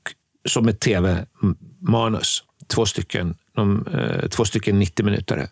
som 0.48 0.68
ett 0.68 0.80
tv-manus. 0.80 2.44
Två 2.66 2.86
stycken, 2.86 3.34
de, 3.56 3.86
eh, 3.92 4.28
två 4.28 4.44
stycken 4.44 4.78
90 4.78 5.04
minuter. 5.04 5.48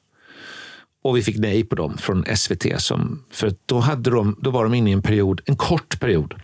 Och 1.02 1.16
vi 1.16 1.22
fick 1.22 1.38
nej 1.38 1.64
på 1.64 1.74
dem 1.74 1.98
från 1.98 2.24
SVT. 2.37 2.80
Som, 2.80 3.24
för 3.30 3.54
då, 3.66 3.78
hade 3.78 4.11
de, 4.11 4.37
då 4.40 4.50
var 4.50 4.64
de 4.64 4.74
inne 4.74 4.90
i 4.90 4.92
en 4.92 5.02
period, 5.02 5.40
en 5.44 5.56
kort 5.56 6.00
period, 6.00 6.34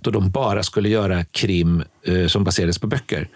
då 0.00 0.10
de 0.10 0.30
bara 0.30 0.62
skulle 0.62 0.88
göra 0.88 1.24
krim 1.24 1.82
eh, 2.04 2.26
som 2.26 2.44
baserades 2.44 2.78
på 2.78 2.86
böcker. 2.86 3.28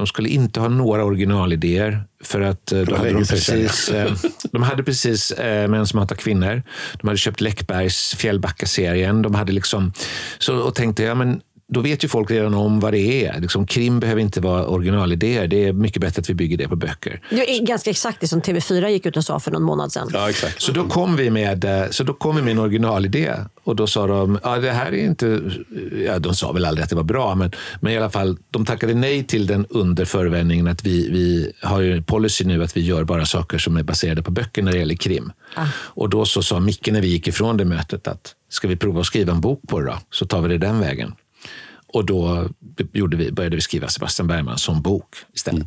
De 0.00 0.06
skulle 0.06 0.28
inte 0.28 0.60
ha 0.60 0.68
några 0.68 1.04
originalidéer 1.04 2.04
för 2.24 2.40
att 2.40 2.72
eh, 2.72 2.80
då 2.80 2.96
hade 2.96 3.12
de 3.12 3.24
precis, 3.24 3.88
eh, 3.88 4.12
de 4.52 4.62
hade 4.62 4.82
precis 4.82 5.30
eh, 5.30 5.68
Män 5.68 5.86
som 5.86 5.98
hatar 5.98 6.16
kvinnor. 6.16 6.62
De 7.00 7.08
hade 7.08 7.18
köpt 7.18 7.40
Läckbergs 7.40 8.14
Fjällbacka-serien. 8.14 9.22
De 9.22 9.34
hade 9.34 9.52
liksom, 9.52 9.92
så, 10.38 10.56
och 10.56 10.74
tänkte, 10.74 11.02
ja 11.02 11.14
men 11.14 11.40
då 11.70 11.80
vet 11.80 12.04
ju 12.04 12.08
folk 12.08 12.30
redan 12.30 12.54
om 12.54 12.80
vad 12.80 12.92
det 12.92 13.26
är. 13.26 13.40
Liksom, 13.40 13.66
krim 13.66 14.00
behöver 14.00 14.20
inte 14.20 14.40
vara 14.40 14.66
originalidéer. 14.66 15.46
Det 15.46 15.64
är 15.64 15.72
mycket 15.72 16.02
bättre 16.02 16.20
att 16.20 16.30
vi 16.30 16.34
bygger 16.34 16.56
det 16.56 16.68
på 16.68 16.76
böcker. 16.76 17.20
Det 17.30 17.56
är 17.56 17.66
ganska 17.66 17.90
exakt 17.90 18.20
det 18.20 18.28
som 18.28 18.40
TV4 18.40 18.88
gick 18.88 19.06
ut 19.06 19.16
och 19.16 19.24
sa 19.24 19.40
för 19.40 19.50
någon 19.50 19.62
månad 19.62 19.92
sedan. 19.92 20.08
Ja, 20.12 20.30
exakt. 20.30 20.62
Så 20.62 20.72
då 20.72 20.88
kom 20.88 21.16
vi 21.16 21.30
med, 21.30 21.64
eh, 21.64 21.90
så 21.90 22.04
då 22.04 22.12
kom 22.12 22.36
vi 22.36 22.42
med 22.42 22.50
en 22.50 22.58
originalidé. 22.58 23.34
Och 23.64 23.76
då 23.76 23.86
sa 23.86 24.06
de, 24.06 24.38
ja 24.42 24.58
det 24.58 24.70
här 24.70 24.86
är 24.86 25.04
inte... 25.04 25.40
Ja, 26.06 26.18
de 26.18 26.34
sa 26.34 26.52
väl 26.52 26.64
aldrig 26.64 26.84
att 26.84 26.90
det 26.90 26.96
var 26.96 27.02
bra, 27.02 27.34
men, 27.34 27.52
men 27.80 27.92
i 27.92 27.96
alla 27.96 28.10
fall, 28.10 28.36
de 28.50 28.64
tackade 28.64 28.94
nej 28.94 29.24
till 29.24 29.46
den 29.46 29.66
under 29.70 30.04
förevändningen 30.04 30.68
att 30.68 30.84
vi, 30.84 31.10
vi 31.10 31.52
har 31.62 31.80
ju 31.80 31.96
en 31.96 32.04
policy 32.04 32.44
nu 32.44 32.62
att 32.62 32.76
vi 32.76 32.80
gör 32.80 33.04
bara 33.04 33.26
saker 33.26 33.58
som 33.58 33.76
är 33.76 33.82
baserade 33.82 34.22
på 34.22 34.30
böcker 34.30 34.62
när 34.62 34.72
det 34.72 34.78
gäller 34.78 34.94
krim. 34.94 35.32
Och 35.72 36.08
då 36.08 36.24
så 36.24 36.42
sa 36.42 36.60
Micke 36.60 36.88
när 36.92 37.00
vi 37.00 37.08
gick 37.08 37.28
ifrån 37.28 37.56
det 37.56 37.64
mötet 37.64 38.08
att 38.08 38.34
ska 38.48 38.68
vi 38.68 38.76
prova 38.76 39.00
att 39.00 39.06
skriva 39.06 39.32
en 39.32 39.40
bok 39.40 39.60
på 39.68 39.80
det 39.80 39.86
då? 39.86 39.98
Så 40.10 40.26
tar 40.26 40.40
vi 40.40 40.48
det 40.48 40.58
den 40.58 40.80
vägen. 40.80 41.14
Och 41.92 42.04
då 42.04 42.48
gjorde 42.92 43.16
vi, 43.16 43.32
började 43.32 43.56
vi 43.56 43.62
skriva 43.62 43.88
Sebastian 43.88 44.28
Bergman 44.28 44.58
som 44.58 44.82
bok 44.82 45.16
istället. 45.34 45.66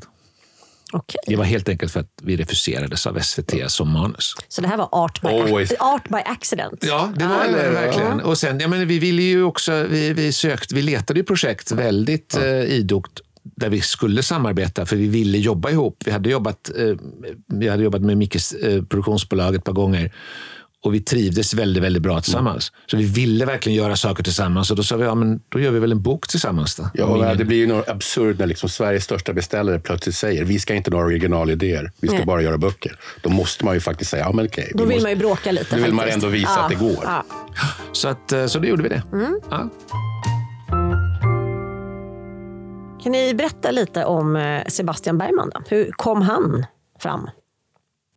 Okej. 0.93 1.19
Det 1.27 1.35
var 1.35 1.43
helt 1.43 1.69
enkelt 1.69 1.91
för 1.91 1.99
att 1.99 2.09
vi 2.21 2.37
refuserades 2.37 3.07
av 3.07 3.19
SVT 3.19 3.71
som 3.71 3.91
manus. 3.91 4.35
Så 4.47 4.61
det 4.61 4.67
här 4.67 4.77
var 4.77 4.89
art 4.91 5.21
by, 5.21 5.27
art 5.79 6.09
by 6.09 6.17
accident. 6.25 6.83
Ja, 6.87 7.13
det 7.15 7.27
var 7.27 7.47
det 7.47 7.69
verkligen. 7.69 8.21
Och 8.21 8.37
sen, 8.37 8.59
ja, 8.59 8.67
men 8.67 8.87
vi 8.87 8.99
ville 8.99 9.21
ju 9.21 9.43
också, 9.43 9.83
vi, 9.83 10.13
vi 10.13 10.31
sökte, 10.31 10.75
vi 10.75 10.81
letade 10.81 11.19
ju 11.19 11.25
projekt 11.25 11.71
väldigt 11.71 12.37
eh, 12.37 12.63
idogt 12.63 13.21
där 13.43 13.69
vi 13.69 13.81
skulle 13.81 14.23
samarbeta, 14.23 14.85
för 14.85 14.95
vi 14.95 15.07
ville 15.07 15.37
jobba 15.37 15.69
ihop. 15.69 16.03
Vi 16.05 16.11
hade 16.11 16.29
jobbat, 16.29 16.71
eh, 16.77 16.95
vi 17.47 17.67
hade 17.67 17.83
jobbat 17.83 18.01
med 18.01 18.17
Mickes 18.17 18.53
eh, 18.53 18.83
produktionsbolag 18.83 19.55
ett 19.55 19.63
par 19.63 19.73
gånger 19.73 20.11
och 20.83 20.93
vi 20.93 20.99
trivdes 21.01 21.53
väldigt, 21.53 21.83
väldigt 21.83 22.03
bra 22.03 22.21
tillsammans. 22.21 22.71
Så 22.87 22.97
vi 22.97 23.03
ville 23.03 23.45
verkligen 23.45 23.77
göra 23.77 23.95
saker 23.95 24.23
tillsammans 24.23 24.71
och 24.71 24.77
då 24.77 24.83
sa 24.83 24.97
vi, 24.97 25.03
ja 25.05 25.15
men 25.15 25.39
då 25.49 25.59
gör 25.59 25.71
vi 25.71 25.79
väl 25.79 25.91
en 25.91 26.01
bok 26.01 26.27
tillsammans 26.27 26.75
då. 26.75 26.89
Ja, 26.93 27.17
ingen- 27.17 27.37
det 27.37 27.45
blir 27.45 27.57
ju 27.57 27.67
något 27.67 27.89
absurt 27.89 28.39
när 28.39 28.47
liksom 28.47 28.69
Sveriges 28.69 29.03
största 29.03 29.33
beställare 29.33 29.79
plötsligt 29.79 30.15
säger 30.15 30.43
vi 30.45 30.59
ska 30.59 30.73
inte 30.73 30.89
ha 30.91 30.93
några 30.97 31.05
originalidéer, 31.05 31.91
vi 32.01 32.07
ska 32.07 32.17
Nej. 32.17 32.25
bara 32.25 32.41
göra 32.41 32.57
böcker. 32.57 32.95
Då 33.21 33.29
måste 33.29 33.65
man 33.65 33.73
ju 33.73 33.79
faktiskt 33.79 34.11
säga, 34.11 34.23
ja 34.25 34.31
men 34.31 34.45
okej. 34.45 34.71
Då 34.75 34.83
vi 34.83 34.87
vill 34.89 34.95
måste, 34.95 35.03
man 35.05 35.11
ju 35.11 35.15
bråka 35.17 35.51
lite. 35.51 35.75
Då 35.75 35.81
vill 35.83 35.93
man 35.93 36.05
faktiskt. 36.05 36.15
ändå 36.23 36.27
visa 36.37 36.61
att 36.61 36.69
det 36.69 36.75
går. 36.75 37.03
Ja. 37.03 37.25
så, 37.91 38.07
att, 38.07 38.31
eh, 38.31 38.45
så 38.45 38.59
då 38.59 38.67
gjorde 38.67 38.83
vi 38.83 38.89
det. 38.89 39.03
Ja. 39.49 39.69
Kan 43.03 43.11
ni 43.11 43.33
berätta 43.33 43.71
lite 43.71 44.05
om 44.05 44.35
eh, 44.35 44.61
Sebastian 44.67 45.17
Bergman? 45.17 45.49
Då? 45.53 45.61
Hur 45.67 45.91
kom 45.91 46.21
han 46.21 46.65
fram? 46.99 47.29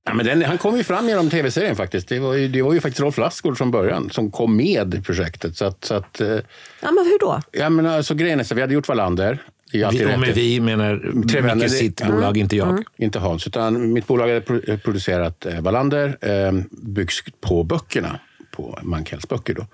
Ja, 0.07 0.15
men 0.15 0.27
den, 0.27 0.43
han 0.43 0.59
kom 0.59 0.77
ju 0.77 0.85
fram 0.85 1.09
genom 1.09 1.31
tv-serien 1.31 1.77
faktiskt. 1.77 2.09
Det 2.09 2.19
var, 2.19 2.35
ju, 2.35 2.49
det 2.49 2.63
var 2.63 2.73
ju 2.73 2.81
faktiskt 2.81 3.01
Rolf 3.01 3.19
Lassgård 3.19 3.59
från 3.59 3.71
början 3.71 4.11
som 4.11 4.31
kom 4.31 4.57
med 4.57 4.95
i 4.95 5.01
projektet. 5.01 5.57
Så 5.57 5.65
att, 5.65 5.85
så 5.85 5.95
att, 5.95 6.21
eh, 6.21 6.29
Ja, 6.29 6.91
men 6.93 7.05
hur 7.05 7.19
då? 7.21 7.41
ja, 7.53 7.71
men 7.71 7.87
alltså, 7.87 8.15
grejen 8.15 8.41
är 8.41 8.45
så 8.45 8.55
vi 8.55 8.61
hade 8.61 8.75
gjort 8.75 8.89
Wallander. 8.89 9.39
Vi, 9.73 9.85
och 9.85 9.95
med 10.21 10.35
vi 10.35 10.61
menar 10.61 11.23
Tre 11.31 11.41
vänner, 11.41 11.55
Micke 11.55 11.65
det- 11.65 11.69
sitt 11.71 12.01
ja. 12.01 12.11
bolag, 12.13 12.37
inte 12.37 12.57
jag. 12.57 12.83
Inte 12.97 13.19
Hans, 13.19 13.47
utan 13.47 13.93
mitt 13.93 14.07
bolag 14.07 14.29
hade 14.29 14.41
pro- 14.41 14.79
producerat 14.85 15.47
eh, 15.47 15.61
Wallander, 15.61 16.19
eh, 16.21 16.53
byggs 16.71 17.21
på 17.41 17.65
böckerna, 17.65 18.21
på 18.57 18.79
Mankells 18.83 19.29
böcker. 19.29 19.55
Då. 19.55 19.67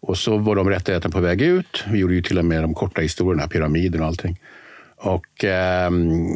Och 0.00 0.18
så 0.18 0.36
var 0.38 0.56
de 0.56 0.70
rättigheterna 0.70 1.12
på 1.12 1.20
väg 1.20 1.42
ut. 1.42 1.84
Vi 1.90 1.98
gjorde 1.98 2.14
ju 2.14 2.22
till 2.22 2.38
och 2.38 2.44
med 2.44 2.62
de 2.62 2.74
korta 2.74 3.00
historierna, 3.00 3.48
pyramiden 3.48 4.00
och 4.00 4.06
allting. 4.06 4.40
Och, 4.96 5.44
ehm, 5.44 6.28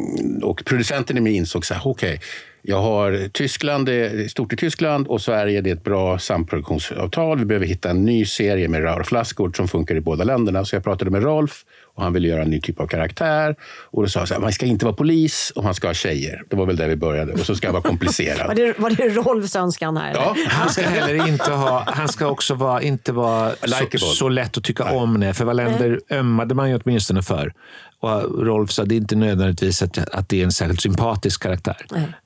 och 0.43 0.65
producenten 0.65 1.17
i 1.17 1.21
mig 1.21 1.33
insåg 1.33 1.65
så 1.65 1.73
här, 1.73 1.81
okej, 1.87 2.21
jag 2.65 2.81
har 2.81 3.29
Tyskland, 3.33 3.85
det 3.85 3.93
är 3.93 4.27
stort 4.27 4.53
i 4.53 4.55
Tyskland 4.55 5.07
och 5.07 5.21
Sverige, 5.21 5.61
det 5.61 5.69
är 5.69 5.75
ett 5.75 5.83
bra 5.83 6.19
samproduktionsavtal. 6.19 7.39
Vi 7.39 7.45
behöver 7.45 7.65
hitta 7.65 7.89
en 7.89 8.05
ny 8.05 8.25
serie 8.25 8.67
med 8.67 8.83
Rolf 8.83 9.11
Lassgård 9.11 9.55
som 9.55 9.67
funkar 9.67 9.95
i 9.95 10.01
båda 10.01 10.23
länderna. 10.23 10.65
Så 10.65 10.75
jag 10.75 10.83
pratade 10.83 11.11
med 11.11 11.23
Rolf 11.23 11.65
Och 11.95 12.03
han 12.03 12.13
ville 12.13 12.27
göra 12.27 12.41
en 12.41 12.49
ny 12.49 12.61
typ 12.61 12.79
av 12.79 12.87
karaktär. 12.87 13.55
Och 13.91 14.01
då 14.01 14.09
sa 14.09 14.25
här, 14.25 14.39
man 14.39 14.51
ska 14.51 14.65
inte 14.65 14.85
vara 14.85 14.95
polis 14.95 15.51
och 15.55 15.63
han 15.63 15.73
ska 15.73 15.87
ha 15.87 15.93
tjejer. 15.93 16.43
Det 16.49 16.55
var 16.55 16.65
väl 16.65 16.75
där 16.75 16.87
vi 16.87 16.95
började. 16.95 17.33
Och 17.33 17.39
så 17.39 17.55
ska 17.55 17.67
han 17.67 17.73
vara 17.73 17.83
komplicerad. 17.83 18.47
Var 18.47 18.55
det, 18.55 18.79
var 18.79 18.89
det 18.89 19.09
Rolfs 19.09 19.55
önskan 19.55 19.97
här? 19.97 20.13
Ja, 20.13 20.35
Han 20.47 20.69
ska 20.69 20.81
heller 20.81 21.27
inte 21.27 21.51
ha, 21.51 21.83
han 21.87 22.07
ska 22.07 22.27
också 22.27 22.53
vara, 22.53 22.81
inte 22.81 23.11
vara 23.11 23.51
så, 23.97 23.97
så 23.97 24.29
lätt 24.29 24.57
att 24.57 24.63
tycka 24.63 24.83
om. 24.83 25.19
Det. 25.19 25.33
För 25.33 25.45
Wallander 25.45 25.99
ömmade 26.11 26.55
man 26.55 26.69
ju 26.69 26.79
åtminstone 26.83 27.21
för. 27.23 27.53
Och 28.03 28.45
Rolf 28.45 28.71
sa 28.71 28.85
det 28.85 28.95
är 28.95 28.97
inte 28.97 29.15
nödvändigtvis 29.15 29.81
att, 29.81 29.97
att 29.97 30.29
det 30.29 30.39
är 30.39 30.43
en 30.43 30.51
särskilt 30.51 30.81
sympatisk 30.81 31.43
karaktär. 31.43 31.77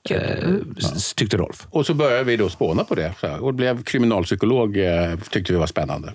Eh, 0.09 0.53
s- 0.77 1.13
Tyckte 1.13 1.37
Rolf. 1.37 1.67
Och 1.69 1.85
så 1.85 1.93
började 1.93 2.23
vi 2.23 2.37
då 2.37 2.49
spåna 2.49 2.83
på 2.83 2.95
det. 2.95 3.13
Så 3.21 3.37
Och 3.37 3.53
blev 3.53 3.83
kriminalpsykolog 3.83 4.77
eh, 4.77 5.15
tyckte 5.31 5.53
vi 5.53 5.59
var 5.59 5.67
spännande. 5.67 6.13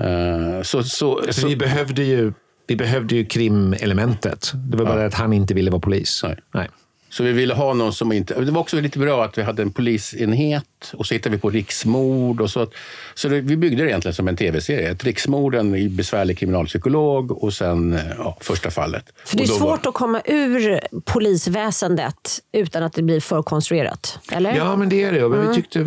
Eh, 0.00 0.62
Så, 0.62 0.82
så, 0.82 1.18
Alltså, 1.18 1.40
så, 1.40 1.48
vi 1.48 1.56
behövde 1.56 2.02
ju, 2.04 2.32
vi 2.66 2.76
behövde 2.76 3.14
ju 3.16 3.24
krimelementet. 3.24 4.52
Det 4.54 4.76
var 4.76 4.84
bara 4.84 5.06
att 5.06 5.14
han 5.14 5.32
inte 5.32 5.54
ville 5.54 5.70
vara 5.70 5.80
polis. 5.80 6.20
Nej. 6.24 6.38
Nej. 6.54 6.68
Så 7.10 7.22
vi 7.22 7.32
ville 7.32 7.54
ha 7.54 7.74
någon 7.74 7.92
som 7.92 8.12
inte... 8.12 8.40
Det 8.40 8.50
var 8.52 8.60
också 8.60 8.80
lite 8.80 8.98
bra 8.98 9.24
att 9.24 9.38
vi 9.38 9.42
hade 9.42 9.62
en 9.62 9.72
polisenhet 9.72 10.92
och 10.92 11.06
så 11.06 11.14
hittade 11.14 11.36
vi 11.36 11.40
på 11.40 11.50
riksmord. 11.50 12.40
Och 12.40 12.50
så 12.50 12.66
så 13.14 13.28
det, 13.28 13.40
vi 13.40 13.56
byggde 13.56 13.82
det 13.82 13.90
egentligen 13.90 14.14
som 14.14 14.28
en 14.28 14.36
tv-serie. 14.36 14.90
Ett 14.90 15.04
riksmord, 15.04 15.54
en 15.54 15.96
besvärlig 15.96 16.38
kriminalpsykolog 16.38 17.44
och 17.44 17.52
sen 17.52 17.98
ja, 18.18 18.38
första 18.40 18.70
fallet. 18.70 19.04
För 19.24 19.36
det 19.36 19.42
är 19.42 19.46
då 19.46 19.52
var- 19.52 19.58
svårt 19.58 19.86
att 19.86 19.94
komma 19.94 20.22
ur 20.24 20.80
polisväsendet 21.04 22.40
utan 22.52 22.82
att 22.82 22.92
det 22.92 23.02
blir 23.02 23.20
för 23.20 23.42
konstruerat. 23.42 24.18
Eller? 24.32 24.56
Ja, 24.56 24.76
men 24.76 24.88
det 24.88 25.02
är 25.02 25.12
det. 25.12 25.28
Men 25.28 25.48
vi 25.48 25.54
tyckte 25.54 25.86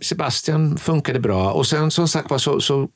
Sebastian 0.00 0.76
funkade 0.76 1.20
bra. 1.20 1.52
Och 1.52 1.66
sen 1.66 1.90
som 1.90 2.08
sagt 2.08 2.30
var 2.30 2.38
så, 2.38 2.60
så 2.60 2.88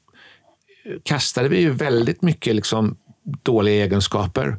kastade 1.03 1.49
vi 1.49 1.61
ju 1.61 1.71
väldigt 1.71 2.23
mycket 2.23 2.55
liksom, 2.55 2.97
dåliga 3.43 3.85
egenskaper 3.85 4.59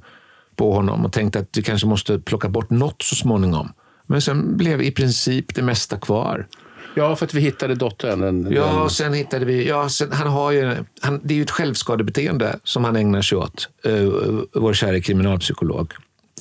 på 0.56 0.74
honom 0.74 1.06
och 1.06 1.12
tänkte 1.12 1.40
att 1.40 1.50
vi 1.58 1.62
kanske 1.62 1.88
måste 1.88 2.20
plocka 2.20 2.50
bort 2.50 2.70
något 2.70 3.02
så 3.02 3.16
småningom. 3.16 3.72
Men 4.08 4.22
sen 4.22 4.58
blev 4.58 4.82
i 4.82 4.92
princip 4.92 5.56
det 5.56 5.62
mesta 5.62 5.98
kvar. 5.98 6.48
Ja, 6.96 7.16
för 7.16 7.26
att 7.26 7.34
vi 7.34 7.42
hittade 7.42 7.76
dottern. 7.76 8.20
Den, 8.20 8.52
Ja, 8.52 8.84
och 8.84 8.92
sen 8.92 9.14
hittade 9.14 9.46
vi... 9.46 9.68
Ja, 9.68 9.90
sen, 9.90 10.12
han 10.12 10.28
har 10.28 10.52
ju, 10.52 10.76
han, 11.02 11.20
det 11.24 11.34
är 11.34 11.36
ju 11.36 11.44
ett 11.44 11.52
självskadebeteende 11.52 12.60
som 12.64 12.84
han 12.84 12.96
ägnar 12.96 13.22
sig 13.22 13.38
åt, 13.38 13.70
uh, 13.88 14.42
vår 14.54 14.74
kära 14.74 15.02
kriminalpsykolog. 15.02 15.94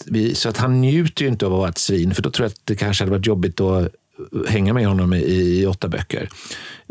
Vi, 0.07 0.35
så 0.35 0.49
att 0.49 0.57
han 0.57 0.81
njuter 0.81 1.23
ju 1.23 1.29
inte 1.29 1.47
av 1.47 1.53
att 1.53 1.59
vara 1.59 1.69
ett 1.69 1.79
svin, 1.79 2.15
för 2.15 2.23
då 2.23 2.31
tror 2.31 2.45
jag 2.45 2.51
att 2.51 2.61
det 2.65 2.77
kanske 2.77 3.05
hade 3.05 3.11
varit 3.11 3.27
jobbigt 3.27 3.61
att 3.61 3.89
hänga 4.49 4.73
med 4.73 4.87
honom 4.87 5.13
i, 5.13 5.61
i 5.61 5.67
åtta 5.67 5.89
böcker. 5.89 6.29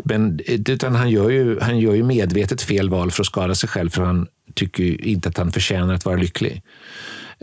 Men, 0.04 0.40
utan 0.48 0.96
han 0.96 1.10
gör, 1.10 1.30
ju, 1.30 1.60
han 1.60 1.80
gör 1.80 1.94
ju 1.94 2.04
medvetet 2.04 2.62
fel 2.62 2.90
val 2.90 3.12
för 3.12 3.24
att 3.24 3.28
skada 3.28 3.56
sig 3.56 3.70
själv, 3.70 3.90
för 3.90 4.02
han 4.02 4.28
tycker 4.56 5.06
inte 5.06 5.30
att 5.30 5.38
han 5.38 5.52
förtjänar 5.52 5.94
att 5.94 6.06
vara 6.06 6.16
lycklig. 6.16 6.62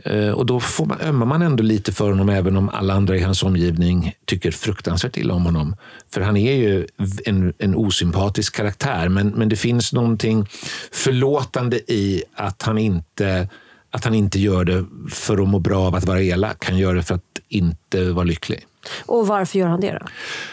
Eh, 0.04 0.30
Och 0.30 0.46
då 0.46 0.60
får 0.60 0.86
man, 0.86 1.00
ömmar 1.00 1.26
man 1.26 1.42
ändå 1.42 1.62
lite 1.62 1.92
för 1.92 2.10
honom, 2.10 2.28
även 2.28 2.56
om 2.56 2.68
alla 2.68 2.94
andra 2.94 3.16
i 3.16 3.20
hans 3.22 3.42
omgivning 3.42 4.12
tycker 4.26 4.50
fruktansvärt 4.50 5.16
illa 5.16 5.34
om 5.34 5.44
honom. 5.44 5.76
För 6.12 6.20
han 6.20 6.36
är 6.36 6.54
ju 6.54 6.86
en, 7.26 7.52
en 7.58 7.74
osympatisk 7.74 8.56
karaktär, 8.56 9.08
men, 9.08 9.28
men 9.28 9.48
det 9.48 9.56
finns 9.56 9.92
någonting 9.92 10.46
förlåtande 10.92 11.76
i 11.92 12.22
att 12.34 12.62
han, 12.62 12.78
inte, 12.78 13.48
att 13.90 14.04
han 14.04 14.14
inte 14.14 14.38
gör 14.40 14.64
det 14.64 14.86
för 15.10 15.42
att 15.42 15.48
må 15.48 15.58
bra 15.58 15.86
av 15.86 15.94
att 15.94 16.04
vara 16.04 16.22
elak. 16.22 16.64
Han 16.64 16.78
gör 16.78 16.94
det 16.94 17.02
för 17.02 17.14
att 17.14 17.40
inte 17.48 18.10
vara 18.10 18.24
lycklig. 18.24 18.66
Och 19.06 19.26
varför 19.26 19.58
gör 19.58 19.66
han 19.66 19.80
det 19.80 19.92
då? 19.92 20.06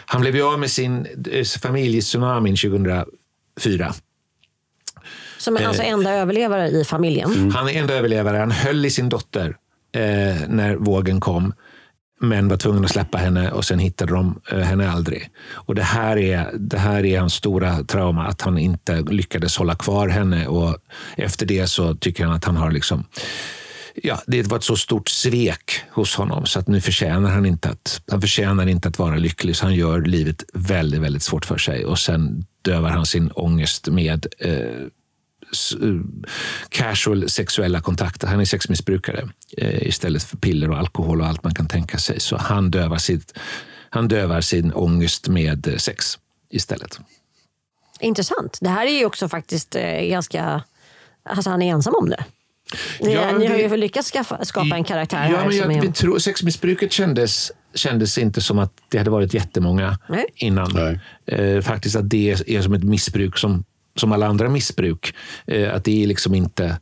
Han 0.06 0.22
blev 0.22 0.36
ju 0.36 0.42
av 0.42 0.60
med 0.60 0.72
sin 0.72 1.08
eh, 1.32 1.44
familj 1.62 1.98
i 1.98 2.02
tsunamin 2.02 2.56
2004. 2.56 3.94
Som 5.38 5.56
är 5.58 5.62
Eh. 5.62 5.68
alltså 5.68 5.84
enda 5.84 6.12
överlevare 6.14 6.68
i 6.68 6.84
familjen. 6.84 7.34
Mm. 7.34 7.52
Han 7.52 7.70
är 7.70 7.74
enda 7.74 7.94
överlevare. 7.94 8.38
Han 8.38 8.52
höll 8.52 8.86
i 8.86 8.90
sin 8.90 9.10
dotter 9.10 9.56
eh, 9.96 10.02
när 10.48 10.76
vågen 10.76 11.20
kom. 11.20 11.54
Men 12.20 12.48
var 12.48 12.58
tvungen 12.58 12.86
att 12.86 12.92
släppa 12.92 13.18
henne 13.18 13.52
och 13.52 13.66
sen 13.66 13.80
hittade 13.80 14.14
de 14.14 14.42
eh, 14.52 14.60
henne 14.60 14.90
aldrig. 14.92 15.30
Och 15.52 15.76
det 15.76 15.84
här, 15.84 16.18
är, 16.18 16.52
det 16.54 16.78
här 16.78 17.06
är 17.06 17.20
hans 17.20 17.34
stora 17.34 17.84
trauma, 17.84 18.26
att 18.28 18.42
han 18.42 18.58
inte 18.58 19.02
lyckades 19.02 19.58
hålla 19.58 19.76
kvar 19.76 20.08
henne. 20.08 20.48
Och 20.48 20.78
efter 21.18 21.46
det 21.46 21.68
så 21.68 21.96
tycker 21.96 22.26
han 22.26 22.34
att 22.36 22.46
han 22.46 22.58
har 22.58 22.72
liksom 22.72 23.04
Ja, 24.04 24.20
det 24.28 24.48
var 24.48 24.58
ett 24.58 24.64
så 24.64 24.76
stort 24.76 25.10
svek 25.10 25.82
hos 25.92 26.16
honom 26.16 26.46
så 26.46 26.60
att 26.60 26.68
nu 26.68 26.82
förtjänar 26.82 27.30
han 27.30 27.46
inte 27.46 27.70
att, 27.70 28.02
han 28.12 28.22
förtjänar 28.22 28.68
inte 28.68 28.88
att 28.88 29.00
vara 29.00 29.16
lycklig. 29.16 29.56
Så 29.56 29.66
han 29.66 29.76
gör 29.76 30.02
livet 30.02 30.44
väldigt, 30.54 31.02
väldigt 31.02 31.24
svårt 31.24 31.46
för 31.46 31.58
sig. 31.58 31.86
Och 31.86 32.00
sen 32.00 32.46
dövar 32.62 32.90
han 32.90 33.06
sin 33.06 33.32
ångest 33.32 33.88
med 33.88 34.28
eh, 34.40 34.52
eh, 34.52 34.60
casual 36.70 37.30
sexuella 37.30 37.82
kontakter. 37.82 38.28
Han 38.28 38.40
är 38.40 38.46
sexmissbrukare 38.46 39.30
eh, 39.58 39.88
istället 39.88 40.24
för 40.24 40.38
piller 40.38 40.70
och 40.72 40.78
alkohol 40.78 41.22
och 41.22 41.28
allt 41.28 41.44
man 41.44 41.54
kan 41.54 41.68
tänka 41.68 41.98
sig. 41.98 42.20
Så 42.20 42.38
han 42.38 42.72
dövar, 42.72 42.98
sitt, 42.98 43.34
han 43.90 44.08
dövar 44.08 44.42
sin 44.42 44.74
ångest 44.74 45.28
med 45.28 45.68
eh, 45.68 45.76
sex 45.78 46.18
istället. 46.50 47.00
Intressant. 48.00 48.58
Det 48.62 48.70
här 48.70 48.86
är 48.86 49.00
ju 49.00 49.06
också 49.06 49.30
faktiskt 49.30 49.76
eh, 49.76 50.02
ganska... 50.02 50.64
Alltså 51.30 51.50
han 51.50 51.62
är 51.62 51.72
ensam 51.72 51.94
om 51.96 52.10
det. 52.10 52.24
Ni, 53.02 53.14
Ja, 53.14 53.38
ni 53.38 53.48
har 53.48 53.56
det- 53.56 53.62
ju 53.62 53.78
lyckats 53.78 54.12
skaffa, 54.12 54.46
skapa 54.46 54.76
en 54.76 54.84
karaktär 54.84 55.30
Ja, 55.32 55.38
här. 55.38 55.44
men 55.48 55.54
som 55.62 55.72
jag, 55.72 55.78
är, 55.78 55.82
vi 55.88 55.92
tror, 55.94 56.20
sexmissbruket 56.20 56.92
kändes, 56.92 57.52
kändes 57.76 58.18
inte 58.18 58.42
som 58.42 58.60
att 58.60 58.74
det 58.90 58.98
hade 58.98 59.10
varit 59.10 59.34
jättemånga 59.34 59.98
Nej. 60.10 60.26
innan. 60.36 60.72
Nej. 60.74 61.00
Eh, 61.40 61.62
faktiskt 61.62 61.96
att 61.96 62.10
det 62.10 62.32
är 62.48 62.62
som 62.62 62.74
ett 62.74 62.84
missbruk 62.84 63.38
som, 63.38 63.64
som 63.98 64.12
alla 64.12 64.28
andra 64.28 64.50
missbruk. 64.50 65.14
Eh, 65.48 65.74
att 65.76 65.84
det 65.84 66.04
är 66.04 66.08
liksom 66.08 66.36
inte... 66.36 66.78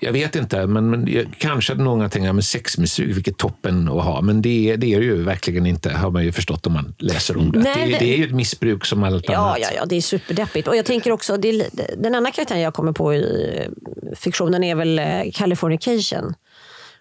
Jag 0.00 0.12
vet 0.12 0.36
inte, 0.36 0.66
men, 0.66 0.90
men 0.90 1.26
kanske 1.38 1.72
hade 1.72 1.84
många 1.84 2.08
tänkt 2.08 2.28
att 2.38 2.44
sexmissbruk, 2.44 3.16
vilket 3.16 3.38
toppen 3.38 3.88
att 3.88 4.04
ha. 4.04 4.20
Men 4.20 4.42
det, 4.42 4.76
det 4.76 4.94
är 4.94 4.98
det 5.00 5.04
ju 5.04 5.22
verkligen 5.22 5.66
inte, 5.66 5.90
har 5.90 6.10
man 6.10 6.24
ju 6.24 6.32
förstått 6.32 6.66
om 6.66 6.72
man 6.72 6.94
läser 6.98 7.36
om 7.36 7.52
det. 7.52 7.58
Nej, 7.58 7.74
det, 7.86 7.92
det- 7.92 7.98
det 7.98 8.14
är 8.14 8.16
ju 8.18 8.24
ett 8.24 8.34
missbruk 8.34 8.84
som 8.84 9.02
allt 9.02 9.24
Ja, 9.28 9.36
annat. 9.36 9.58
ja, 9.60 9.68
ja, 9.76 9.84
det 9.86 9.96
är 9.96 10.00
superdeppigt. 10.00 10.68
Och 10.68 10.76
jag 10.76 10.84
tänker 10.84 11.10
också, 11.12 11.36
det 11.36 11.68
den 11.98 12.14
enda 12.14 12.30
karaktären 12.30 12.60
jag 12.60 12.74
kommer 12.74 12.92
på 12.92 13.14
i 13.14 13.58
eh, 13.58 14.16
fiktionen 14.16 14.64
är 14.64 14.74
väl 14.74 14.98
eh, 14.98 15.04
Californication. 15.34 16.34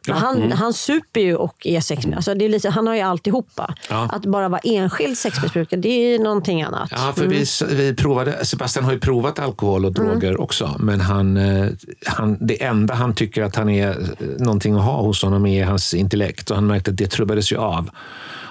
Men 0.08 0.18
han, 0.18 0.38
Mm. 0.38 0.52
han 0.52 0.74
super 0.74 1.20
ju 1.20 1.36
och 1.36 1.68
är 1.68 1.80
sexmissbrukare. 1.82 2.16
Alltså 2.18 2.34
det 2.34 2.46
är 2.46 2.50
lite, 2.50 2.70
han 2.70 2.88
har 2.88 2.96
ju 2.96 3.02
alltihopa. 3.02 3.76
Ja. 3.90 4.10
Att 4.12 4.26
bara 4.26 4.50
vara 4.50 4.62
enskild 4.64 5.18
sexmissbrukare, 5.18 5.80
det 5.80 5.90
är 5.90 6.20
någonting 6.20 6.62
annat. 6.62 6.90
Ja, 6.92 7.14
för 7.16 7.28
vi, 7.28 7.46
vi 7.76 7.96
provade, 7.96 8.46
Sebastian 8.46 8.86
har 8.86 8.92
ju 8.92 9.00
provat 9.00 9.40
alkohol 9.40 9.86
och 9.86 9.94
droger 9.94 10.42
också. 10.42 10.76
Men 10.80 11.02
han, 11.02 11.38
eh, 11.38 11.68
han, 12.06 12.38
det 12.42 12.64
enda 12.64 12.94
han 12.94 13.16
tycker 13.16 13.44
att 13.44 13.56
han 13.56 13.70
är 13.70 13.90
eh, 13.90 13.96
någonting 14.40 14.76
att 14.76 14.84
ha 14.86 15.02
hos 15.02 15.24
honom 15.24 15.46
är 15.46 15.66
hans 15.66 15.94
intellekt. 15.94 16.50
Och 16.50 16.56
han 16.56 16.68
märkte 16.68 16.92
att 16.92 16.98
det 16.98 17.08
trubbades 17.08 17.52
ju 17.52 17.58
av 17.58 17.90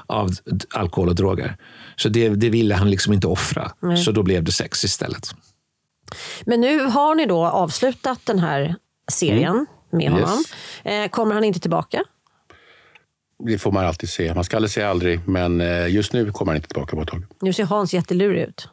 av 0.06 0.30
alkohol 0.74 1.08
och 1.08 1.14
droger. 1.14 1.56
Så 1.96 2.08
det, 2.08 2.28
det 2.28 2.50
ville 2.50 2.74
han 2.74 2.90
liksom 2.90 3.12
inte 3.12 3.26
offra. 3.26 3.72
Så 4.04 4.12
då 4.12 4.22
blev 4.22 4.44
det 4.44 4.52
sex 4.52 4.84
istället. 4.84 5.30
Men 6.44 6.60
nu 6.60 6.80
har 6.84 7.14
ni 7.14 7.26
då 7.26 7.46
avslutat 7.46 8.18
den 8.24 8.38
här 8.38 8.74
serien 9.12 9.66
med 9.92 10.12
Yes. 10.12 10.12
honom. 10.12 10.44
Eh, 10.85 11.09
kommer 11.11 11.35
han 11.35 11.44
inte 11.44 11.61
tillbaka? 11.61 12.03
Det 13.46 13.59
får 13.59 13.72
man 13.72 13.87
alltid 13.87 14.09
se. 14.11 14.35
Man 14.35 14.44
ska 14.44 14.57
aldrig 14.57 14.70
säga 14.70 14.90
aldrig, 14.90 15.20
men 15.29 15.61
eh, 15.61 15.88
just 15.88 16.12
nu 16.12 16.33
kommer 16.33 16.53
han 16.53 16.57
inte 16.57 16.68
tillbaka 16.68 16.96
på 16.96 17.03
ett 17.03 17.09
tag. 17.09 17.24
Nu 17.40 17.53
ser 17.53 17.64
Hans 17.64 17.94
jättelurig 17.94 18.42
ut. 18.42 18.68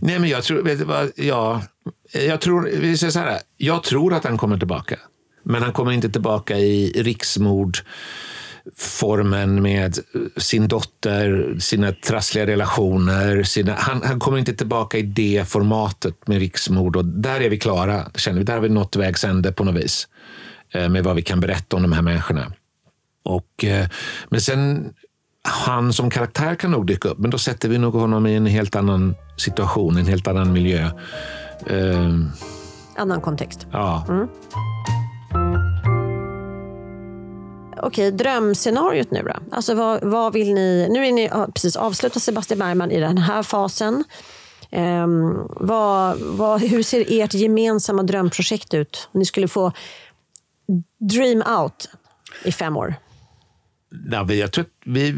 Nej, 0.00 0.18
men 0.18 0.30
jag 0.30 0.44
tror, 0.44 0.62
vet 0.62 0.78
du 0.78 0.84
vad, 0.84 1.12
ja, 1.16 1.62
jag 2.12 2.40
tror, 2.40 2.70
vi 2.72 2.98
säger 2.98 3.10
så 3.10 3.18
här, 3.18 3.38
jag 3.56 3.82
tror 3.82 4.14
att 4.14 4.24
han 4.24 4.38
kommer 4.38 4.58
tillbaka. 4.58 4.98
Men 5.42 5.62
han 5.62 5.72
kommer 5.72 5.92
inte 5.92 6.10
tillbaka 6.10 6.58
i 6.58 6.92
riksmord 7.02 7.78
formen 8.76 9.62
med 9.62 9.98
sin 10.36 10.68
dotter, 10.68 11.56
sina 11.60 11.92
trassliga 11.92 12.46
relationer. 12.46 13.42
Sina, 13.42 13.74
han, 13.74 14.02
han 14.02 14.20
kommer 14.20 14.38
inte 14.38 14.54
tillbaka 14.54 14.98
i 14.98 15.02
det 15.02 15.44
formatet 15.48 16.28
med 16.28 16.38
riksmord. 16.38 16.96
Och 16.96 17.04
där 17.04 17.40
är 17.40 17.50
vi 17.50 17.58
klara, 17.58 18.10
känner 18.14 18.38
vi. 18.38 18.44
Där 18.44 18.54
har 18.54 18.60
vi 18.60 18.68
nått 18.68 18.96
vägs 18.96 19.24
ände 19.24 19.52
på 19.52 19.64
något 19.64 19.84
vis. 19.84 20.08
Eh, 20.74 20.88
Med 20.88 21.04
vad 21.04 21.16
vi 21.16 21.22
kan 21.22 21.40
berätta 21.40 21.76
om 21.76 21.82
de 21.82 21.92
här 21.92 22.02
människorna. 22.02 22.52
Och, 23.22 23.64
eh, 23.64 23.88
men 24.28 24.40
sen, 24.40 24.94
han 25.42 25.92
som 25.92 26.10
karaktär 26.10 26.54
kan 26.54 26.70
nog 26.70 26.86
dyka 26.86 27.08
upp, 27.08 27.18
men 27.18 27.30
då 27.30 27.38
sätter 27.38 27.68
vi 27.68 27.78
nog 27.78 27.94
honom 27.94 28.26
i 28.26 28.34
en 28.34 28.46
helt 28.46 28.76
annan 28.76 29.14
situation, 29.36 29.96
en 29.96 30.06
helt 30.06 30.28
annan 30.28 30.52
miljö. 30.52 30.90
Eh, 31.66 32.10
Annan 32.96 33.20
kontext. 33.20 33.66
ja. 33.72 34.06
Okej, 37.82 38.10
drömscenariot 38.10 39.10
nu 39.10 39.22
då? 39.22 39.56
Alltså 39.56 39.74
vad, 39.74 40.04
vad 40.04 40.32
vill 40.32 40.54
ni... 40.54 40.88
Nu 40.90 41.06
är 41.06 41.12
ni 41.12 41.30
precis 41.54 41.76
avslutat 41.76 42.22
Sebastian 42.22 42.58
Bergman 42.58 42.90
i 42.90 43.00
den 43.00 43.18
här 43.18 43.42
fasen. 43.42 44.04
Ehm, 44.70 45.34
vad, 45.48 46.18
vad, 46.20 46.60
hur 46.60 46.82
ser 46.82 47.04
ert 47.08 47.34
gemensamma 47.34 48.02
drömprojekt 48.02 48.74
ut? 48.74 49.08
Om 49.12 49.18
ni 49.18 49.24
skulle 49.24 49.48
få 49.48 49.72
dream 51.00 51.42
out 51.60 51.88
i 52.44 52.52
fem 52.52 52.76
år. 52.76 52.94
Ja, 54.10 54.22
vi, 54.24 54.40
jag 54.40 54.52
tror 54.52 54.64
att 54.64 54.70
vi, 54.84 55.10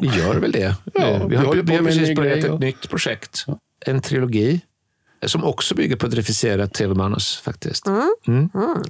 vi 0.00 0.08
gör 0.18 0.34
väl 0.40 0.52
det. 0.52 0.74
Ja, 0.94 1.00
Eh, 1.06 1.22
vi, 1.22 1.28
vi 1.28 1.36
har, 1.36 1.54
vi 1.54 1.76
har 1.76 1.84
precis 1.84 2.16
börjat 2.16 2.38
ett 2.38 2.50
och- 2.50 2.60
nytt 2.60 2.88
projekt. 2.88 3.44
En 3.86 4.00
trilogi 4.00 4.60
Som 5.26 5.44
också 5.44 5.74
bygger 5.74 5.96
på 5.96 6.06
ett 6.06 6.14
regisserat 6.14 6.74
tv-manus 6.74 7.36
faktiskt. 7.36 7.86
Mm. 7.86 8.08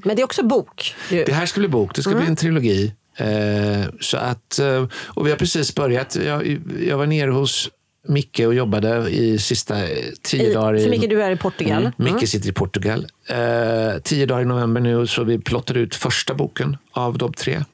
Men 0.05 0.17
det 0.17 0.23
är 0.23 0.25
också 0.25 0.43
bok. 0.47 0.95
ju. 1.11 1.25
Det 1.25 1.33
här 1.33 1.47
ska 1.47 1.61
bli 1.61 1.69
bok, 1.69 1.95
det 1.95 2.03
ska 2.03 2.15
bli 2.15 2.27
en 2.27 2.37
trilogi. 2.37 2.95
Eh, 3.17 3.87
så 4.01 4.17
att, 4.17 4.59
eh, 4.59 4.87
och 5.07 5.27
vi 5.27 5.31
har 5.31 5.39
precis 5.39 5.75
börjat. 5.75 6.17
Jag, 6.17 6.59
jag 6.81 6.99
var 6.99 7.07
nere 7.07 7.31
hos 7.31 7.71
Micke 8.09 8.41
och 8.47 8.55
jobbade 8.55 9.11
i 9.11 9.39
sista 9.39 9.75
tio 10.23 10.51
I, 10.51 10.55
dagar. 10.55 10.75
i- 10.77 10.83
för 10.83 10.91
mycket 10.91 11.11
du 11.11 11.23
är 11.23 11.31
i 11.31 11.37
Portugal. 11.37 11.83
Mm. 11.99 12.15
Micke 12.15 12.29
sitter 12.29 12.49
i 12.49 12.53
Portugal. 12.53 13.07
Eh, 13.29 13.99
tio 14.03 14.27
dagar 14.27 14.43
i 14.43 14.45
november 14.45 14.81
nu 14.81 15.07
så 15.07 15.25
vi 15.25 15.39
plottar 15.39 15.77
ut 15.77 15.95
första 15.95 16.35
boken 16.35 16.77
av 16.93 17.19
de 17.19 17.33
tre. 17.33 17.65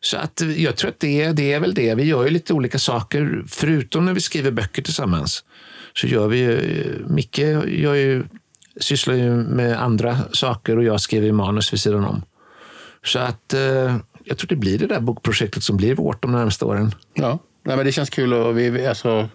Så 0.00 0.16
att 0.16 0.40
eh, 0.40 0.62
jag 0.62 0.76
tror 0.76 0.88
att 0.90 1.00
det 1.00 1.22
är, 1.22 1.32
det 1.32 1.52
är 1.52 1.60
väl 1.60 1.74
det. 1.74 1.94
Vi 1.94 2.02
gör 2.04 2.24
ju 2.24 2.30
lite 2.30 2.52
olika 2.54 2.78
saker. 2.78 3.44
Förutom 3.48 4.04
när 4.04 4.12
vi 4.12 4.20
skriver 4.20 4.50
böcker 4.50 4.82
tillsammans 4.82 5.44
så 5.94 6.06
gör 6.06 6.28
vi 6.28 6.38
ju... 6.38 6.60
Micke 7.08 7.38
gör 7.66 7.94
ju, 7.94 8.24
sysslar 8.80 9.14
ju 9.14 9.30
med 9.30 9.82
andra 9.82 10.18
saker 10.32 10.76
och 10.78 10.84
jag 10.84 11.00
skriver 11.00 11.32
manus 11.32 11.72
vid 11.72 11.80
sidan 11.80 12.04
om. 12.04 12.22
Så 13.04 13.18
att 13.18 13.54
eh, 13.54 13.96
jag 14.24 14.38
tror 14.38 14.48
det 14.48 14.56
blir 14.56 14.78
det 14.78 14.86
där 14.86 15.00
bokprojektet 15.00 15.62
som 15.62 15.76
blir 15.76 15.94
vårt 15.94 16.22
de 16.22 16.32
närmaste 16.32 16.64
åren. 16.64 16.94
Ja, 17.14 17.38
Nej, 17.66 17.76
men 17.76 17.86
det 17.86 17.92
känns 17.92 18.10
kul. 18.10 18.32
Och 18.34 18.58
vi, 18.58 18.86
alltså, 18.86 19.28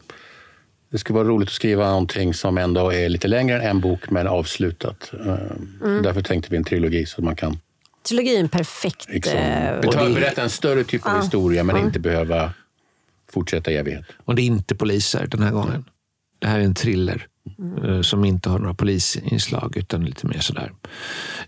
det 0.91 0.97
skulle 0.97 1.15
vara 1.19 1.27
roligt 1.27 1.49
att 1.49 1.53
skriva 1.53 1.87
någonting 1.89 2.33
som 2.33 2.57
ändå 2.57 2.93
är 2.93 3.09
lite 3.09 3.27
längre 3.27 3.55
än 3.55 3.61
en 3.69 3.79
bok, 3.81 4.09
men 4.09 4.27
avslutat. 4.27 5.11
Eh, 5.25 5.35
Mm. 5.83 6.03
Därför 6.03 6.21
tänkte 6.21 6.51
vi 6.51 6.57
en 6.57 6.63
trilogi 6.63 7.05
så 7.05 7.21
man 7.21 7.35
kan 7.35 7.57
Trilogin 8.07 8.35
är 8.35 8.39
en 8.39 8.49
perfekt... 8.49 9.07
liksom, 9.09 9.37
eh, 9.37 9.79
beta- 9.81 10.07
det- 10.07 10.13
berätta 10.15 10.41
en 10.41 10.49
större 10.49 10.83
typ 10.83 11.05
av 11.05 11.21
historia, 11.21 11.63
men 11.63 11.77
inte 11.77 11.99
behöva 11.99 12.53
fortsätta 13.31 13.71
i 13.71 13.75
evighet. 13.77 14.05
Och 14.25 14.35
det 14.35 14.41
är 14.41 14.45
inte 14.45 14.75
poliser 14.75 15.27
den 15.27 15.41
här 15.43 15.51
gången. 15.51 15.85
Det 16.39 16.47
här 16.47 16.59
är 16.59 16.63
en 16.63 16.75
thriller 16.75 17.27
eh, 17.83 18.01
som 18.01 18.25
inte 18.25 18.49
har 18.49 18.59
några 18.59 18.73
polisinslag 18.73 19.77
utan 19.77 20.05
lite 20.05 20.27
mer 20.27 20.39
sådär. 20.39 20.71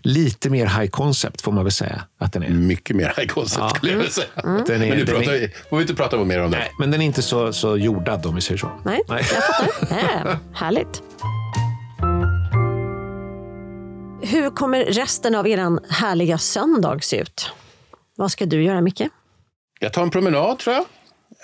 Lite 0.02 0.50
mer 0.50 0.66
high 0.66 0.90
concept 0.90 1.40
får 1.42 1.52
man 1.52 1.64
väl 1.64 1.72
säga 1.72 2.02
att 2.18 2.32
den 2.32 2.42
är. 2.42 2.48
Mycket 2.50 2.96
mer 2.96 3.12
high 3.16 3.26
concept 3.28 3.60
Ja. 3.60 3.68
skulle 3.76 3.92
jag 3.92 3.98
vilja 3.98 4.12
säga. 4.12 4.26
Den 4.42 4.82
är- 4.82 4.88
men 4.88 4.98
nu 4.98 5.04
den 5.04 5.14
pratar 5.16 5.32
är- 5.32 5.38
vi, 5.40 5.48
får 5.70 5.76
vi 5.76 5.82
inte 5.82 5.94
prata 5.94 6.24
mer 6.24 6.42
om 6.42 6.50
det. 6.50 6.58
Nej, 6.58 6.70
men 6.78 6.90
den 6.90 7.00
är 7.00 7.06
inte 7.06 7.22
så, 7.22 7.52
så 7.52 7.76
jordad 7.76 8.26
om 8.26 8.34
vi 8.34 8.40
säger 8.40 8.58
så. 8.58 8.70
Nej, 8.84 9.00
jag 9.08 9.20
fattar. 9.24 9.68
Nej, 10.26 10.36
härligt. 10.52 11.02
Hur 14.22 14.50
kommer 14.50 14.84
resten 14.84 15.34
av 15.34 15.48
er 15.48 15.92
härliga 15.92 16.38
söndag 16.38 16.98
se 17.04 17.16
ut? 17.20 17.50
Vad 18.16 18.30
ska 18.32 18.46
du 18.46 18.62
göra, 18.64 18.80
Micke? 18.80 19.02
Jag 19.80 19.92
tar 19.92 20.02
en 20.02 20.10
promenad 20.10 20.58
tror 20.58 20.74
jag. 20.76 20.84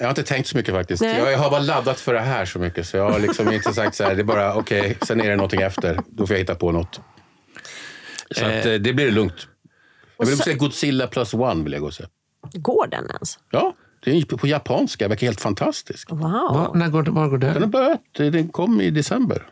Jag 0.00 0.06
har 0.06 0.10
inte 0.10 0.22
tänkt 0.22 0.46
så 0.48 0.56
mycket 0.56 0.74
faktiskt. 0.74 1.02
Nej. 1.02 1.18
Jag 1.30 1.38
har 1.38 1.50
bara 1.50 1.60
laddat 1.60 2.00
för 2.00 2.14
det 2.14 2.20
här 2.20 2.44
så 2.44 2.58
mycket 2.58 2.86
så 2.86 2.96
jag 2.96 3.10
har 3.10 3.18
liksom 3.18 3.52
inte 3.52 3.74
sagt 3.74 3.96
så 3.96 4.04
här, 4.04 4.14
det 4.14 4.22
är 4.22 4.24
bara 4.24 4.54
okej, 4.54 4.98
sen 5.02 5.20
är 5.20 5.30
det 5.30 5.36
någonting 5.36 5.60
efter. 5.62 6.00
Då 6.08 6.26
får 6.26 6.34
jag 6.34 6.38
hitta 6.40 6.54
på 6.54 6.72
något. 6.72 7.00
Så 8.30 8.44
att, 8.44 8.66
eh, 8.66 8.72
det 8.74 8.92
blir 8.92 9.10
lugnt. 9.10 9.46
Jag 10.18 10.26
vill 10.26 10.36
så- 10.36 10.42
se 10.42 10.54
Godzilla 10.54 11.06
plus 11.06 11.34
one 11.34 11.64
vill 11.64 11.72
jag 11.72 11.80
gå 11.82 11.86
och 11.86 11.94
se. 11.94 12.04
Går 12.52 12.86
den 12.86 13.06
ens? 13.10 13.38
Ja, 13.50 13.74
det 14.04 14.10
är 14.10 14.36
på 14.36 14.46
japanska. 14.46 15.04
Det 15.04 15.08
verkar 15.08 15.26
helt 15.26 15.40
fantastisk. 15.40 16.10
Wow. 16.10 16.20
Va, 16.20 16.72
när 16.74 16.88
går, 16.88 17.02
var 17.02 17.28
går 17.28 17.38
Den 17.38 17.52
har 17.52 17.60
den? 17.60 17.70
börjat. 17.70 18.00
Den 18.16 18.48
kom 18.48 18.80
i 18.80 18.90
december. 18.90 19.46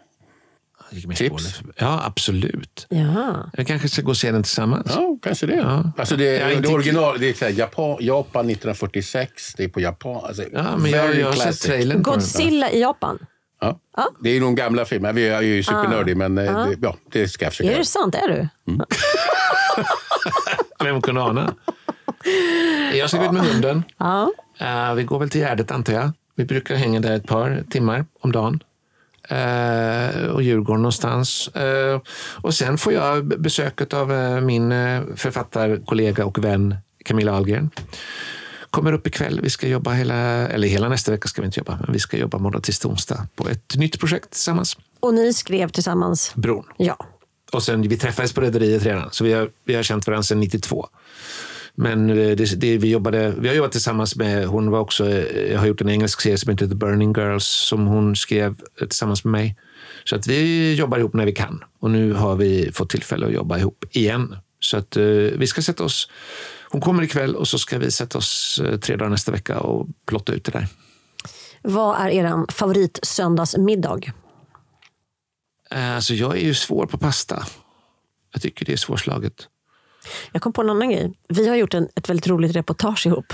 Gick 0.90 1.06
med 1.06 1.16
Tips. 1.16 1.60
Ja, 1.76 2.02
absolut. 2.04 2.86
Ja. 2.88 3.50
Vi 3.52 3.64
kanske 3.64 3.88
ska 3.88 4.02
gå 4.02 4.10
och 4.10 4.16
se 4.16 4.32
den 4.32 4.42
tillsammans. 4.42 4.86
Ja, 4.96 5.18
kanske 5.22 5.46
det. 5.46 5.54
Ja. 5.54 5.92
Alltså 5.96 6.16
det, 6.16 6.38
är 6.38 6.60
det 6.60 6.68
original, 6.68 7.18
det 7.20 7.28
är 7.28 7.34
så 7.34 7.44
här, 7.44 7.52
Japan, 7.52 7.96
Japan 8.00 8.50
1946. 8.50 9.54
Det 9.56 9.64
är 9.64 9.68
på 9.68 9.80
Japan. 9.80 10.24
Alltså, 10.24 10.42
Ja, 10.52 10.76
men 10.76 10.90
jag, 10.90 11.14
jag 11.14 11.26
har 11.26 11.32
sett 11.32 11.60
trailern. 11.60 12.02
Godzilla 12.02 12.70
i 12.70 12.80
Japan. 12.80 13.18
Ja. 13.60 13.80
Ja. 13.96 14.08
Det 14.20 14.30
är 14.30 14.40
de 14.40 14.54
gamla 14.54 14.84
filmerna. 14.84 15.12
Vi 15.12 15.28
är 15.28 15.42
ju 15.42 15.62
supernördig, 15.62 16.16
men 16.16 16.38
eh, 16.38 16.66
det, 16.66 16.76
ja, 16.82 16.96
det 17.12 17.28
ska 17.28 17.44
jag 17.44 17.52
försöka 17.52 17.72
Är 17.72 17.78
det 17.78 17.84
sant? 17.84 18.14
Är 18.14 18.28
du? 18.28 18.48
Vem 20.84 21.02
kunde 21.02 21.22
ana? 21.22 21.54
Jag 22.94 23.08
ska 23.08 23.18
gå 23.18 23.24
ut 23.24 23.32
med 23.32 23.42
hunden. 23.42 23.82
Ja. 23.98 24.32
Eh, 24.58 24.94
vi 24.94 25.04
går 25.04 25.18
väl 25.18 25.30
till 25.30 25.40
Gärdet 25.40 25.70
antar 25.70 25.92
jag. 25.92 26.12
Vi 26.34 26.44
brukar 26.44 26.74
hänga 26.74 27.00
där 27.00 27.12
ett 27.12 27.26
par 27.26 27.64
timmar 27.70 28.04
om 28.20 28.32
dagen. 28.32 28.60
Uh, 29.32 30.26
och 30.30 30.42
Djurgården 30.42 30.82
någonstans. 30.82 31.48
Eh, 31.48 32.00
och 32.42 32.54
sen 32.54 32.78
får 32.78 32.92
jag 32.92 33.24
besöket 33.24 33.94
av 33.94 34.12
eh, 34.12 34.40
min 34.40 34.70
författarkollega 35.16 36.24
och 36.24 36.44
vän 36.44 36.76
Camilla 37.04 37.32
Ahlgren. 37.32 37.70
Kommer 38.70 38.92
upp 38.92 39.06
ikväll. 39.06 39.40
Vi 39.42 39.50
ska 39.50 39.68
jobba 39.68 39.92
hela, 39.92 40.14
eller 40.48 40.68
hela 40.68 40.88
nästa 40.88 41.12
vecka 41.12 41.28
ska 41.28 41.42
vi 41.42 41.46
inte 41.46 41.60
jobba, 41.60 41.78
men 41.84 41.92
vi 41.92 41.98
ska 41.98 42.16
jobba 42.16 42.38
måndag 42.38 42.60
till 42.60 42.74
onsdag 42.84 43.26
på 43.34 43.48
ett 43.48 43.76
nytt 43.76 44.00
projekt 44.00 44.30
tillsammans. 44.30 44.76
Och 45.00 45.14
ni 45.14 45.32
skrev 45.32 45.68
tillsammans? 45.68 46.32
Bron. 46.34 46.64
Ja. 46.76 46.96
Och 47.52 47.62
sen, 47.62 47.82
vi 47.82 47.96
träffades 47.96 48.32
på 48.32 48.40
Rederiet 48.40 48.82
redan, 48.82 49.08
så 49.10 49.24
vi 49.24 49.32
har, 49.32 49.50
vi 49.64 49.74
har 49.74 49.82
känt 49.82 50.06
varandra 50.06 50.22
sedan 50.22 50.40
92. 50.40 50.88
Men 51.80 52.10
eh, 52.10 52.36
det, 52.36 52.60
det, 52.60 52.78
vi, 52.78 52.90
jobbade, 52.90 53.34
vi 53.38 53.48
har 53.48 53.54
jobbat 53.54 53.72
tillsammans 53.72 54.16
med, 54.16 54.46
hon 54.46 54.70
var 54.70 54.78
också, 54.78 55.10
eh, 55.10 55.52
jag 55.52 55.58
har 55.58 55.66
gjort 55.66 55.80
en 55.80 55.88
engelsk 55.88 56.20
serie 56.20 56.38
som 56.38 56.50
heter 56.50 56.66
The 56.66 56.74
Burning 56.74 57.12
Girls 57.16 57.44
som 57.44 57.86
hon 57.86 58.16
skrev 58.16 58.60
eh, 58.80 58.86
tillsammans 58.86 59.24
med 59.24 59.32
mig. 59.32 59.56
Så 60.04 60.16
att 60.16 60.26
vi 60.26 60.74
jobbar 60.74 60.98
ihop 60.98 61.14
när 61.14 61.26
vi 61.26 61.32
kan. 61.32 61.64
Och 61.80 61.90
nu 61.90 62.12
har 62.12 62.36
vi 62.36 62.72
fått 62.72 62.90
tillfälle 62.90 63.26
att 63.26 63.32
jobba 63.32 63.58
ihop 63.58 63.84
igen. 63.90 64.36
Så 64.60 64.76
att 64.76 64.96
eh, 64.96 65.04
vi 65.38 65.46
ska 65.46 65.62
sätta 65.62 65.84
oss, 65.84 66.10
hon 66.70 66.80
kommer 66.80 67.02
ikväll 67.02 67.36
och 67.36 67.48
så 67.48 67.58
ska 67.58 67.78
vi 67.78 67.90
sätta 67.90 68.18
oss 68.18 68.60
eh, 68.64 68.78
tre 68.78 68.96
dagar 68.96 69.10
nästa 69.10 69.32
vecka 69.32 69.60
och 69.60 69.86
plotta 70.06 70.32
ut 70.32 70.44
det 70.44 70.52
där. 70.52 70.66
Vad 71.62 72.00
är 72.00 72.08
er 72.08 72.52
favoritsöndagsmiddag? 72.52 74.12
Eh, 75.70 75.94
Alltså 75.94 76.14
jag 76.14 76.36
är 76.36 76.42
ju 76.44 76.54
svår 76.54 76.86
på 76.86 76.98
pasta. 76.98 77.46
Jag 78.32 78.42
tycker 78.42 78.64
det 78.66 78.72
är 78.72 78.76
svårslaget. 78.76 79.48
Jag 80.32 80.42
kom 80.42 80.52
på 80.52 80.60
en 80.62 80.70
annan 80.70 80.90
grej. 80.90 81.12
Vi 81.28 81.48
har 81.48 81.56
gjort 81.56 81.74
en, 81.74 81.88
ett 81.96 82.08
väldigt 82.08 82.26
roligt 82.28 82.56
reportage 82.56 83.06
ihop. 83.06 83.32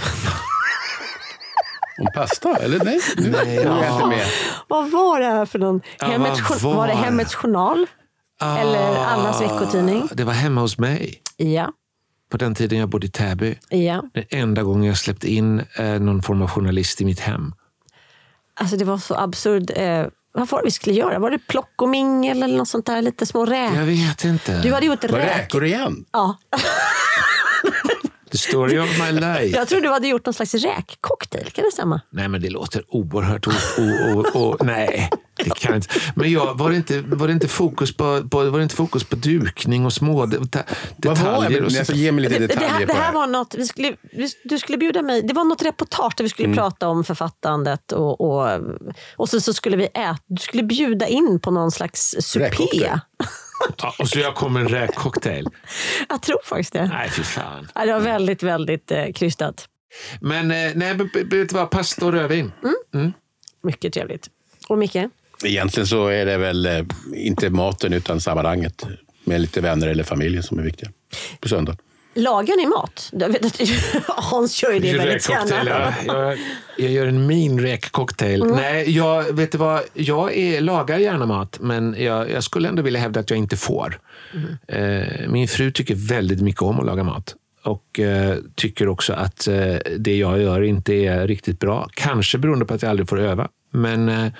Om 2.00 2.06
pasta? 2.14 2.56
Eller 2.56 2.84
nej? 2.84 3.00
Nu 3.16 3.30
Nej, 3.30 3.54
jag 3.54 3.64
ja. 3.84 3.94
inte 3.94 4.06
med. 4.06 4.26
Vad 4.68 4.90
var 4.90 5.20
det 5.20 5.26
här 5.26 5.46
för 5.46 5.58
någon? 5.58 5.80
Ja, 5.98 6.06
Hemmets, 6.06 6.62
var 6.62 6.74
var 6.74 6.86
det? 6.86 6.92
Hemmets 6.94 7.34
Journal? 7.34 7.86
Eller 8.42 9.04
Annas 9.04 9.40
veckotidning? 9.40 10.08
Det 10.12 10.24
var 10.24 10.32
hemma 10.32 10.60
hos 10.60 10.78
mig. 10.78 11.22
Ja. 11.36 11.72
På 12.30 12.36
den 12.36 12.54
tiden 12.54 12.78
jag 12.78 12.88
bodde 12.88 13.06
i 13.06 13.10
Täby. 13.10 13.58
ja. 13.68 14.02
Den 14.14 14.24
enda 14.30 14.62
gången 14.62 14.84
jag 14.84 14.98
släppte 14.98 15.32
in 15.32 15.62
eh, 15.78 15.84
någon 16.00 16.22
form 16.22 16.42
av 16.42 16.48
journalist 16.48 17.00
i 17.00 17.04
mitt 17.04 17.20
hem. 17.20 17.52
Alltså 18.60 18.76
det 18.76 18.84
var 18.84 18.98
så 18.98 19.14
absurd. 19.14 19.70
Eh, 19.76 20.06
vad 20.34 20.48
var 20.48 20.58
det 20.58 20.64
vi 20.64 20.70
skulle 20.70 20.96
göra? 20.96 21.18
Var 21.18 21.30
det 21.30 21.38
plock 21.38 21.82
och 21.82 21.88
mingel 21.88 22.42
eller 22.42 22.56
något 22.58 22.68
sånt 22.68 22.86
där? 22.86 23.02
Lite 23.02 23.26
små 23.26 23.44
räk? 23.46 23.70
Jag 23.76 23.84
vet 23.84 24.24
inte. 24.24 24.60
Du 24.62 24.72
hade 24.72 24.86
gjort 24.86 25.10
Var 25.10 25.18
räk. 25.18 25.36
räkor 25.38 25.64
igen? 25.64 26.04
Ja. 26.12 26.38
The 28.30 28.38
story 28.38 28.78
of 28.78 28.98
my 28.98 29.12
life. 29.12 29.56
Jag 29.56 29.68
tror 29.68 29.80
du 29.80 29.88
hade 29.88 30.08
gjort 30.08 30.26
någon 30.26 30.34
slags 30.34 30.54
räkcocktail. 30.54 31.50
Kan 31.50 31.64
det 31.64 31.70
stämma? 31.72 32.00
Nej, 32.10 32.28
men 32.28 32.40
det 32.42 32.50
låter 32.50 32.82
oerhört... 32.88 33.46
O, 33.46 33.50
o, 33.78 34.24
o, 34.38 34.56
nej, 34.64 35.10
det 35.36 35.54
kan 35.54 35.74
inte. 35.74 35.88
Men 36.14 36.32
jag, 36.32 36.58
var, 36.58 36.70
det 36.70 36.76
inte, 36.76 37.00
var, 37.00 37.26
det 37.26 37.32
inte 37.32 37.48
fokus 37.48 37.96
på, 37.96 38.28
på, 38.28 38.50
var 38.50 38.58
det 38.58 38.62
inte 38.62 38.74
fokus 38.74 39.04
på 39.04 39.16
dukning 39.16 39.86
och 39.86 39.92
små 39.92 40.26
de, 40.26 40.36
de, 40.36 40.62
detaljer? 40.96 41.62
Alltså, 41.62 41.84
så, 41.84 41.92
ge 41.92 42.12
mig 42.12 42.22
lite 42.22 42.38
Det, 42.38 42.46
det, 42.46 42.46
detaljer 42.46 42.70
här, 42.70 42.86
det 42.86 42.92
här 42.92 43.12
var 43.12 43.26
något, 43.26 43.54
vi 43.54 43.66
skulle, 43.66 43.96
vi, 44.12 44.30
du 44.44 44.58
skulle 44.58 44.78
bjuda 44.78 45.02
mig, 45.02 45.22
det 45.22 45.34
var 45.34 45.44
något 45.44 45.62
reportage 45.62 46.14
där 46.16 46.24
vi 46.24 46.30
skulle 46.30 46.54
prata 46.54 46.88
om 46.88 47.04
författandet 47.04 47.92
och, 47.92 48.20
och, 48.20 48.60
och 49.16 49.28
så, 49.28 49.40
så 49.40 49.52
skulle 49.52 49.76
vi 49.76 49.84
äta, 49.84 50.16
du 50.26 50.42
skulle 50.42 50.62
bjuda 50.62 51.06
in 51.06 51.40
på 51.40 51.50
någon 51.50 51.70
slags 51.70 52.14
supé. 52.20 52.90
Ja, 53.78 53.94
och 53.98 54.08
så 54.08 54.18
jag 54.18 54.34
kom 54.34 54.56
en 54.56 54.68
räkcocktail. 54.68 55.46
Jag 56.08 56.22
tror 56.22 56.38
faktiskt 56.44 56.72
det. 56.72 56.86
Nej, 56.86 57.10
fy 57.10 57.22
fan. 57.22 57.68
Ja, 57.74 57.86
det 57.86 57.92
var 57.92 58.00
väldigt, 58.00 58.42
väldigt 58.42 58.90
eh, 58.90 59.12
krystat. 59.14 59.68
Men 60.20 60.50
eh, 60.50 60.72
nej, 60.74 60.94
vet 60.94 61.30
du 61.30 61.46
vad? 61.50 61.70
Pasta 61.70 62.06
och 62.06 62.12
rödvin. 62.12 62.52
Mycket 63.62 63.92
trevligt. 63.92 64.28
Och 64.68 64.78
Micke? 64.78 64.96
Egentligen 65.44 65.86
så 65.86 66.08
är 66.08 66.26
det 66.26 66.38
väl 66.38 66.66
eh, 66.66 66.84
inte 67.14 67.50
maten 67.50 67.92
utan 67.92 68.20
sammanhanget 68.20 68.86
med 69.24 69.40
lite 69.40 69.60
vänner 69.60 69.88
eller 69.88 70.04
familj 70.04 70.42
som 70.42 70.58
är 70.58 70.62
viktiga 70.62 70.90
på 71.40 71.48
söndag. 71.48 71.76
Lagar 72.14 72.56
ni 72.56 72.66
mat? 72.66 73.10
Jag 73.12 73.28
vet 73.28 73.44
att 73.44 73.60
Hans 74.06 74.54
kör 74.54 74.72
ju 74.72 74.78
det 74.78 74.98
väldigt 74.98 75.28
gärna. 75.30 75.64
ja. 75.66 75.92
jag, 76.06 76.38
jag 76.78 76.90
gör 76.90 77.06
en 77.06 77.26
min 77.26 77.60
räkcocktail. 77.60 78.42
Mm. 78.42 78.56
Nej, 78.56 78.90
jag, 78.90 79.36
vet 79.36 79.52
du 79.52 79.58
vad? 79.58 79.82
Jag 79.94 80.36
är, 80.36 80.60
lagar 80.60 80.98
gärna 80.98 81.26
mat, 81.26 81.58
men 81.60 81.94
jag, 81.98 82.30
jag 82.30 82.44
skulle 82.44 82.68
ändå 82.68 82.82
vilja 82.82 83.00
hävda 83.00 83.20
att 83.20 83.30
jag 83.30 83.38
inte 83.38 83.56
får. 83.56 84.00
Mm. 84.34 84.56
Eh, 84.68 85.28
min 85.28 85.48
fru 85.48 85.70
tycker 85.70 85.94
väldigt 85.94 86.40
mycket 86.40 86.62
om 86.62 86.80
att 86.80 86.86
laga 86.86 87.04
mat. 87.04 87.34
Och 87.64 88.00
eh, 88.00 88.36
tycker 88.54 88.88
också 88.88 89.12
att 89.12 89.46
eh, 89.46 89.76
det 89.98 90.16
jag 90.16 90.42
gör 90.42 90.62
inte 90.62 90.94
är 90.94 91.26
riktigt 91.26 91.60
bra. 91.60 91.88
Kanske 91.94 92.38
beroende 92.38 92.64
på 92.64 92.74
att 92.74 92.82
jag 92.82 92.90
aldrig 92.90 93.08
får 93.08 93.20
öva. 93.20 93.48
Men, 93.70 94.08
eh, 94.08 94.32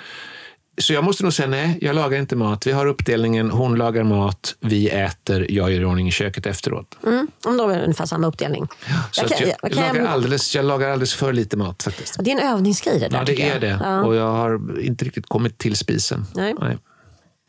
så 0.77 0.93
jag 0.93 1.03
måste 1.03 1.23
nog 1.23 1.33
säga 1.33 1.47
nej, 1.49 1.77
jag 1.81 1.95
lagar 1.95 2.19
inte 2.19 2.35
mat. 2.35 2.67
Vi 2.67 2.71
har 2.71 2.85
uppdelningen, 2.85 3.51
hon 3.51 3.75
lagar 3.75 4.03
mat, 4.03 4.55
vi 4.59 4.89
äter, 4.89 5.51
jag 5.51 5.71
gör 5.71 5.81
i 5.81 5.85
ordning 5.85 6.07
i 6.07 6.11
köket 6.11 6.45
efteråt. 6.45 6.97
Mm, 7.05 7.27
om 7.45 7.57
då 7.57 7.69
är 7.69 7.77
det 7.77 7.83
ungefär 7.83 8.05
samma 8.05 8.27
uppdelning. 8.27 8.67
Så 9.11 9.21
Jag 9.21 9.29
kan- 9.37 9.47
jag, 9.47 9.57
jag 9.61 9.75
lagar 9.75 10.05
alldeles, 10.05 10.55
jag 10.55 10.65
lagar 10.65 10.89
alldeles 10.89 11.13
för 11.13 11.33
lite 11.33 11.57
mat 11.57 11.83
faktiskt. 11.83 12.15
Det 12.19 12.31
är 12.31 12.41
en 12.41 12.53
övningsgrej 12.53 12.99
det 12.99 13.07
där. 13.07 13.17
Ja, 13.17 13.23
det 13.25 13.41
är 13.49 13.59
det. 13.59 13.79
Ja. 13.83 14.03
Och 14.03 14.15
jag 14.15 14.31
har 14.31 14.79
inte 14.81 15.05
riktigt 15.05 15.25
kommit 15.27 15.57
till 15.57 15.75
spisen. 15.75 16.25
Nej. 16.35 16.55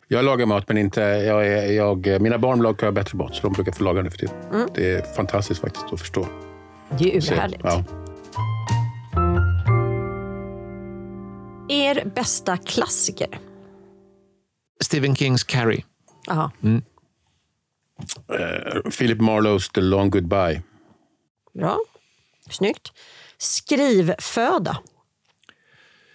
Jag 0.09 0.25
lagar 0.25 0.47
mat, 0.47 0.65
men 0.69 0.79
inte... 0.79 1.01
Jag, 1.01 1.73
jag, 1.75 2.21
mina 2.23 2.39
barn 2.39 2.63
lagar 2.63 2.93
bättre 2.93 3.19
mat, 3.19 3.35
så 3.35 3.43
de 3.43 3.53
brukar 3.53 3.73
få 3.73 3.85
laga 3.85 4.03
nu 4.03 4.11
för 4.11 4.19
tiden. 4.19 4.35
Det 4.75 4.93
är 4.95 5.15
fantastiskt 5.17 5.61
faktiskt 5.61 5.85
att 5.93 6.01
förstå. 6.01 6.27
Det 6.99 7.11
är 7.11 7.15
ju 7.15 7.21
Se, 7.21 7.35
härligt. 7.35 7.61
Ja. 7.65 7.85
Er 11.87 12.05
bästa 12.05 12.57
klassiker? 12.57 13.39
Stephen 14.85 15.17
Kings 15.17 15.45
Carrie. 15.45 15.85
Aha. 16.29 16.51
Eh, 18.29 18.91
Philip 18.91 19.21
Marlowes 19.21 19.69
The 19.69 19.81
Long 19.81 20.11
Goodbye. 20.11 20.63
Bra. 21.55 21.79
Snyggt. 22.51 22.93
Skrivföda? 23.39 24.79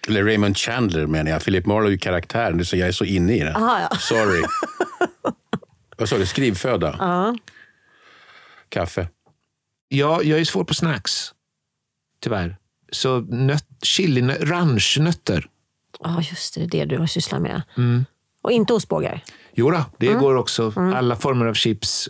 Eller 0.08 0.24
Raymond 0.24 0.56
Chandler 0.56 1.06
menar 1.06 1.30
jag. 1.30 1.42
Philip 1.44 1.66
Marlowe 1.66 1.92
är 1.92 1.98
karaktären, 1.98 2.64
så 2.64 2.76
jag 2.76 2.88
är 2.88 2.92
så 2.92 3.04
inne 3.04 3.36
i 3.36 3.40
det. 3.40 3.54
Aha, 3.54 3.80
ja. 3.90 3.96
Sorry. 3.96 4.42
Vad 5.96 6.08
sa 6.08 6.18
du? 6.18 6.26
Skrivföda? 6.26 6.96
Ja. 6.98 7.36
Kaffe? 8.68 9.08
Ja, 9.88 10.22
jag 10.22 10.40
är 10.40 10.44
svår 10.44 10.64
på 10.64 10.74
snacks. 10.74 11.34
Tyvärr. 12.20 12.56
Så 12.92 13.20
nöt, 13.20 13.66
chili, 13.82 14.22
ranchnötter. 14.22 15.48
Ja, 16.04 16.22
just 16.30 16.54
det. 16.54 16.66
Det 16.66 16.80
är 16.80 16.86
det 16.86 16.94
du 16.94 16.98
har 16.98 17.06
sysslat 17.06 17.42
med. 17.42 17.62
Och 18.42 18.52
inte 18.52 18.72
ostbågar? 18.72 19.24
Jo 19.54 19.70
då, 19.70 19.84
det 19.96 20.12
går 20.12 20.34
också. 20.34 20.72
Alla 20.76 21.16
former 21.16 21.46
av 21.46 21.54
chips, 21.54 22.08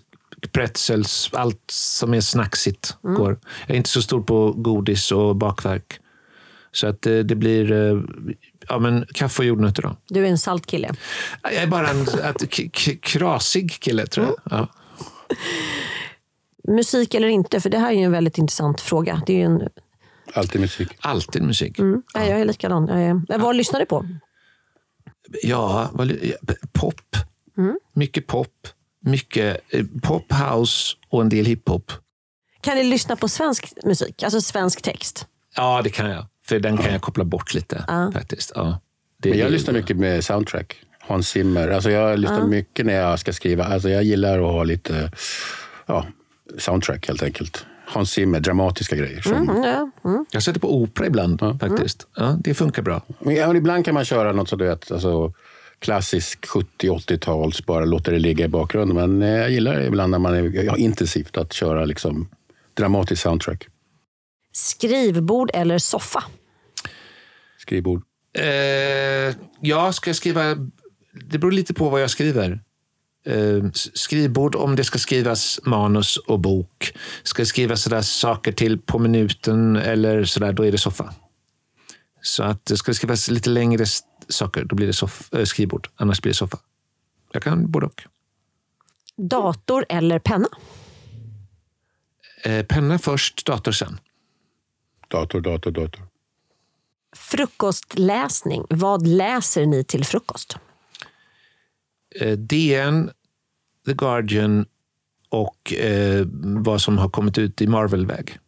pretzels, 0.52 1.30
allt 1.32 1.62
som 1.70 2.14
är 2.14 2.20
snacksigt 2.20 2.96
går. 3.02 3.38
Jag 3.66 3.74
är 3.74 3.78
inte 3.78 3.90
så 3.90 4.02
stor 4.02 4.22
på 4.22 4.52
godis 4.52 5.12
och 5.12 5.36
bakverk. 5.36 5.98
Så 6.72 6.86
att 6.86 7.06
eh, 7.06 7.18
det 7.18 7.34
blir 7.34 7.72
eh, 7.72 8.00
ja, 8.68 8.78
men 8.78 9.06
kaffe 9.14 9.42
och 9.42 9.46
jordnötter. 9.46 9.82
Då. 9.82 9.96
Du 10.08 10.26
är 10.26 10.30
en 10.30 10.38
salt 10.38 10.66
kille. 10.66 10.94
Jag 11.42 11.54
är 11.54 11.66
bara 11.66 11.88
en 11.88 12.06
att, 12.22 12.50
krasig 13.00 13.72
kille, 13.80 14.06
tror 14.06 14.26
jag. 14.26 14.36
Ja. 14.50 14.68
Musik 16.68 17.14
eller 17.14 17.28
inte? 17.28 17.60
För 17.60 17.70
det 17.70 17.78
här 17.78 17.92
är 17.92 17.96
ju 17.96 18.04
en 18.04 18.12
väldigt 18.12 18.38
intressant 18.38 18.80
fråga. 18.80 19.22
Det 19.26 19.32
är 19.32 19.36
ju 19.36 19.44
en... 19.44 19.68
Alltid 20.34 20.60
musik. 20.60 20.88
Alltid 21.00 21.42
musik. 21.42 21.78
Nej, 21.78 22.30
jag 22.30 22.40
är 22.40 22.44
likadan. 22.44 22.88
Jag 22.88 23.02
är... 23.02 23.38
Vad 23.38 23.56
lyssnar 23.56 23.80
du 23.80 23.86
på? 23.86 24.06
Ja, 25.42 25.90
vad, 25.92 26.10
ja, 26.10 26.34
pop. 26.72 27.16
Mycket 27.92 28.26
pop. 28.26 28.68
Mycket 29.04 29.60
eh, 29.68 29.84
pop, 30.02 30.32
house 30.32 30.96
och 31.08 31.20
en 31.22 31.28
del 31.28 31.46
hiphop. 31.46 31.92
Kan 32.60 32.76
ni 32.76 32.84
lyssna 32.84 33.16
på 33.16 33.28
svensk 33.28 33.72
musik? 33.84 34.22
Alltså 34.22 34.40
svensk 34.40 34.82
text? 34.82 35.26
Ja, 35.56 35.80
det 35.84 35.90
kan 35.90 36.10
jag. 36.10 36.26
För 36.46 36.58
den 36.60 36.76
kan 36.78 36.92
jag 36.92 37.02
koppla 37.02 37.24
bort 37.24 37.54
lite. 37.54 37.84
faktiskt. 38.12 38.52
Ja. 38.54 38.80
Det, 39.18 39.30
Men 39.30 39.38
jag 39.38 39.46
det- 39.48 39.52
lyssnar 39.52 39.74
mycket 39.74 39.96
med 39.96 40.24
soundtrack. 40.24 40.76
Hans 41.00 41.28
Zimmer. 41.28 41.68
Alltså 41.68 41.90
jag 41.90 42.18
lyssnar 42.18 42.46
mycket 42.46 42.86
när 42.86 42.94
jag 42.94 43.18
ska 43.18 43.32
skriva. 43.32 43.64
Alltså 43.64 43.88
jag 43.88 44.02
gillar 44.04 44.38
att 44.38 44.52
ha 44.52 44.64
lite 44.64 45.12
ja, 45.86 46.06
soundtrack 46.58 47.08
helt 47.08 47.22
enkelt. 47.22 47.66
Hans 47.92 48.10
Zimmer, 48.10 48.40
dramatiska 48.40 48.96
grejer. 48.96 49.20
Som, 49.20 49.32
Mm, 49.32 49.62
ja. 49.62 49.90
mm. 50.04 50.26
Jag 50.30 50.42
sätter 50.42 50.60
på 50.60 50.76
opera 50.82 51.06
ibland 51.06 51.40
faktiskt. 51.60 52.06
Ja, 52.16 52.36
det 52.40 52.54
funkar 52.54 52.82
bra. 52.82 53.02
Men 53.18 53.34
ja, 53.34 53.56
ibland 53.56 53.84
kan 53.84 53.94
man 53.94 54.04
köra 54.04 54.32
något 54.32 54.48
så 54.48 54.56
du 54.56 54.64
vet, 54.64 54.90
alltså, 54.92 55.32
klassisk 55.78 56.46
70-80-tals, 56.46 57.66
bara 57.66 57.84
låta 57.84 58.10
det 58.10 58.18
ligga 58.18 58.44
i 58.44 58.48
bakgrunden. 58.48 58.96
Men 58.96 59.22
eh, 59.22 59.40
jag 59.40 59.50
gillar 59.50 59.78
det 59.78 59.86
ibland 59.86 60.10
när 60.10 60.18
man 60.18 60.34
är 60.34 60.64
ja, 60.64 60.76
intensivt 60.76 61.36
att 61.36 61.52
köra 61.52 61.84
liksom, 61.84 62.28
dramatisk 62.74 63.22
soundtrack. 63.22 63.68
Skrivbord 64.52 65.50
eller 65.54 65.78
soffa? 65.78 66.24
Skrivbord. 67.58 68.02
Eh, 68.38 69.34
jag 69.60 69.94
ska 69.94 70.14
skriva... 70.14 70.54
Det 71.30 71.38
beror 71.38 71.52
lite 71.52 71.74
på 71.74 71.88
vad 71.88 72.02
jag 72.02 72.10
skriver. 72.10 72.60
Eh, 73.26 73.64
s- 73.74 73.96
skrivbord 73.98 74.54
om 74.56 74.76
det 74.76 74.84
ska 74.84 74.98
skrivas 74.98 75.60
manus 75.64 76.16
och 76.16 76.40
bok. 76.40 76.92
Ska 77.22 77.42
det 77.42 77.46
skrivas 77.46 77.82
sådär 77.82 78.02
saker 78.02 78.52
till 78.52 78.78
på 78.78 78.98
minuten 78.98 79.76
eller 79.76 80.24
sådär, 80.24 80.52
då 80.52 80.62
är 80.66 80.72
det 80.72 80.78
soffa. 80.78 81.14
Så 82.22 82.42
att 82.42 82.66
det 82.66 82.76
ska 82.76 82.90
det 82.90 82.94
skrivas 82.94 83.30
lite 83.30 83.50
längre 83.50 83.84
saker, 84.28 84.64
då 84.64 84.76
blir 84.76 84.86
det 84.86 84.92
soff, 84.92 85.32
eh, 85.34 85.44
skrivbord. 85.44 85.88
Annars 85.96 86.20
blir 86.22 86.30
det 86.32 86.36
soffa. 86.36 86.58
Jag 87.32 87.42
kan 87.42 87.70
både 87.70 87.86
och. 87.86 88.02
Dator 89.16 89.86
eller 89.88 90.18
penna? 90.18 90.48
Eh, 92.44 92.66
penna 92.66 92.98
först, 92.98 93.46
dator 93.46 93.72
sen. 93.72 94.00
Dator, 95.08 95.40
dator, 95.40 95.70
dator. 95.70 96.02
Frukostläsning. 97.16 98.64
Vad 98.70 99.06
läser 99.06 99.66
ni 99.66 99.84
till 99.84 100.04
frukost? 100.04 100.56
Eh, 102.20 102.32
DN, 102.32 103.10
The 103.86 103.92
Guardian 103.92 104.66
och 105.28 105.72
eh, 105.72 106.26
vad 106.42 106.80
som 106.80 106.98
har 106.98 107.08
kommit 107.08 107.38
ut 107.38 107.62
i 107.62 107.66
Marvel-väg. 107.66 108.38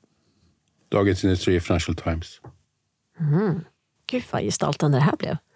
Dagens 0.89 1.25
Industri, 1.25 1.61
Financial 1.61 1.97
Times. 1.97 2.41
Gud 4.07 4.23
vad 4.31 4.43
gestaltande 4.43 4.99
det 4.99 5.03
här 5.03 5.17
blev. 5.17 5.37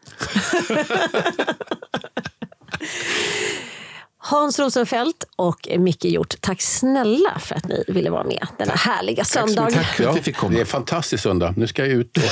Hans 4.19 4.59
Rosenfeldt 4.59 5.25
och 5.37 5.69
Micke 5.79 6.05
Hjort, 6.05 6.35
tack 6.41 6.63
snälla 6.63 7.39
för 7.39 7.55
att 7.55 7.69
ni 7.69 7.85
ville 7.89 8.11
vara 8.11 8.25
med 8.25 8.47
denna 8.59 8.75
härliga 8.75 9.25
söndag. 9.25 9.71
Tack 9.71 9.87
för 9.87 10.05
att 10.05 10.17
vi 10.17 10.23
fick 10.23 10.37
komma. 10.37 10.55
Det 10.55 10.61
är 10.61 10.65
fantastiskt 10.65 11.23
söndag. 11.23 11.55
Nu 11.57 11.67
ska 11.67 11.83
jag 11.87 11.93
ut 11.93 12.17
och 12.17 12.23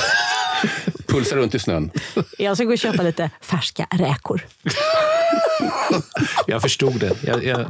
pulsa 1.07 1.35
runt 1.35 1.55
i 1.55 1.59
snön. 1.59 1.91
Jag 2.37 2.57
ska 2.57 2.63
gå 2.63 2.71
och 2.71 2.77
köpa 2.77 3.03
lite 3.03 3.31
färska 3.41 3.87
räkor. 3.91 4.45
Jag 6.47 6.61
förstod 6.61 6.99
det. 6.99 7.23
Jag, 7.23 7.43
jag, 7.43 7.65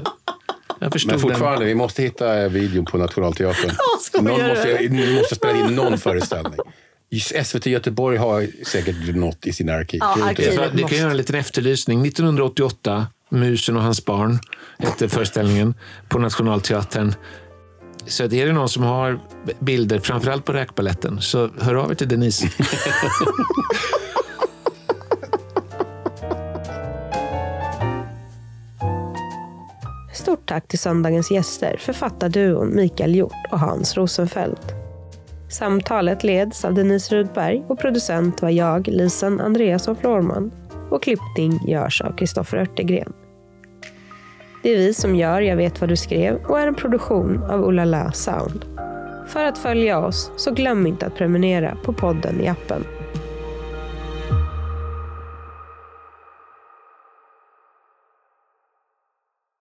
jag 0.79 0.91
förstod 0.93 1.11
Men 1.11 1.19
den. 1.19 1.29
fortfarande, 1.29 1.65
vi 1.65 1.75
måste 1.75 2.01
hitta 2.01 2.47
videon 2.47 2.85
på 2.85 2.97
Nationalteatern. 2.97 3.71
någon 4.21 4.47
måste, 4.47 4.87
ni 4.89 5.15
måste 5.15 5.35
spela 5.35 5.59
in 5.59 5.75
någon 5.75 5.97
föreställning. 5.97 6.59
SVT 7.43 7.65
Göteborg 7.65 8.17
har 8.17 8.47
säkert 8.65 9.15
något 9.15 9.45
i 9.45 9.53
sina 9.53 9.73
arkiv. 9.73 9.99
Ja, 10.01 10.25
arkiv. 10.25 10.61
att 10.61 10.73
Ni 10.73 10.83
kan 10.83 10.97
göra 10.97 11.11
en 11.11 11.17
liten 11.17 11.35
efterlysning. 11.35 12.05
1988, 12.05 13.07
Musen 13.29 13.77
och 13.77 13.83
hans 13.83 14.05
barn 14.05 14.39
hette 14.77 15.09
föreställningen 15.09 15.73
på 16.09 16.19
Nationalteatern. 16.19 17.13
Så 18.05 18.23
är 18.23 18.27
det 18.27 18.53
någon 18.53 18.69
som 18.69 18.83
har 18.83 19.19
bilder, 19.59 19.99
framförallt 19.99 20.45
på 20.45 20.53
räkbaletten, 20.53 21.21
så 21.21 21.49
hör 21.59 21.75
av 21.75 21.91
er 21.91 21.95
till 21.95 22.07
Denise. 22.07 22.49
Stort 30.17 30.45
tack 30.45 30.67
till 30.67 30.79
söndagens 30.79 31.31
gäster, 31.31 31.77
författarduon 31.79 32.75
Mikael 32.75 33.15
Hjort 33.15 33.47
och 33.51 33.59
Hans 33.59 33.97
Rosenfeldt. 33.97 34.73
Samtalet 35.49 36.23
leds 36.23 36.65
av 36.65 36.73
Denise 36.73 37.15
Rudberg 37.15 37.63
och 37.67 37.79
producent 37.79 38.41
var 38.41 38.49
jag, 38.49 38.87
Lisen 38.87 39.41
Andreasson 39.41 39.95
Florman. 39.95 40.51
Och 40.89 41.03
klippning 41.03 41.59
görs 41.67 42.01
av 42.01 42.15
Kristoffer 42.15 42.57
Örtegren. 42.57 43.13
Det 44.63 44.73
är 44.73 44.77
vi 44.77 44.93
som 44.93 45.15
gör 45.15 45.41
Jag 45.41 45.57
vet 45.57 45.81
vad 45.81 45.89
du 45.89 45.95
skrev 45.95 46.35
och 46.45 46.59
är 46.59 46.67
en 46.67 46.75
produktion 46.75 47.43
av 47.43 47.63
Olala 47.63 48.11
Sound. 48.11 48.65
För 49.27 49.43
att 49.43 49.57
följa 49.57 49.99
oss, 49.99 50.31
så 50.35 50.51
glöm 50.51 50.87
inte 50.87 51.05
att 51.05 51.15
prenumerera 51.15 51.77
på 51.83 51.93
podden 51.93 52.41
i 52.41 52.47
appen. 52.47 52.83